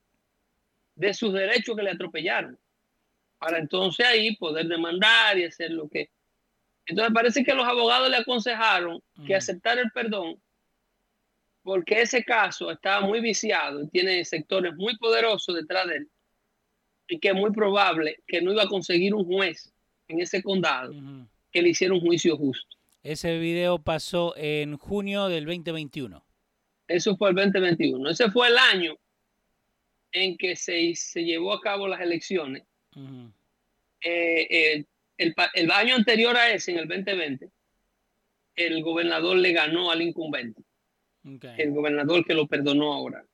de 0.95 1.13
sus 1.15 1.33
derechos 1.33 1.77
que 1.77 1.83
le 1.83 1.91
atropellaron. 1.91 2.59
Para 3.39 3.59
entonces 3.59 4.07
ahí 4.07 4.37
poder 4.37 4.67
demandar 4.67 5.39
y 5.39 5.45
hacer 5.45 5.71
lo 5.71 5.89
que... 5.89 6.11
Entonces 6.87 7.13
parece 7.13 7.45
que 7.45 7.55
los 7.55 7.67
abogados 7.67 8.09
le 8.09 8.17
aconsejaron 8.17 9.03
que 9.27 9.35
aceptara 9.35 9.81
el 9.81 9.91
perdón 9.91 10.41
porque 11.69 12.01
ese 12.01 12.25
caso 12.25 12.71
estaba 12.71 13.07
muy 13.07 13.21
viciado 13.21 13.83
y 13.83 13.89
tiene 13.89 14.25
sectores 14.25 14.75
muy 14.77 14.97
poderosos 14.97 15.55
detrás 15.55 15.87
de 15.87 15.97
él 15.97 16.11
y 17.09 17.19
que 17.19 17.29
es 17.29 17.35
muy 17.35 17.53
probable 17.53 18.23
que 18.27 18.41
no 18.41 18.53
iba 18.53 18.63
a 18.63 18.69
conseguir 18.69 19.15
un 19.15 19.27
juez 19.27 19.71
en 20.07 20.21
ese 20.23 20.43
condado 20.43 20.95
que 21.53 21.63
le 21.63 21.71
hicieron 21.71 22.01
juicio 22.01 22.37
justo. 22.37 22.77
Ese 23.03 23.39
video 23.39 23.79
pasó 23.79 24.35
en 24.37 24.77
junio 24.77 25.29
del 25.29 25.47
2021. 25.47 26.25
Eso 26.89 27.17
fue 27.17 27.31
el 27.31 27.37
2021. 27.37 28.11
Ese 28.11 28.31
fue 28.31 28.49
el 28.49 28.59
año 28.59 28.97
en 30.13 30.37
que 30.37 30.57
se, 30.57 30.95
se 30.95 31.25
llevó 31.25 31.53
a 31.53 31.61
cabo 31.61 31.87
las 31.87 32.01
elecciones 32.01 32.65
el, 34.01 34.87
el, 35.55 35.71
año 35.71 35.95
anterior 35.95 36.37
a 36.37 36.51
ese, 36.51 36.73
en 36.73 36.79
el 36.79 36.89
2020, 36.89 37.51
el 38.57 38.83
gobernador 38.83 39.37
le 39.37 39.53
ganó 39.53 39.91
al 39.91 40.03
incumbente. 40.03 40.63
El 41.25 41.73
gobernador 41.73 42.25
que 42.25 42.35
lo 42.35 42.47
perdonó 42.47 42.93
ahora. 42.93 43.25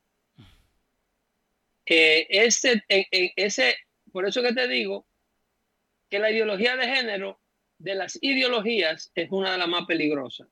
ese, 1.86 2.82
ese, 2.88 3.76
por 4.10 4.26
eso 4.26 4.42
que 4.42 4.52
te 4.52 4.66
digo 4.66 5.06
que 6.10 6.18
la 6.18 6.30
ideología 6.30 6.76
de 6.76 6.88
género 6.88 7.40
de 7.78 7.94
las 7.94 8.18
ideologías 8.22 9.10
es 9.14 9.30
una 9.30 9.52
de 9.52 9.58
las 9.58 9.68
más 9.68 9.86
peligrosas. 9.86 10.48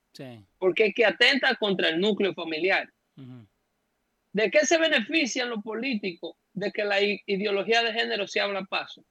Porque 0.57 0.87
es 0.87 0.95
que 0.95 1.05
atenta 1.05 1.55
contra 1.55 1.89
el 1.89 1.99
núcleo 1.99 2.33
familiar. 2.33 2.91
¿De 4.31 4.49
qué 4.49 4.65
se 4.65 4.77
benefician 4.77 5.49
los 5.49 5.63
políticos 5.63 6.35
de 6.53 6.71
que 6.71 6.83
la 6.83 6.99
ideología 7.01 7.83
de 7.83 7.93
género 7.93 8.27
se 8.27 8.39
habla 8.39 8.63
paso? 8.65 9.05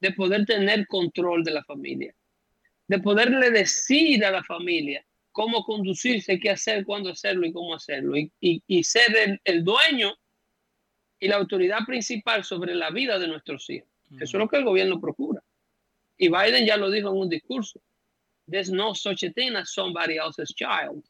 De 0.00 0.12
poder 0.12 0.46
tener 0.46 0.86
control 0.86 1.44
de 1.44 1.50
la 1.52 1.64
familia, 1.64 2.14
de 2.86 2.98
poderle 3.00 3.50
decir 3.50 4.24
a 4.24 4.30
la 4.30 4.42
familia 4.44 5.04
cómo 5.32 5.62
conducirse, 5.64 6.40
qué 6.40 6.50
hacer, 6.50 6.84
cuándo 6.84 7.10
hacerlo 7.10 7.46
y 7.46 7.52
cómo 7.52 7.74
hacerlo, 7.74 8.16
y, 8.16 8.84
ser 8.84 9.40
el, 9.44 9.64
dueño 9.64 10.14
y 11.18 11.28
la 11.28 11.36
autoridad 11.36 11.80
principal 11.86 12.44
sobre 12.44 12.74
la 12.74 12.90
vida 12.90 13.18
de 13.18 13.28
nuestros 13.28 13.68
hijos. 13.70 13.88
Eso 14.16 14.24
es 14.24 14.34
lo 14.34 14.48
que 14.48 14.56
el 14.56 14.64
gobierno 14.64 15.00
procura. 15.00 15.29
Y 16.20 16.28
Biden 16.28 16.66
ya 16.66 16.76
lo 16.76 16.90
dijo 16.90 17.08
en 17.08 17.16
un 17.16 17.28
discurso. 17.30 17.80
There's 18.46 18.70
no 18.70 18.94
such 18.94 19.24
a 19.24 19.32
thing 19.32 19.56
as 19.56 19.72
somebody 19.72 20.18
else's 20.18 20.54
child. 20.54 21.02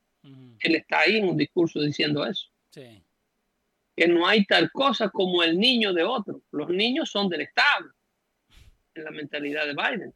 Él 0.63 0.77
está 0.77 1.01
ahí 1.01 1.17
en 1.17 1.29
un 1.29 1.37
discurso 1.37 1.81
diciendo 1.81 2.25
eso. 2.25 2.47
Que 3.97 4.07
no 4.07 4.25
hay 4.25 4.45
tal 4.45 4.71
cosa 4.71 5.09
como 5.11 5.43
el 5.43 5.59
niño 5.59 5.93
de 5.93 6.05
otro. 6.05 6.43
Los 6.53 6.69
niños 6.69 7.11
son 7.11 7.29
del 7.29 7.41
Estado. 7.41 7.91
En 8.95 9.05
la 9.05 9.11
mentalidad 9.11 9.67
de 9.67 9.75
Biden. 9.75 10.15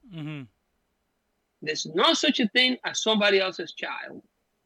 There's 1.61 1.87
no 1.87 2.15
such 2.15 2.39
a 2.41 2.49
thing 2.49 2.77
as 2.85 3.01
somebody 3.01 3.41
else's 3.41 3.75
child. 3.75 4.23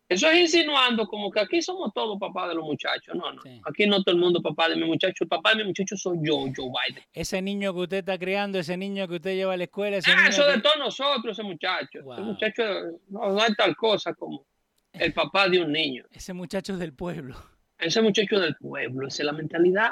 Eso 0.08 0.26
es 0.30 0.38
insinuando 0.38 1.06
como 1.06 1.30
que 1.30 1.40
aquí 1.40 1.60
somos 1.60 1.92
todos 1.92 2.18
papás 2.18 2.48
de 2.48 2.54
los 2.54 2.64
muchachos. 2.64 3.14
No, 3.14 3.30
no. 3.30 3.42
Aquí 3.66 3.86
no 3.86 4.02
todo 4.02 4.14
el 4.14 4.20
mundo 4.20 4.40
papá 4.40 4.70
de 4.70 4.76
mi 4.76 4.86
muchacho. 4.86 5.24
El 5.24 5.28
papá 5.28 5.50
de 5.50 5.56
mi 5.56 5.64
muchacho 5.64 5.96
soy 5.98 6.18
yo, 6.22 6.46
Joe 6.56 6.70
Biden. 6.70 7.02
Ese 7.12 7.42
niño 7.42 7.74
que 7.74 7.80
usted 7.80 7.96
está 7.98 8.18
criando, 8.18 8.58
ese 8.58 8.78
niño 8.78 9.06
que 9.06 9.16
usted 9.16 9.34
lleva 9.34 9.52
a 9.52 9.56
la 9.58 9.64
escuela. 9.64 9.98
Ese 9.98 10.10
ah, 10.10 10.28
eso 10.28 10.46
de 10.46 10.60
todos 10.62 10.78
nosotros, 10.78 11.38
ese 11.38 11.42
muchacho. 11.42 11.98
Ese 11.98 12.22
muchacho 12.22 12.62
no, 13.08 13.32
no, 13.32 13.44
es 13.44 13.54
tal 13.54 13.76
cosa 13.76 14.14
como 14.14 14.46
el 14.94 15.12
papá 15.12 15.46
de 15.46 15.62
un 15.62 15.72
niño. 15.72 16.06
Ese 16.10 16.32
muchacho 16.32 16.72
es 16.72 16.78
del 16.78 16.94
pueblo. 16.94 17.36
Ese 17.78 18.00
muchacho 18.00 18.40
del 18.40 18.56
pueblo. 18.56 19.08
Esa 19.08 19.22
es 19.22 19.26
la 19.26 19.32
mentalidad. 19.32 19.90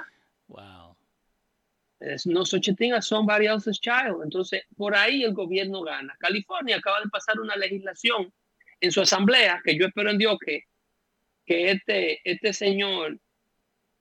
Wow. 0.49 0.97
Es 2.01 2.27
no 2.27 2.47
such 2.47 2.69
a 2.71 2.75
thing 2.75 2.93
as 2.93 3.07
somebody 3.07 3.47
else's 3.47 3.79
child. 3.81 4.23
Entonces, 4.25 4.63
por 4.79 4.97
ahí 4.97 5.25
el 5.25 5.35
gobierno 5.35 5.83
gana. 5.83 6.17
California 6.19 6.77
acaba 6.77 7.01
de 7.01 7.11
pasar 7.11 7.39
una 7.39 7.55
legislación 7.57 8.33
en 8.81 8.93
su 8.93 9.01
asamblea, 9.01 9.61
que 9.65 9.79
yo 9.79 9.87
espero 9.87 10.11
en 10.11 10.19
Dios 10.19 10.37
que, 10.45 10.65
que 11.45 11.71
este, 11.71 12.21
este 12.31 12.53
señor 12.53 13.19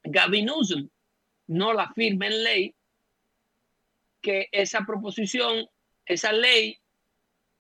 Gavin 0.04 0.46
Newsom 0.46 0.90
no 1.48 1.74
la 1.74 1.92
firme 1.94 2.28
en 2.28 2.44
ley, 2.44 2.76
que 4.22 4.50
esa 4.52 4.86
proposición, 4.86 5.68
esa 6.06 6.32
ley 6.32 6.80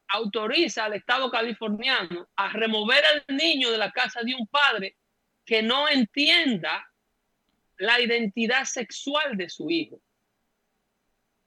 autoriza 0.08 0.86
al 0.86 0.94
Estado 0.94 1.30
californiano 1.30 2.28
a 2.36 2.50
remover 2.50 3.04
al 3.06 3.36
niño 3.36 3.72
de 3.72 3.78
la 3.78 3.92
casa 3.92 4.22
de 4.24 4.36
un 4.36 4.48
padre 4.48 4.96
que 5.46 5.62
no 5.62 5.88
entienda 5.88 6.92
la 7.78 8.00
identidad 8.00 8.66
sexual 8.66 9.38
de 9.38 9.50
su 9.50 9.70
hijo. 9.70 10.02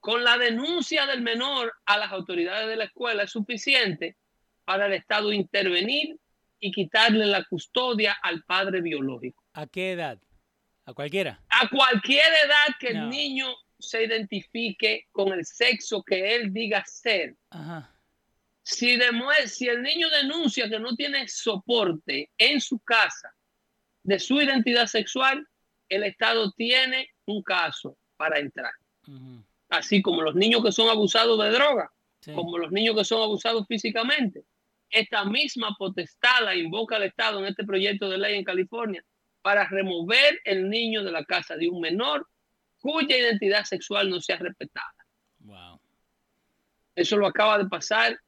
Con 0.01 0.23
la 0.23 0.39
denuncia 0.39 1.07
del 1.07 1.23
menor 1.23 1.75
a 1.85 1.99
las 1.99 2.13
autoridades 2.13 2.69
de 2.69 2.77
la 2.77 2.85
escuela 2.85 3.25
es 3.25 3.31
suficiente 3.31 4.17
para 4.69 4.85
el 4.85 4.93
Estado 4.93 5.33
intervenir 5.33 6.21
y 6.61 6.71
quitarle 6.71 7.25
la 7.25 7.43
custodia 7.45 8.19
al 8.23 8.43
padre 8.43 8.83
biológico. 8.83 9.43
¿A 9.55 9.67
qué 9.67 9.93
edad? 9.93 10.19
¿A 10.85 10.93
cualquiera? 10.93 11.43
A 11.49 11.71
cualquier 11.71 12.27
edad 12.45 12.77
que 12.79 12.89
el 12.89 13.09
niño 13.09 13.47
se 13.79 14.05
identifique 14.05 15.07
con 15.11 15.33
el 15.33 15.47
sexo 15.47 16.03
que 16.03 16.35
él 16.35 16.53
diga 16.53 16.85
ser. 16.85 17.35
Si, 18.63 18.99
si 19.47 19.69
el 19.69 19.83
niño 19.83 20.11
denuncia 20.11 20.69
que 20.69 20.79
no 20.79 20.95
tiene 20.95 21.27
soporte 21.29 22.31
en 22.37 22.61
su 22.61 22.79
casa 22.81 23.35
de 24.03 24.19
su 24.19 24.39
identidad 24.39 24.85
sexual, 24.87 25.49
el 25.89 26.05
Estado 26.05 26.53
tiene 26.53 27.09
un 27.25 27.43
caso 27.43 27.97
para 28.19 28.39
entrar. 28.39 28.73
Así 29.71 30.03
como 30.03 30.21
los 30.21 30.35
niños 30.35 30.63
que 30.63 30.73
son 30.73 30.91
abusados 30.91 31.43
de 31.43 31.53
droga, 31.53 31.91
como 32.35 32.59
los 32.59 32.71
niños 32.71 32.97
que 32.97 33.05
son 33.07 33.23
abusados 33.23 33.67
físicamente 33.67 34.45
esta 34.91 35.25
misma 35.25 35.75
potestad 35.79 36.45
la 36.45 36.55
invoca 36.55 36.97
el 36.97 37.05
Estado 37.05 37.41
en 37.41 37.47
este 37.47 37.65
proyecto 37.65 38.09
de 38.09 38.19
ley 38.19 38.37
en 38.37 38.45
California 38.45 39.05
para 39.43 39.69
remover 39.69 40.41
el 40.45 40.69
niño 40.69 41.03
de 41.03 41.13
la 41.13 41.25
casa 41.25 41.57
de 41.57 41.69
un 41.69 41.81
menor 41.81 42.27
cuya 42.81 43.17
identidad 43.17 43.65
sexual 43.65 44.09
no 44.09 44.21
sea 44.21 44.37
respetada. 44.37 44.95
Eso 46.95 47.17
lo 47.17 47.27
acaba 47.27 47.59
de 47.59 47.69
pasar 47.69 48.19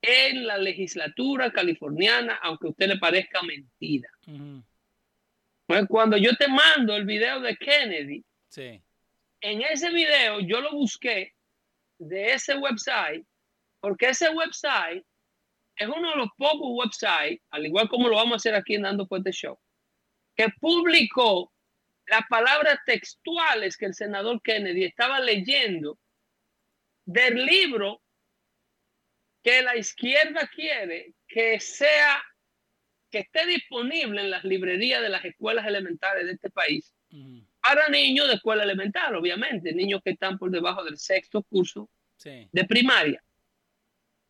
en 0.00 0.46
la 0.46 0.58
legislatura 0.58 1.50
californiana, 1.50 2.38
aunque 2.42 2.66
a 2.66 2.70
usted 2.70 2.88
le 2.88 2.98
parezca 2.98 3.42
mentira. 3.42 4.10
Pues 5.66 5.86
cuando 5.88 6.16
yo 6.16 6.34
te 6.36 6.46
mando 6.48 6.94
el 6.94 7.04
video 7.04 7.40
de 7.40 7.56
Kennedy, 7.56 8.24
en 9.40 9.62
ese 9.62 9.90
video 9.90 10.40
yo 10.40 10.60
lo 10.60 10.72
busqué 10.72 11.34
de 11.98 12.32
ese 12.32 12.56
website, 12.56 13.26
porque 13.80 14.10
ese 14.10 14.28
website 14.30 15.04
es 15.76 15.88
uno 15.88 16.10
de 16.10 16.16
los 16.16 16.28
pocos 16.36 16.68
websites, 16.70 17.40
al 17.50 17.66
igual 17.66 17.88
como 17.88 18.08
lo 18.08 18.16
vamos 18.16 18.32
a 18.32 18.36
hacer 18.36 18.54
aquí 18.54 18.74
en 18.74 18.82
Dando 18.82 19.06
Fuerte 19.06 19.32
Show, 19.32 19.58
que 20.36 20.48
publicó 20.60 21.52
las 22.06 22.22
palabras 22.28 22.78
textuales 22.84 23.76
que 23.76 23.86
el 23.86 23.94
senador 23.94 24.40
Kennedy 24.42 24.84
estaba 24.84 25.20
leyendo 25.20 25.98
del 27.04 27.44
libro 27.46 28.02
que 29.42 29.62
la 29.62 29.76
izquierda 29.76 30.48
quiere 30.54 31.14
que 31.28 31.60
sea, 31.60 32.22
que 33.10 33.20
esté 33.20 33.46
disponible 33.46 34.22
en 34.22 34.30
las 34.30 34.44
librerías 34.44 35.02
de 35.02 35.08
las 35.08 35.24
escuelas 35.24 35.66
elementales 35.66 36.26
de 36.26 36.32
este 36.32 36.50
país 36.50 36.94
para 37.60 37.88
niños 37.88 38.26
de 38.26 38.34
escuela 38.34 38.64
elemental, 38.64 39.14
obviamente, 39.14 39.72
niños 39.72 40.00
que 40.02 40.10
están 40.10 40.36
por 40.36 40.50
debajo 40.50 40.82
del 40.82 40.98
sexto 40.98 41.42
curso 41.42 41.88
de 42.24 42.64
primaria. 42.64 43.22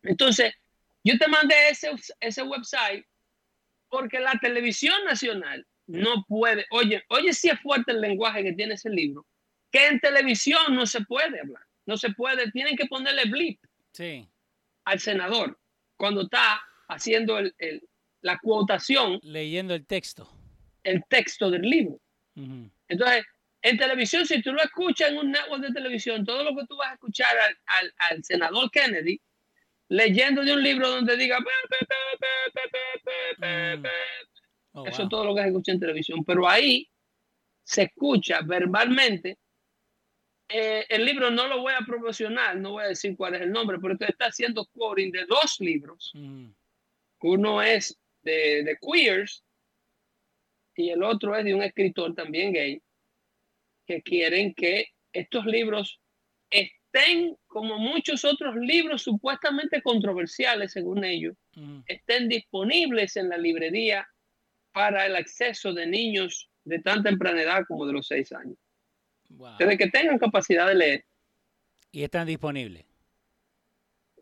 Entonces, 0.03 0.53
yo 1.05 1.17
te 1.19 1.27
mandé 1.27 1.55
ese, 1.69 1.91
ese 2.19 2.41
website 2.41 3.05
porque 3.89 4.19
la 4.19 4.33
televisión 4.41 4.95
nacional 5.05 5.65
no 5.85 6.25
puede, 6.27 6.65
oye, 6.71 7.03
oye 7.09 7.31
si 7.31 7.47
es 7.47 7.59
fuerte 7.61 7.91
el 7.91 8.01
lenguaje 8.01 8.43
que 8.43 8.53
tiene 8.53 8.73
ese 8.73 8.89
libro, 8.89 9.25
que 9.71 9.85
en 9.85 9.99
televisión 9.99 10.73
no 10.73 10.87
se 10.87 11.01
puede 11.01 11.39
hablar, 11.39 11.63
no 11.85 11.95
se 11.95 12.11
puede, 12.11 12.51
tienen 12.51 12.75
que 12.75 12.87
ponerle 12.87 13.25
blip 13.25 13.59
sí. 13.93 14.27
al 14.85 14.99
senador 14.99 15.59
cuando 15.95 16.23
está 16.23 16.59
haciendo 16.87 17.37
el, 17.37 17.53
la 18.21 18.39
cuotación. 18.39 19.19
Leyendo 19.21 19.75
el 19.75 19.85
texto. 19.85 20.27
El 20.83 21.03
texto 21.07 21.51
del 21.51 21.61
libro. 21.61 21.99
Entonces, 22.87 23.23
en 23.61 23.77
televisión, 23.77 24.25
si 24.25 24.41
tú 24.41 24.51
lo 24.53 24.61
escuchas 24.61 25.09
en 25.09 25.19
un 25.19 25.31
network 25.31 25.61
de 25.61 25.73
televisión, 25.73 26.25
todo 26.25 26.43
lo 26.43 26.55
que 26.55 26.65
tú 26.67 26.75
vas 26.75 26.89
a 26.89 26.93
escuchar 26.95 27.29
al, 27.67 27.93
al 27.97 28.23
senador 28.23 28.69
Kennedy 28.71 29.21
leyendo 29.89 30.43
de 30.43 30.53
un 30.53 30.63
libro 30.63 30.89
donde 30.89 31.17
diga 31.17 31.39
mm. 31.39 31.45
oh, 34.73 34.87
eso 34.87 35.03
es 35.03 35.09
todo 35.09 35.25
lo 35.25 35.35
que 35.35 35.41
se 35.41 35.47
escucha 35.47 35.71
en 35.71 35.79
televisión, 35.79 36.23
pero 36.25 36.47
ahí 36.47 36.89
se 37.63 37.83
escucha 37.83 38.41
verbalmente. 38.41 39.37
Eh, 40.47 40.85
el 40.89 41.05
libro 41.05 41.31
no 41.31 41.47
lo 41.47 41.61
voy 41.61 41.73
a 41.73 41.85
promocionar, 41.85 42.57
no 42.57 42.73
voy 42.73 42.83
a 42.83 42.89
decir 42.89 43.15
cuál 43.17 43.33
es 43.35 43.41
el 43.41 43.51
nombre, 43.51 43.79
pero 43.81 43.95
está 43.99 44.25
haciendo 44.25 44.67
quoting 44.67 45.11
de 45.11 45.25
dos 45.25 45.59
libros. 45.59 46.11
Mm. 46.13 46.49
Uno 47.21 47.61
es 47.61 47.97
de, 48.21 48.63
de 48.63 48.77
Queers 48.79 49.43
y 50.75 50.89
el 50.89 51.03
otro 51.03 51.35
es 51.35 51.45
de 51.45 51.55
un 51.55 51.63
escritor 51.63 52.13
también 52.13 52.53
gay 52.53 52.81
que 53.87 54.01
quieren 54.01 54.53
que 54.53 54.89
estos 55.13 55.45
libros 55.45 55.99
estén, 56.49 57.37
como 57.55 57.79
muchos 57.79 58.25
otros 58.25 58.53
libros 58.57 59.03
supuestamente 59.03 59.81
controversiales, 59.81 60.73
según 60.73 61.05
ellos, 61.05 61.37
estén 61.87 62.27
disponibles 62.27 63.15
en 63.15 63.29
la 63.29 63.37
librería 63.37 64.05
para 64.73 65.05
el 65.05 65.15
acceso 65.15 65.71
de 65.71 65.87
niños 65.87 66.49
de 66.65 66.79
tan 66.79 67.01
temprana 67.01 67.43
edad 67.43 67.63
como 67.65 67.87
de 67.87 67.93
los 67.93 68.07
seis 68.07 68.33
años. 68.33 68.57
Desde 69.57 69.77
que 69.77 69.89
tengan 69.89 70.19
capacidad 70.19 70.67
de 70.67 70.75
leer. 70.75 71.05
Y 71.93 72.03
están 72.03 72.27
disponibles. 72.27 72.83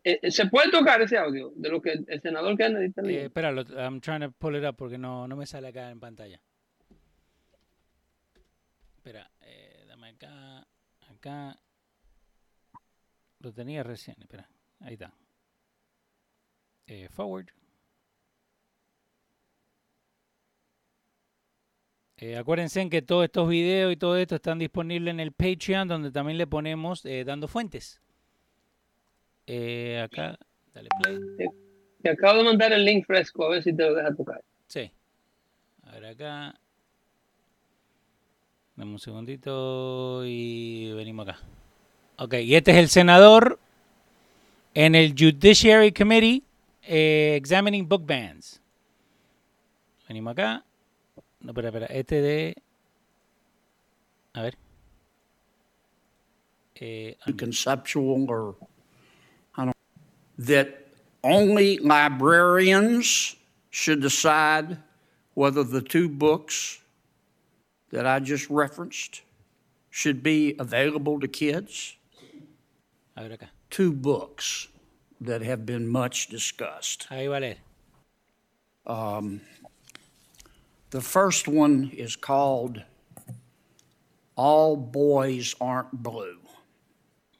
Eh, 0.04 0.20
eh, 0.22 0.30
¿Se 0.30 0.46
puede 0.46 0.70
tocar 0.70 1.02
ese 1.02 1.18
audio 1.18 1.52
de 1.56 1.68
lo 1.70 1.82
que 1.82 2.04
el 2.06 2.20
senador 2.20 2.56
Kennedy 2.56 2.86
está 2.86 3.02
leyendo? 3.02 3.24
Eh, 3.24 3.26
espera, 3.26 3.50
I'm 3.84 4.00
trying 4.00 4.20
to 4.20 4.30
pull 4.30 4.54
it 4.54 4.64
up 4.64 4.76
porque 4.76 4.96
no, 4.96 5.26
no 5.26 5.34
me 5.34 5.44
sale 5.44 5.66
acá 5.66 5.90
en 5.90 5.98
pantalla. 5.98 6.40
Espera, 8.96 9.28
dame 9.88 10.10
acá, 10.10 10.68
acá, 11.10 11.58
Lo 13.44 13.52
tenía 13.52 13.82
recién, 13.82 14.16
espera. 14.18 14.48
Ahí 14.80 14.94
está. 14.94 15.12
Eh, 16.86 17.08
forward. 17.10 17.48
Eh, 22.16 22.38
acuérdense 22.38 22.80
en 22.80 22.88
que 22.88 23.02
todos 23.02 23.24
estos 23.24 23.46
videos 23.46 23.92
y 23.92 23.96
todo 23.96 24.16
esto 24.16 24.36
están 24.36 24.58
disponibles 24.58 25.12
en 25.12 25.20
el 25.20 25.32
Patreon, 25.32 25.86
donde 25.88 26.10
también 26.10 26.38
le 26.38 26.46
ponemos 26.46 27.04
eh, 27.04 27.22
dando 27.24 27.46
fuentes. 27.46 28.00
Eh, 29.46 30.00
acá, 30.02 30.38
dale 30.72 30.88
play. 31.02 31.18
Te 32.00 32.08
acabo 32.08 32.38
de 32.38 32.44
mandar 32.44 32.72
el 32.72 32.82
link 32.82 33.04
fresco, 33.04 33.44
a 33.44 33.50
ver 33.50 33.62
si 33.62 33.76
te 33.76 33.82
lo 33.82 33.94
deja 33.94 34.14
tocar. 34.14 34.42
Sí. 34.68 34.90
A 35.82 35.92
ver 35.92 36.06
acá. 36.06 36.58
Dame 38.74 38.92
un 38.92 38.98
segundito 38.98 40.22
y 40.24 40.94
venimos 40.94 41.28
acá. 41.28 41.40
Ok, 42.16 42.34
y 42.34 42.54
este 42.54 42.70
es 42.70 42.76
el 42.76 42.88
senador 42.88 43.58
en 44.74 44.94
el 44.94 45.14
Judiciary 45.18 45.92
Committee 45.92 46.44
eh, 46.82 47.34
Examining 47.36 47.88
Book 47.88 48.06
Bans. 48.06 48.60
Venimos 50.06 50.32
acá. 50.32 50.64
No, 51.40 51.50
espera, 51.50 51.68
espera. 51.68 51.86
Este 51.86 52.20
de. 52.20 52.54
A 54.34 54.42
ver. 54.42 54.56
Eh, 56.76 57.16
conceptual 57.36 58.26
or 58.28 58.56
I 59.56 59.64
don't 59.64 59.76
that 60.38 60.88
only 61.22 61.78
librarians 61.78 63.36
should 63.70 64.00
decide 64.00 64.78
whether 65.34 65.64
the 65.64 65.80
two 65.80 66.08
books 66.08 66.80
that 67.90 68.06
I 68.06 68.18
just 68.18 68.50
referenced 68.50 69.22
should 69.90 70.22
be 70.22 70.56
available 70.58 71.20
to 71.20 71.28
kids. 71.28 71.96
A 73.16 73.22
ver 73.22 73.36
acá. 73.36 73.48
Two 73.70 73.92
books 73.92 74.68
that 75.20 75.42
have 75.42 75.64
been 75.66 75.88
much 75.88 76.28
discussed. 76.28 77.06
Ahí 77.10 77.28
va 77.28 77.38
a 77.38 77.40
leer. 77.40 77.56
Um, 78.86 79.40
the 80.90 81.00
first 81.00 81.48
one 81.48 81.90
is 81.96 82.16
called 82.16 82.82
All 84.36 84.76
Boys 84.76 85.54
Aren't 85.60 86.02
Blue. 86.02 86.38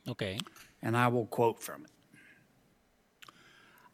Ok. 0.08 0.38
and 0.82 0.96
I 0.96 1.08
will 1.08 1.26
quote 1.26 1.60
from 1.62 1.84
it. 1.84 1.90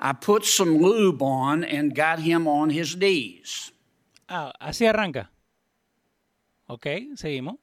I 0.01 0.13
put 0.13 0.45
some 0.45 0.79
lube 0.79 1.23
on 1.23 1.63
and 1.63 1.95
got 1.95 2.19
him 2.21 2.49
on 2.49 2.71
his 2.71 2.97
knees, 2.97 3.71
Ah, 4.29 4.53
así 4.61 4.87
arranca. 4.93 5.29
Ok, 6.69 7.11
seguimos. 7.15 7.59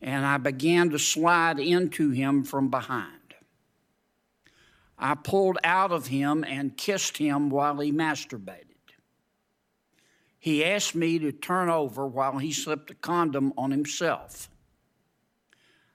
and 0.00 0.24
I 0.26 0.36
began 0.38 0.90
to 0.90 0.98
slide 0.98 1.58
into 1.60 2.10
him 2.10 2.42
from 2.44 2.70
behind. 2.70 3.21
I 5.02 5.16
pulled 5.16 5.58
out 5.64 5.90
of 5.90 6.06
him 6.06 6.44
and 6.44 6.76
kissed 6.76 7.16
him 7.18 7.50
while 7.50 7.80
he 7.80 7.90
masturbated. 7.90 8.66
He 10.38 10.64
asked 10.64 10.94
me 10.94 11.18
to 11.18 11.32
turn 11.32 11.68
over 11.68 12.06
while 12.06 12.38
he 12.38 12.52
slipped 12.52 12.92
a 12.92 12.94
condom 12.94 13.52
on 13.58 13.72
himself. 13.72 14.48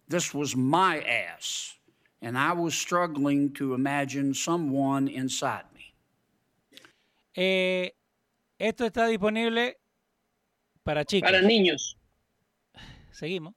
This 0.09 0.33
was 0.33 0.57
my 0.57 0.99
ass, 1.01 1.77
and 2.21 2.37
I 2.37 2.51
was 2.51 2.75
struggling 2.75 3.53
to 3.53 3.73
imagine 3.73 4.33
someone 4.33 5.07
inside 5.07 5.63
me. 5.73 5.93
Eh, 7.33 7.89
esto 8.59 8.89
está 8.89 9.07
disponible 9.07 9.73
para 10.83 11.05
chicos. 11.05 11.29
Para 11.29 11.41
niños. 11.41 11.95
Seguimos. 13.13 13.53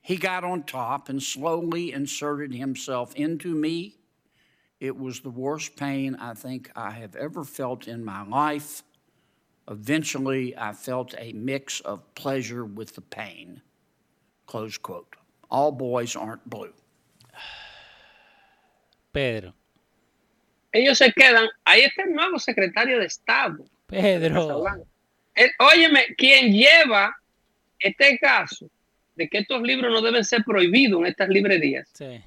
He 0.00 0.16
got 0.16 0.44
on 0.44 0.62
top 0.62 1.10
and 1.10 1.22
slowly 1.22 1.92
inserted 1.92 2.54
himself 2.54 3.14
into 3.16 3.54
me. 3.54 3.97
It 4.80 4.96
was 4.96 5.20
the 5.20 5.30
worst 5.30 5.76
pain 5.76 6.16
I 6.20 6.34
think 6.34 6.70
I 6.76 6.90
have 6.90 7.16
ever 7.16 7.44
felt 7.44 7.88
in 7.88 8.04
my 8.04 8.22
life. 8.24 8.82
Eventually, 9.68 10.56
I 10.56 10.72
felt 10.72 11.14
a 11.18 11.32
mix 11.32 11.80
of 11.80 12.00
pleasure 12.14 12.64
with 12.64 12.94
the 12.94 13.00
pain. 13.02 13.60
Close 14.46 14.78
quote. 14.78 15.16
All 15.50 15.72
boys 15.72 16.14
aren't 16.16 16.48
blue. 16.48 16.72
Pedro. 19.12 19.52
Ellos 20.72 20.98
se 20.98 21.12
quedan. 21.12 21.48
Ahí 21.66 21.80
está 21.82 22.02
el 22.04 22.14
nuevo 22.14 22.38
secretario 22.38 22.98
de 22.98 23.06
Estado. 23.06 23.64
Pedro. 23.88 24.64
Él- 25.34 25.50
óyeme, 25.60 26.14
quien 26.16 26.52
lleva 26.52 27.14
este 27.80 28.18
caso 28.18 28.68
de 29.16 29.28
que 29.28 29.38
estos 29.38 29.62
libros 29.62 29.92
no 29.92 30.02
deben 30.02 30.24
ser 30.24 30.44
prohibidos 30.44 31.00
en 31.00 31.06
estas 31.06 31.28
librerías 31.28 31.88
Sí. 31.92 32.20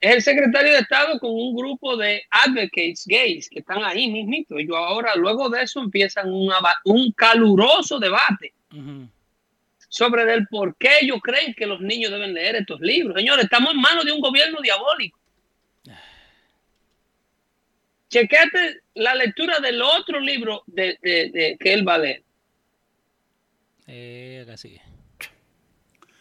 Es 0.00 0.14
el 0.14 0.22
secretario 0.22 0.72
de 0.72 0.78
Estado 0.78 1.18
con 1.18 1.30
un 1.30 1.54
grupo 1.56 1.96
de 1.96 2.22
advocates 2.30 3.04
gays 3.06 3.48
que 3.50 3.58
están 3.60 3.82
ahí 3.84 4.08
mismito. 4.10 4.56
Ellos 4.58 4.76
ahora, 4.76 5.14
luego 5.16 5.48
de 5.48 5.62
eso, 5.62 5.80
empiezan 5.80 6.32
un, 6.32 6.52
aba- 6.52 6.78
un 6.84 7.10
caluroso 7.12 7.98
debate 7.98 8.52
sobre 9.88 10.32
el 10.34 10.46
por 10.48 10.76
qué 10.76 10.90
ellos 11.00 11.18
creen 11.22 11.54
que 11.54 11.66
los 11.66 11.80
niños 11.80 12.10
deben 12.12 12.34
leer 12.34 12.56
estos 12.56 12.80
libros. 12.80 13.16
Señores, 13.16 13.44
estamos 13.44 13.72
en 13.74 13.80
manos 13.80 14.04
de 14.04 14.12
un 14.12 14.20
gobierno 14.20 14.60
diabólico. 14.60 15.18
Chequete 18.10 18.80
la 18.94 19.14
lectura 19.14 19.58
del 19.60 19.82
otro 19.82 20.18
libro 20.20 20.62
de, 20.66 20.98
de- 21.02 21.30
de- 21.30 21.56
que 21.60 21.72
él 21.74 21.86
va 21.86 21.94
a 21.94 21.98
leer. 21.98 22.22
Eh, 23.86 24.46
sigue. 24.56 24.80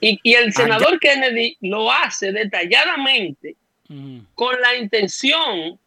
Y, 0.01 0.19
y 0.21 0.33
el 0.35 0.53
senador 0.53 0.99
Kennedy 0.99 1.57
lo 1.61 1.91
hace 1.91 2.31
detalladamente 2.31 3.55
Con 4.33 4.61
la 4.61 4.75
intención 4.75 5.79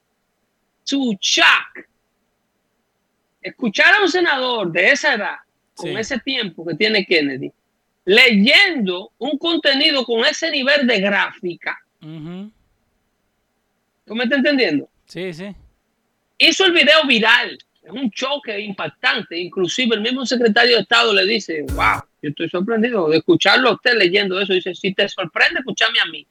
to 0.88 1.12
shock. 1.20 1.86
Escuchar 3.42 3.94
a 3.94 4.02
un 4.02 4.08
senador 4.10 4.70
de 4.72 4.90
esa 4.90 5.14
edad, 5.14 5.36
con 5.74 5.90
Sí. 5.90 5.96
ese 5.96 6.18
tiempo 6.18 6.64
que 6.66 6.74
tiene 6.74 7.06
Kennedy, 7.06 7.50
leyendo 8.04 9.12
un 9.18 9.38
contenido 9.38 10.04
con 10.04 10.24
ese 10.24 10.50
nivel 10.50 10.86
de 10.86 11.00
gráfica. 11.00 11.78
Ujú. 12.02 12.50
¿Tú 14.04 14.14
me 14.14 14.24
estás 14.24 14.38
entendiendo? 14.38 14.88
Sí, 15.06 15.32
sí. 15.32 15.54
Hizo 16.38 16.64
el 16.66 16.72
video 16.72 17.04
viral. 17.06 17.58
Es 17.82 17.90
un 17.90 18.10
choque 18.10 18.58
impactante. 18.60 19.38
Inclusive 19.38 19.94
el 19.96 20.02
mismo 20.02 20.26
secretario 20.26 20.76
de 20.76 20.82
Estado 20.82 21.14
le 21.14 21.24
dice, 21.24 21.62
wow, 21.72 22.02
yo 22.22 22.28
estoy 22.30 22.48
sorprendido 22.50 23.08
de 23.08 23.18
escucharlo 23.18 23.70
a 23.70 23.74
usted 23.74 23.94
leyendo 23.96 24.38
eso. 24.40 24.52
Dice, 24.52 24.74
si 24.74 24.92
te 24.92 25.08
sorprende, 25.08 25.60
escúchame 25.60 25.98
a 26.00 26.04
mí. 26.06 26.26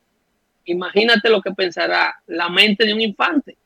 Imagínate 0.71 1.29
lo 1.29 1.41
que 1.41 1.51
pensará 1.51 2.13
la 2.27 2.47
mente 2.49 2.85
de 2.85 2.93
un 2.93 3.01
infante 3.01 3.57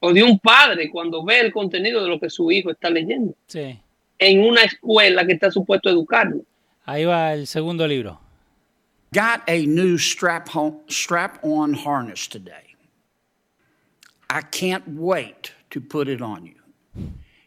o 0.00 0.12
de 0.12 0.22
un 0.22 0.38
padre 0.38 0.90
cuando 0.90 1.24
ve 1.24 1.40
el 1.40 1.52
contenido 1.52 2.02
de 2.02 2.08
lo 2.08 2.18
que 2.20 2.28
su 2.30 2.50
hijo 2.50 2.70
está 2.70 2.90
leyendo 2.90 3.34
Sí. 3.46 3.78
en 4.18 4.40
una 4.40 4.62
escuela 4.62 5.24
que 5.26 5.32
está 5.34 5.50
supuesto 5.50 5.88
a 5.88 5.92
educarlo. 5.92 6.42
Ahí 6.84 7.04
va 7.04 7.34
el 7.34 7.46
segundo 7.46 7.86
libro. 7.86 8.18
Got 9.12 9.42
a 9.48 9.64
new 9.66 9.96
strap 9.96 10.54
on, 10.56 10.80
strap 10.88 11.38
on 11.44 11.72
harness 11.74 12.28
today. 12.28 12.74
I 14.30 14.42
can't 14.42 14.84
wait 14.88 15.52
to 15.70 15.80
put 15.80 16.08
it 16.08 16.20
on 16.20 16.44
you. 16.46 16.54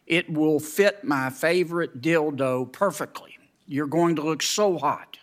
It 0.06 0.28
will 0.30 0.58
fit 0.60 1.04
my 1.04 1.30
favorite 1.30 2.00
dildo 2.00 2.72
perfectly. 2.72 3.38
You're 3.68 3.86
going 3.88 4.16
to 4.16 4.22
look 4.22 4.42
so 4.42 4.76
hot. 4.78 5.18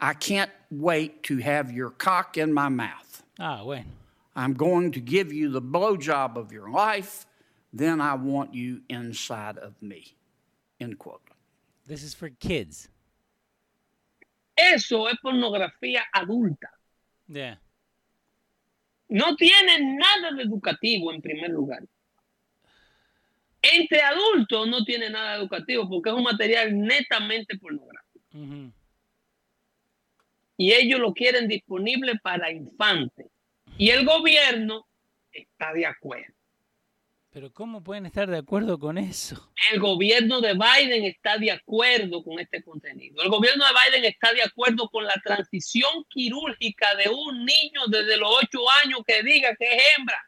I 0.00 0.14
can't 0.14 0.50
wait 0.70 1.22
to 1.24 1.38
have 1.38 1.72
your 1.72 1.90
cock 1.90 2.36
in 2.36 2.52
my 2.52 2.68
mouth. 2.68 3.22
Ah, 3.38 3.62
bueno. 3.64 3.86
I'm 4.36 4.54
going 4.54 4.92
to 4.92 5.00
give 5.00 5.32
you 5.32 5.50
the 5.50 5.60
blowjob 5.60 6.36
of 6.36 6.52
your 6.52 6.70
life. 6.70 7.26
Then 7.72 8.00
I 8.00 8.14
want 8.14 8.54
you 8.54 8.82
inside 8.88 9.58
of 9.58 9.74
me. 9.82 10.14
End 10.80 10.98
quote. 10.98 11.20
This 11.86 12.02
is 12.02 12.14
for 12.14 12.28
kids. 12.28 12.88
Eso 14.56 15.06
es 15.06 15.16
pornografía 15.24 16.02
adulta. 16.14 16.68
Yeah. 17.28 17.56
No 19.10 19.36
tiene 19.36 19.96
nada 19.96 20.36
de 20.36 20.42
educativo 20.42 21.12
en 21.12 21.20
primer 21.20 21.50
lugar. 21.50 21.80
Entre 23.62 24.00
adultos 24.00 24.68
no 24.68 24.84
tiene 24.84 25.10
nada 25.10 25.36
educativo 25.36 25.88
porque 25.88 26.10
es 26.10 26.16
un 26.16 26.22
material 26.22 26.76
netamente 26.76 27.58
pornográfico. 27.58 28.20
Ujú. 28.34 28.72
Y 30.58 30.72
ellos 30.72 30.98
lo 30.98 31.14
quieren 31.14 31.46
disponible 31.46 32.18
para 32.20 32.50
infantes. 32.50 33.26
Y 33.78 33.90
el 33.90 34.04
gobierno 34.04 34.86
está 35.32 35.72
de 35.72 35.86
acuerdo. 35.86 36.34
Pero 37.30 37.52
¿cómo 37.52 37.84
pueden 37.84 38.06
estar 38.06 38.28
de 38.28 38.38
acuerdo 38.38 38.76
con 38.76 38.98
eso? 38.98 39.52
El 39.72 39.78
gobierno 39.78 40.40
de 40.40 40.54
Biden 40.54 41.04
está 41.04 41.38
de 41.38 41.52
acuerdo 41.52 42.24
con 42.24 42.40
este 42.40 42.64
contenido. 42.64 43.22
El 43.22 43.28
gobierno 43.28 43.64
de 43.64 43.70
Biden 43.70 44.04
está 44.04 44.32
de 44.32 44.42
acuerdo 44.42 44.88
con 44.88 45.04
la 45.04 45.14
transición 45.22 46.04
quirúrgica 46.08 46.96
de 46.96 47.08
un 47.08 47.44
niño 47.44 47.86
desde 47.86 48.16
los 48.16 48.28
ocho 48.42 48.58
años 48.84 49.02
que 49.06 49.22
diga 49.22 49.54
que 49.56 49.72
es 49.72 49.82
hembra. 49.96 50.18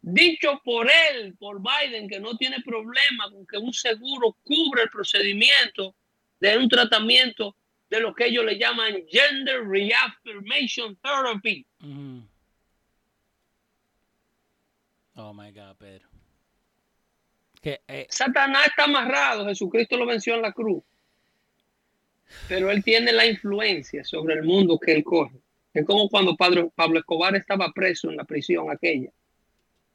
Dicho 0.00 0.60
por 0.64 0.90
él, 1.12 1.36
por 1.38 1.60
Biden, 1.62 2.08
que 2.08 2.18
no 2.18 2.36
tiene 2.36 2.60
problema 2.62 3.30
con 3.30 3.46
que 3.46 3.58
un 3.58 3.72
seguro 3.72 4.36
cubra 4.42 4.82
el 4.82 4.90
procedimiento 4.90 5.94
de 6.40 6.58
un 6.58 6.68
tratamiento 6.68 7.56
de 7.90 8.00
lo 8.00 8.14
que 8.14 8.26
ellos 8.26 8.44
le 8.44 8.58
llaman 8.58 9.04
gender 9.08 9.66
reaffirmation 9.66 10.96
therapy. 10.96 11.66
Oh 15.16 15.32
my 15.32 15.52
God, 15.52 15.76
Pedro. 15.78 16.08
Que, 17.60 17.80
eh, 17.86 18.06
Satanás 18.10 18.66
está 18.66 18.84
amarrado, 18.84 19.46
Jesucristo 19.46 19.96
lo 19.96 20.06
venció 20.06 20.34
en 20.34 20.42
la 20.42 20.52
cruz. 20.52 20.82
Pero 22.48 22.70
él 22.70 22.82
tiene 22.82 23.12
la 23.12 23.26
influencia 23.26 24.04
sobre 24.04 24.34
el 24.34 24.42
mundo 24.42 24.78
que 24.78 24.92
él 24.92 25.04
corre. 25.04 25.40
Es 25.72 25.84
como 25.84 26.08
cuando 26.08 26.36
Pablo, 26.36 26.70
Pablo 26.74 26.98
Escobar 26.98 27.34
estaba 27.36 27.72
preso 27.72 28.10
en 28.10 28.16
la 28.16 28.24
prisión 28.24 28.70
aquella, 28.70 29.10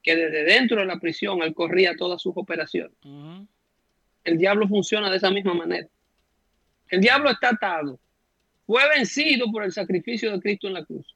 que 0.02 0.16
desde 0.16 0.44
dentro 0.44 0.80
de 0.80 0.86
la 0.86 1.00
prisión 1.00 1.42
él 1.42 1.54
corría 1.54 1.96
todas 1.96 2.22
sus 2.22 2.34
operaciones. 2.36 2.98
El 4.24 4.38
diablo 4.38 4.68
funciona 4.68 5.10
de 5.10 5.18
esa 5.18 5.32
misma 5.32 5.54
manera. 5.54 5.88
El 6.90 7.02
diablo 7.02 7.30
está 7.30 7.50
atado. 7.50 8.00
Fue 8.66 8.88
vencido 8.90 9.52
por 9.52 9.64
el 9.64 9.72
sacrificio 9.72 10.32
de 10.32 10.40
Cristo 10.40 10.68
en 10.68 10.74
la 10.74 10.86
cruz. 10.86 11.16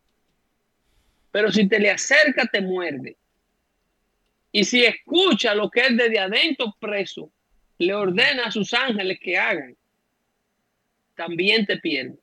Pero 1.32 1.52
si 1.52 1.68
te 1.68 1.80
le 1.80 1.92
acerca, 1.92 2.46
te 2.46 2.62
muerde. 2.62 3.18
Y 4.52 4.64
si 4.66 4.86
escucha 4.86 5.56
lo 5.56 5.70
que 5.70 5.82
es 5.82 5.98
desde 5.98 6.20
adentro 6.20 6.76
preso, 6.80 7.32
le 7.80 7.94
ordena 7.94 8.46
a 8.46 8.52
sus 8.52 8.74
ángeles 8.74 9.20
que 9.20 9.38
hagan, 9.38 9.76
también 11.16 11.66
te 11.66 11.78
pierde. 11.78 12.18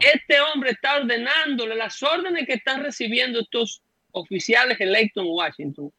Este 0.00 0.40
hombre 0.40 0.70
está 0.70 0.98
ordenándole 0.98 1.74
las 1.74 2.00
órdenes 2.02 2.46
que 2.46 2.54
están 2.54 2.82
recibiendo 2.82 3.40
estos 3.40 3.82
oficiales 4.12 4.80
electos 4.80 5.24
en 5.24 5.30
Washington 5.30 5.92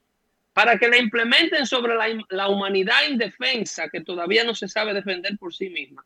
para 0.53 0.77
que 0.77 0.87
la 0.87 0.97
implementen 0.97 1.65
sobre 1.65 1.95
la, 1.95 2.07
la, 2.29 2.47
humanidad 2.47 3.07
indefensa 3.09 3.89
que 3.89 4.01
todavía 4.01 4.43
no 4.43 4.55
se 4.55 4.69
sabe 4.69 4.93
defender 4.93 5.37
por 5.37 5.53
sí 5.53 5.69
misma. 5.69 6.05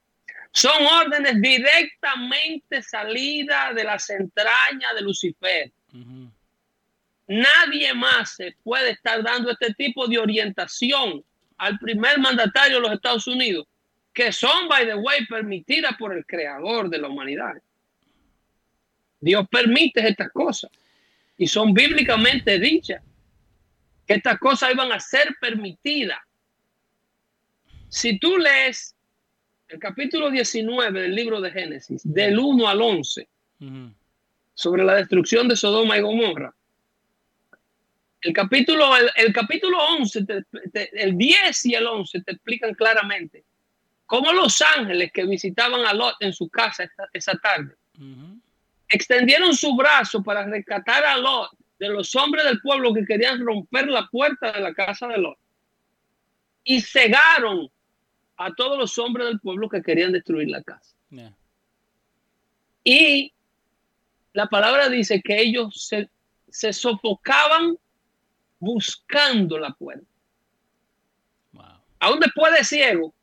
Son 0.57 0.87
órdenes 0.87 1.39
directamente 1.39 2.81
salidas 2.81 3.75
de 3.75 3.83
las 3.83 4.09
entrañas 4.09 4.95
de 4.95 5.01
Lucifer. 5.01 5.71
Nadie 7.27 7.93
más 7.93 8.37
se 8.37 8.55
puede 8.63 8.89
estar 8.89 9.21
dando 9.21 9.51
este 9.51 9.75
tipo 9.75 10.07
de 10.07 10.17
orientación 10.17 11.23
al 11.59 11.77
primer 11.77 12.17
mandatario 12.17 12.77
de 12.77 12.81
los 12.81 12.91
Estados 12.93 13.27
Unidos, 13.27 13.67
que 14.11 14.31
son, 14.31 14.67
by 14.67 14.87
the 14.87 14.95
way, 14.95 15.27
permitidas 15.27 15.95
por 15.95 16.17
el 16.17 16.25
creador 16.25 16.89
de 16.89 16.97
la 16.97 17.07
humanidad. 17.07 17.53
Dios 19.19 19.45
permite 19.51 20.07
estas 20.07 20.31
cosas 20.31 20.71
y 21.37 21.45
son 21.45 21.71
bíblicamente 21.71 22.57
dichas 22.57 23.03
que 24.07 24.15
estas 24.15 24.39
cosas 24.39 24.71
iban 24.73 24.91
a 24.91 24.99
ser 24.99 25.35
permitidas. 25.39 26.17
Si 27.89 28.17
tú 28.17 28.39
lees 28.39 28.96
el 29.69 29.79
capítulo 29.79 30.29
19 30.29 31.01
del 31.01 31.15
libro 31.15 31.41
de 31.41 31.51
Génesis, 31.51 32.01
del 32.03 32.39
1 32.39 32.67
al 32.67 32.81
11, 32.81 33.27
sobre 34.53 34.83
la 34.83 34.95
destrucción 34.95 35.47
de 35.47 35.55
Sodoma 35.55 35.97
y 35.97 36.01
Gomorra, 36.01 36.53
el 38.21 38.33
capítulo, 38.33 38.89
el, 39.15 39.33
capítulo 39.33 39.77
11, 39.99 40.25
el 40.93 41.17
10 41.17 41.65
y 41.65 41.75
el 41.75 41.85
11 41.85 42.21
te 42.21 42.31
explican 42.31 42.73
claramente 42.73 43.43
cómo 44.05 44.33
los 44.33 44.61
ángeles 44.61 45.11
que 45.11 45.25
visitaban 45.25 45.85
a 45.85 45.93
Lot 45.93 46.15
en 46.21 46.33
su 46.33 46.49
casa 46.49 46.89
esa 47.13 47.37
tarde 47.37 47.75
extendieron 48.89 49.55
su 49.55 49.75
brazo 49.75 50.23
para 50.23 50.45
rescatar 50.45 51.05
a 51.05 51.17
Lot 51.17 51.51
de 51.77 51.89
los 51.89 52.15
hombres 52.15 52.45
del 52.45 52.59
pueblo 52.61 52.93
que 52.93 53.05
querían 53.05 53.45
romper 53.45 53.87
la 53.87 54.07
puerta 54.07 54.51
de 54.51 54.61
la 54.61 54.73
casa 54.73 55.07
de 55.07 55.19
Lot 55.19 55.37
y 56.63 56.81
cegaron 56.81 57.69
a 58.37 58.53
todos 58.53 58.77
los 58.77 58.97
hombres 58.97 59.27
del 59.27 59.39
pueblo 59.39 59.67
que 59.67 59.81
querían 59.81 60.11
destruir 60.11 60.49
la 60.49 60.61
casa. 60.61 60.95
Y 62.83 63.33
la 64.33 64.47
palabra 64.47 64.87
dice 64.89 65.21
que 65.21 65.41
ellos 65.41 65.87
se, 65.87 66.09
se 66.47 66.71
sofocaban 66.71 67.77
buscando 68.59 69.57
la 69.57 69.71
puerta. 69.71 70.05
Aún 71.99 72.19
después 72.19 72.53
de 72.53 72.63
ciego, 72.63 73.13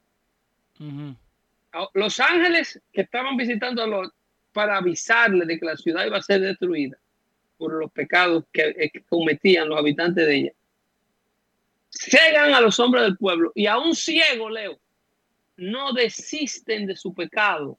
los 1.95 2.21
ángeles 2.21 2.81
que 2.93 3.03
estaban 3.03 3.37
visitando 3.37 3.83
a 3.83 3.87
Lot 3.87 4.13
para 4.53 4.77
avisarle 4.79 5.47
de 5.47 5.59
que 5.59 5.67
la 5.67 5.77
ciudad 5.77 6.05
iba 6.07 6.19
a 6.19 6.23
ser 6.23 6.41
destruida 6.41 6.97
por 7.57 7.73
los 7.75 7.91
pecados 7.93 8.45
que, 8.53 8.63
eh, 8.63 8.93
cometían 9.09 9.69
los 9.69 9.79
habitantes 9.79 10.27
de 10.27 10.37
ella. 10.37 10.53
Cegan 11.91 12.53
a 12.53 12.61
los 12.61 12.79
hombres 12.81 13.05
del 13.05 13.17
pueblo 13.17 13.53
y 13.55 13.67
a 13.67 13.79
un 13.79 13.95
ciego, 13.95 14.51
Leo, 14.51 14.79
no 15.57 15.93
desisten 15.93 16.87
de 16.87 16.97
su 16.97 17.15
pecado. 17.15 17.79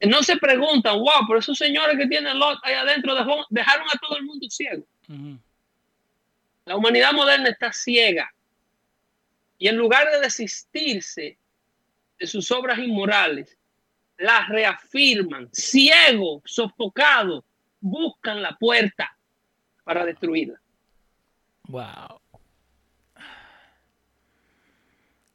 No 0.00 0.22
se 0.22 0.36
preguntan, 0.36 0.98
wow, 0.98 1.26
pero 1.26 1.38
esos 1.38 1.56
señores 1.56 1.96
que 1.96 2.06
tienen 2.06 2.38
Lot 2.38 2.58
ahí 2.62 2.74
adentro 2.74 3.14
dejaron 3.48 3.86
a 3.88 3.98
todo 3.98 4.18
el 4.18 4.24
mundo 4.24 4.46
ciego. 4.50 4.84
La 6.66 6.76
humanidad 6.76 7.12
moderna 7.12 7.48
está 7.48 7.72
ciega. 7.72 8.30
Y 9.56 9.68
en 9.68 9.76
lugar 9.76 10.10
de 10.10 10.20
desistirse 10.20 11.38
de 12.18 12.26
sus 12.26 12.50
obras 12.50 12.78
inmorales, 12.78 13.56
las 14.18 14.48
reafirman, 14.48 15.48
ciegos, 15.52 16.42
sofocados, 16.44 17.44
buscan 17.80 18.42
la 18.42 18.56
puerta 18.56 19.16
para 19.84 20.04
destruirla. 20.04 20.60
Wow. 21.68 22.20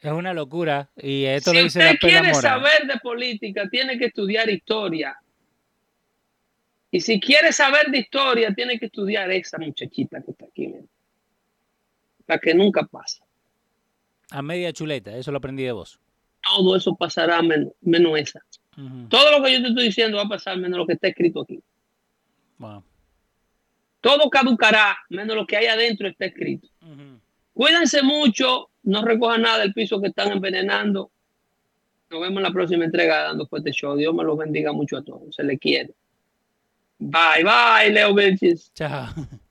Es 0.01 0.11
una 0.11 0.33
locura. 0.33 0.89
Y 0.95 1.25
esto 1.25 1.51
si 1.51 1.57
lo 1.57 1.63
dice 1.63 1.79
usted 1.79 1.91
la 1.91 1.97
quiere 1.97 2.33
saber 2.33 2.87
de 2.87 2.97
política, 2.99 3.67
tiene 3.69 3.97
que 3.97 4.05
estudiar 4.05 4.49
historia. 4.49 5.17
Y 6.91 7.01
si 7.01 7.19
quiere 7.19 7.51
saber 7.51 7.87
de 7.91 7.99
historia, 7.99 8.53
tiene 8.53 8.79
que 8.79 8.87
estudiar 8.87 9.29
esa 9.31 9.57
muchachita 9.57 10.21
que 10.21 10.31
está 10.31 10.45
aquí. 10.45 10.73
La 12.25 12.39
que 12.39 12.53
nunca 12.53 12.83
pasa. 12.83 13.23
A 14.31 14.41
media 14.41 14.71
chuleta, 14.71 15.15
eso 15.15 15.31
lo 15.31 15.37
aprendí 15.39 15.63
de 15.63 15.71
vos. 15.71 15.99
Todo 16.41 16.75
eso 16.75 16.95
pasará 16.95 17.41
menos, 17.41 17.73
menos 17.81 18.17
esa. 18.17 18.41
Todo 19.09 19.37
lo 19.37 19.43
que 19.43 19.51
yo 19.53 19.61
te 19.61 19.67
estoy 19.69 19.85
diciendo 19.85 20.17
va 20.17 20.23
a 20.23 20.29
pasar 20.29 20.57
menos 20.57 20.77
lo 20.77 20.87
que 20.87 20.93
está 20.93 21.09
escrito 21.09 21.41
aquí. 21.41 21.61
Todo 24.01 24.29
caducará 24.29 24.97
menos 25.09 25.35
lo 25.35 25.45
que 25.45 25.57
hay 25.57 25.65
adentro 25.65 26.07
está 26.07 26.25
escrito. 26.25 26.67
Cuídense 27.53 28.01
mucho, 28.01 28.68
no 28.83 29.03
recojan 29.03 29.41
nada 29.41 29.59
del 29.59 29.73
piso 29.73 30.01
que 30.01 30.07
están 30.07 30.31
envenenando. 30.31 31.11
Nos 32.09 32.21
vemos 32.21 32.37
en 32.37 32.43
la 32.43 32.51
próxima 32.51 32.85
entrega 32.85 33.23
dando 33.23 33.47
fuerte 33.47 33.71
show. 33.71 33.95
Dios 33.95 34.13
me 34.13 34.23
los 34.23 34.37
bendiga 34.37 34.71
mucho 34.71 34.97
a 34.97 35.03
todos. 35.03 35.35
Se 35.35 35.43
le 35.43 35.57
quiere. 35.57 35.93
Bye, 36.97 37.43
bye, 37.43 37.91
Leo 37.91 38.13
Benches. 38.13 38.71
Chao. 38.73 39.07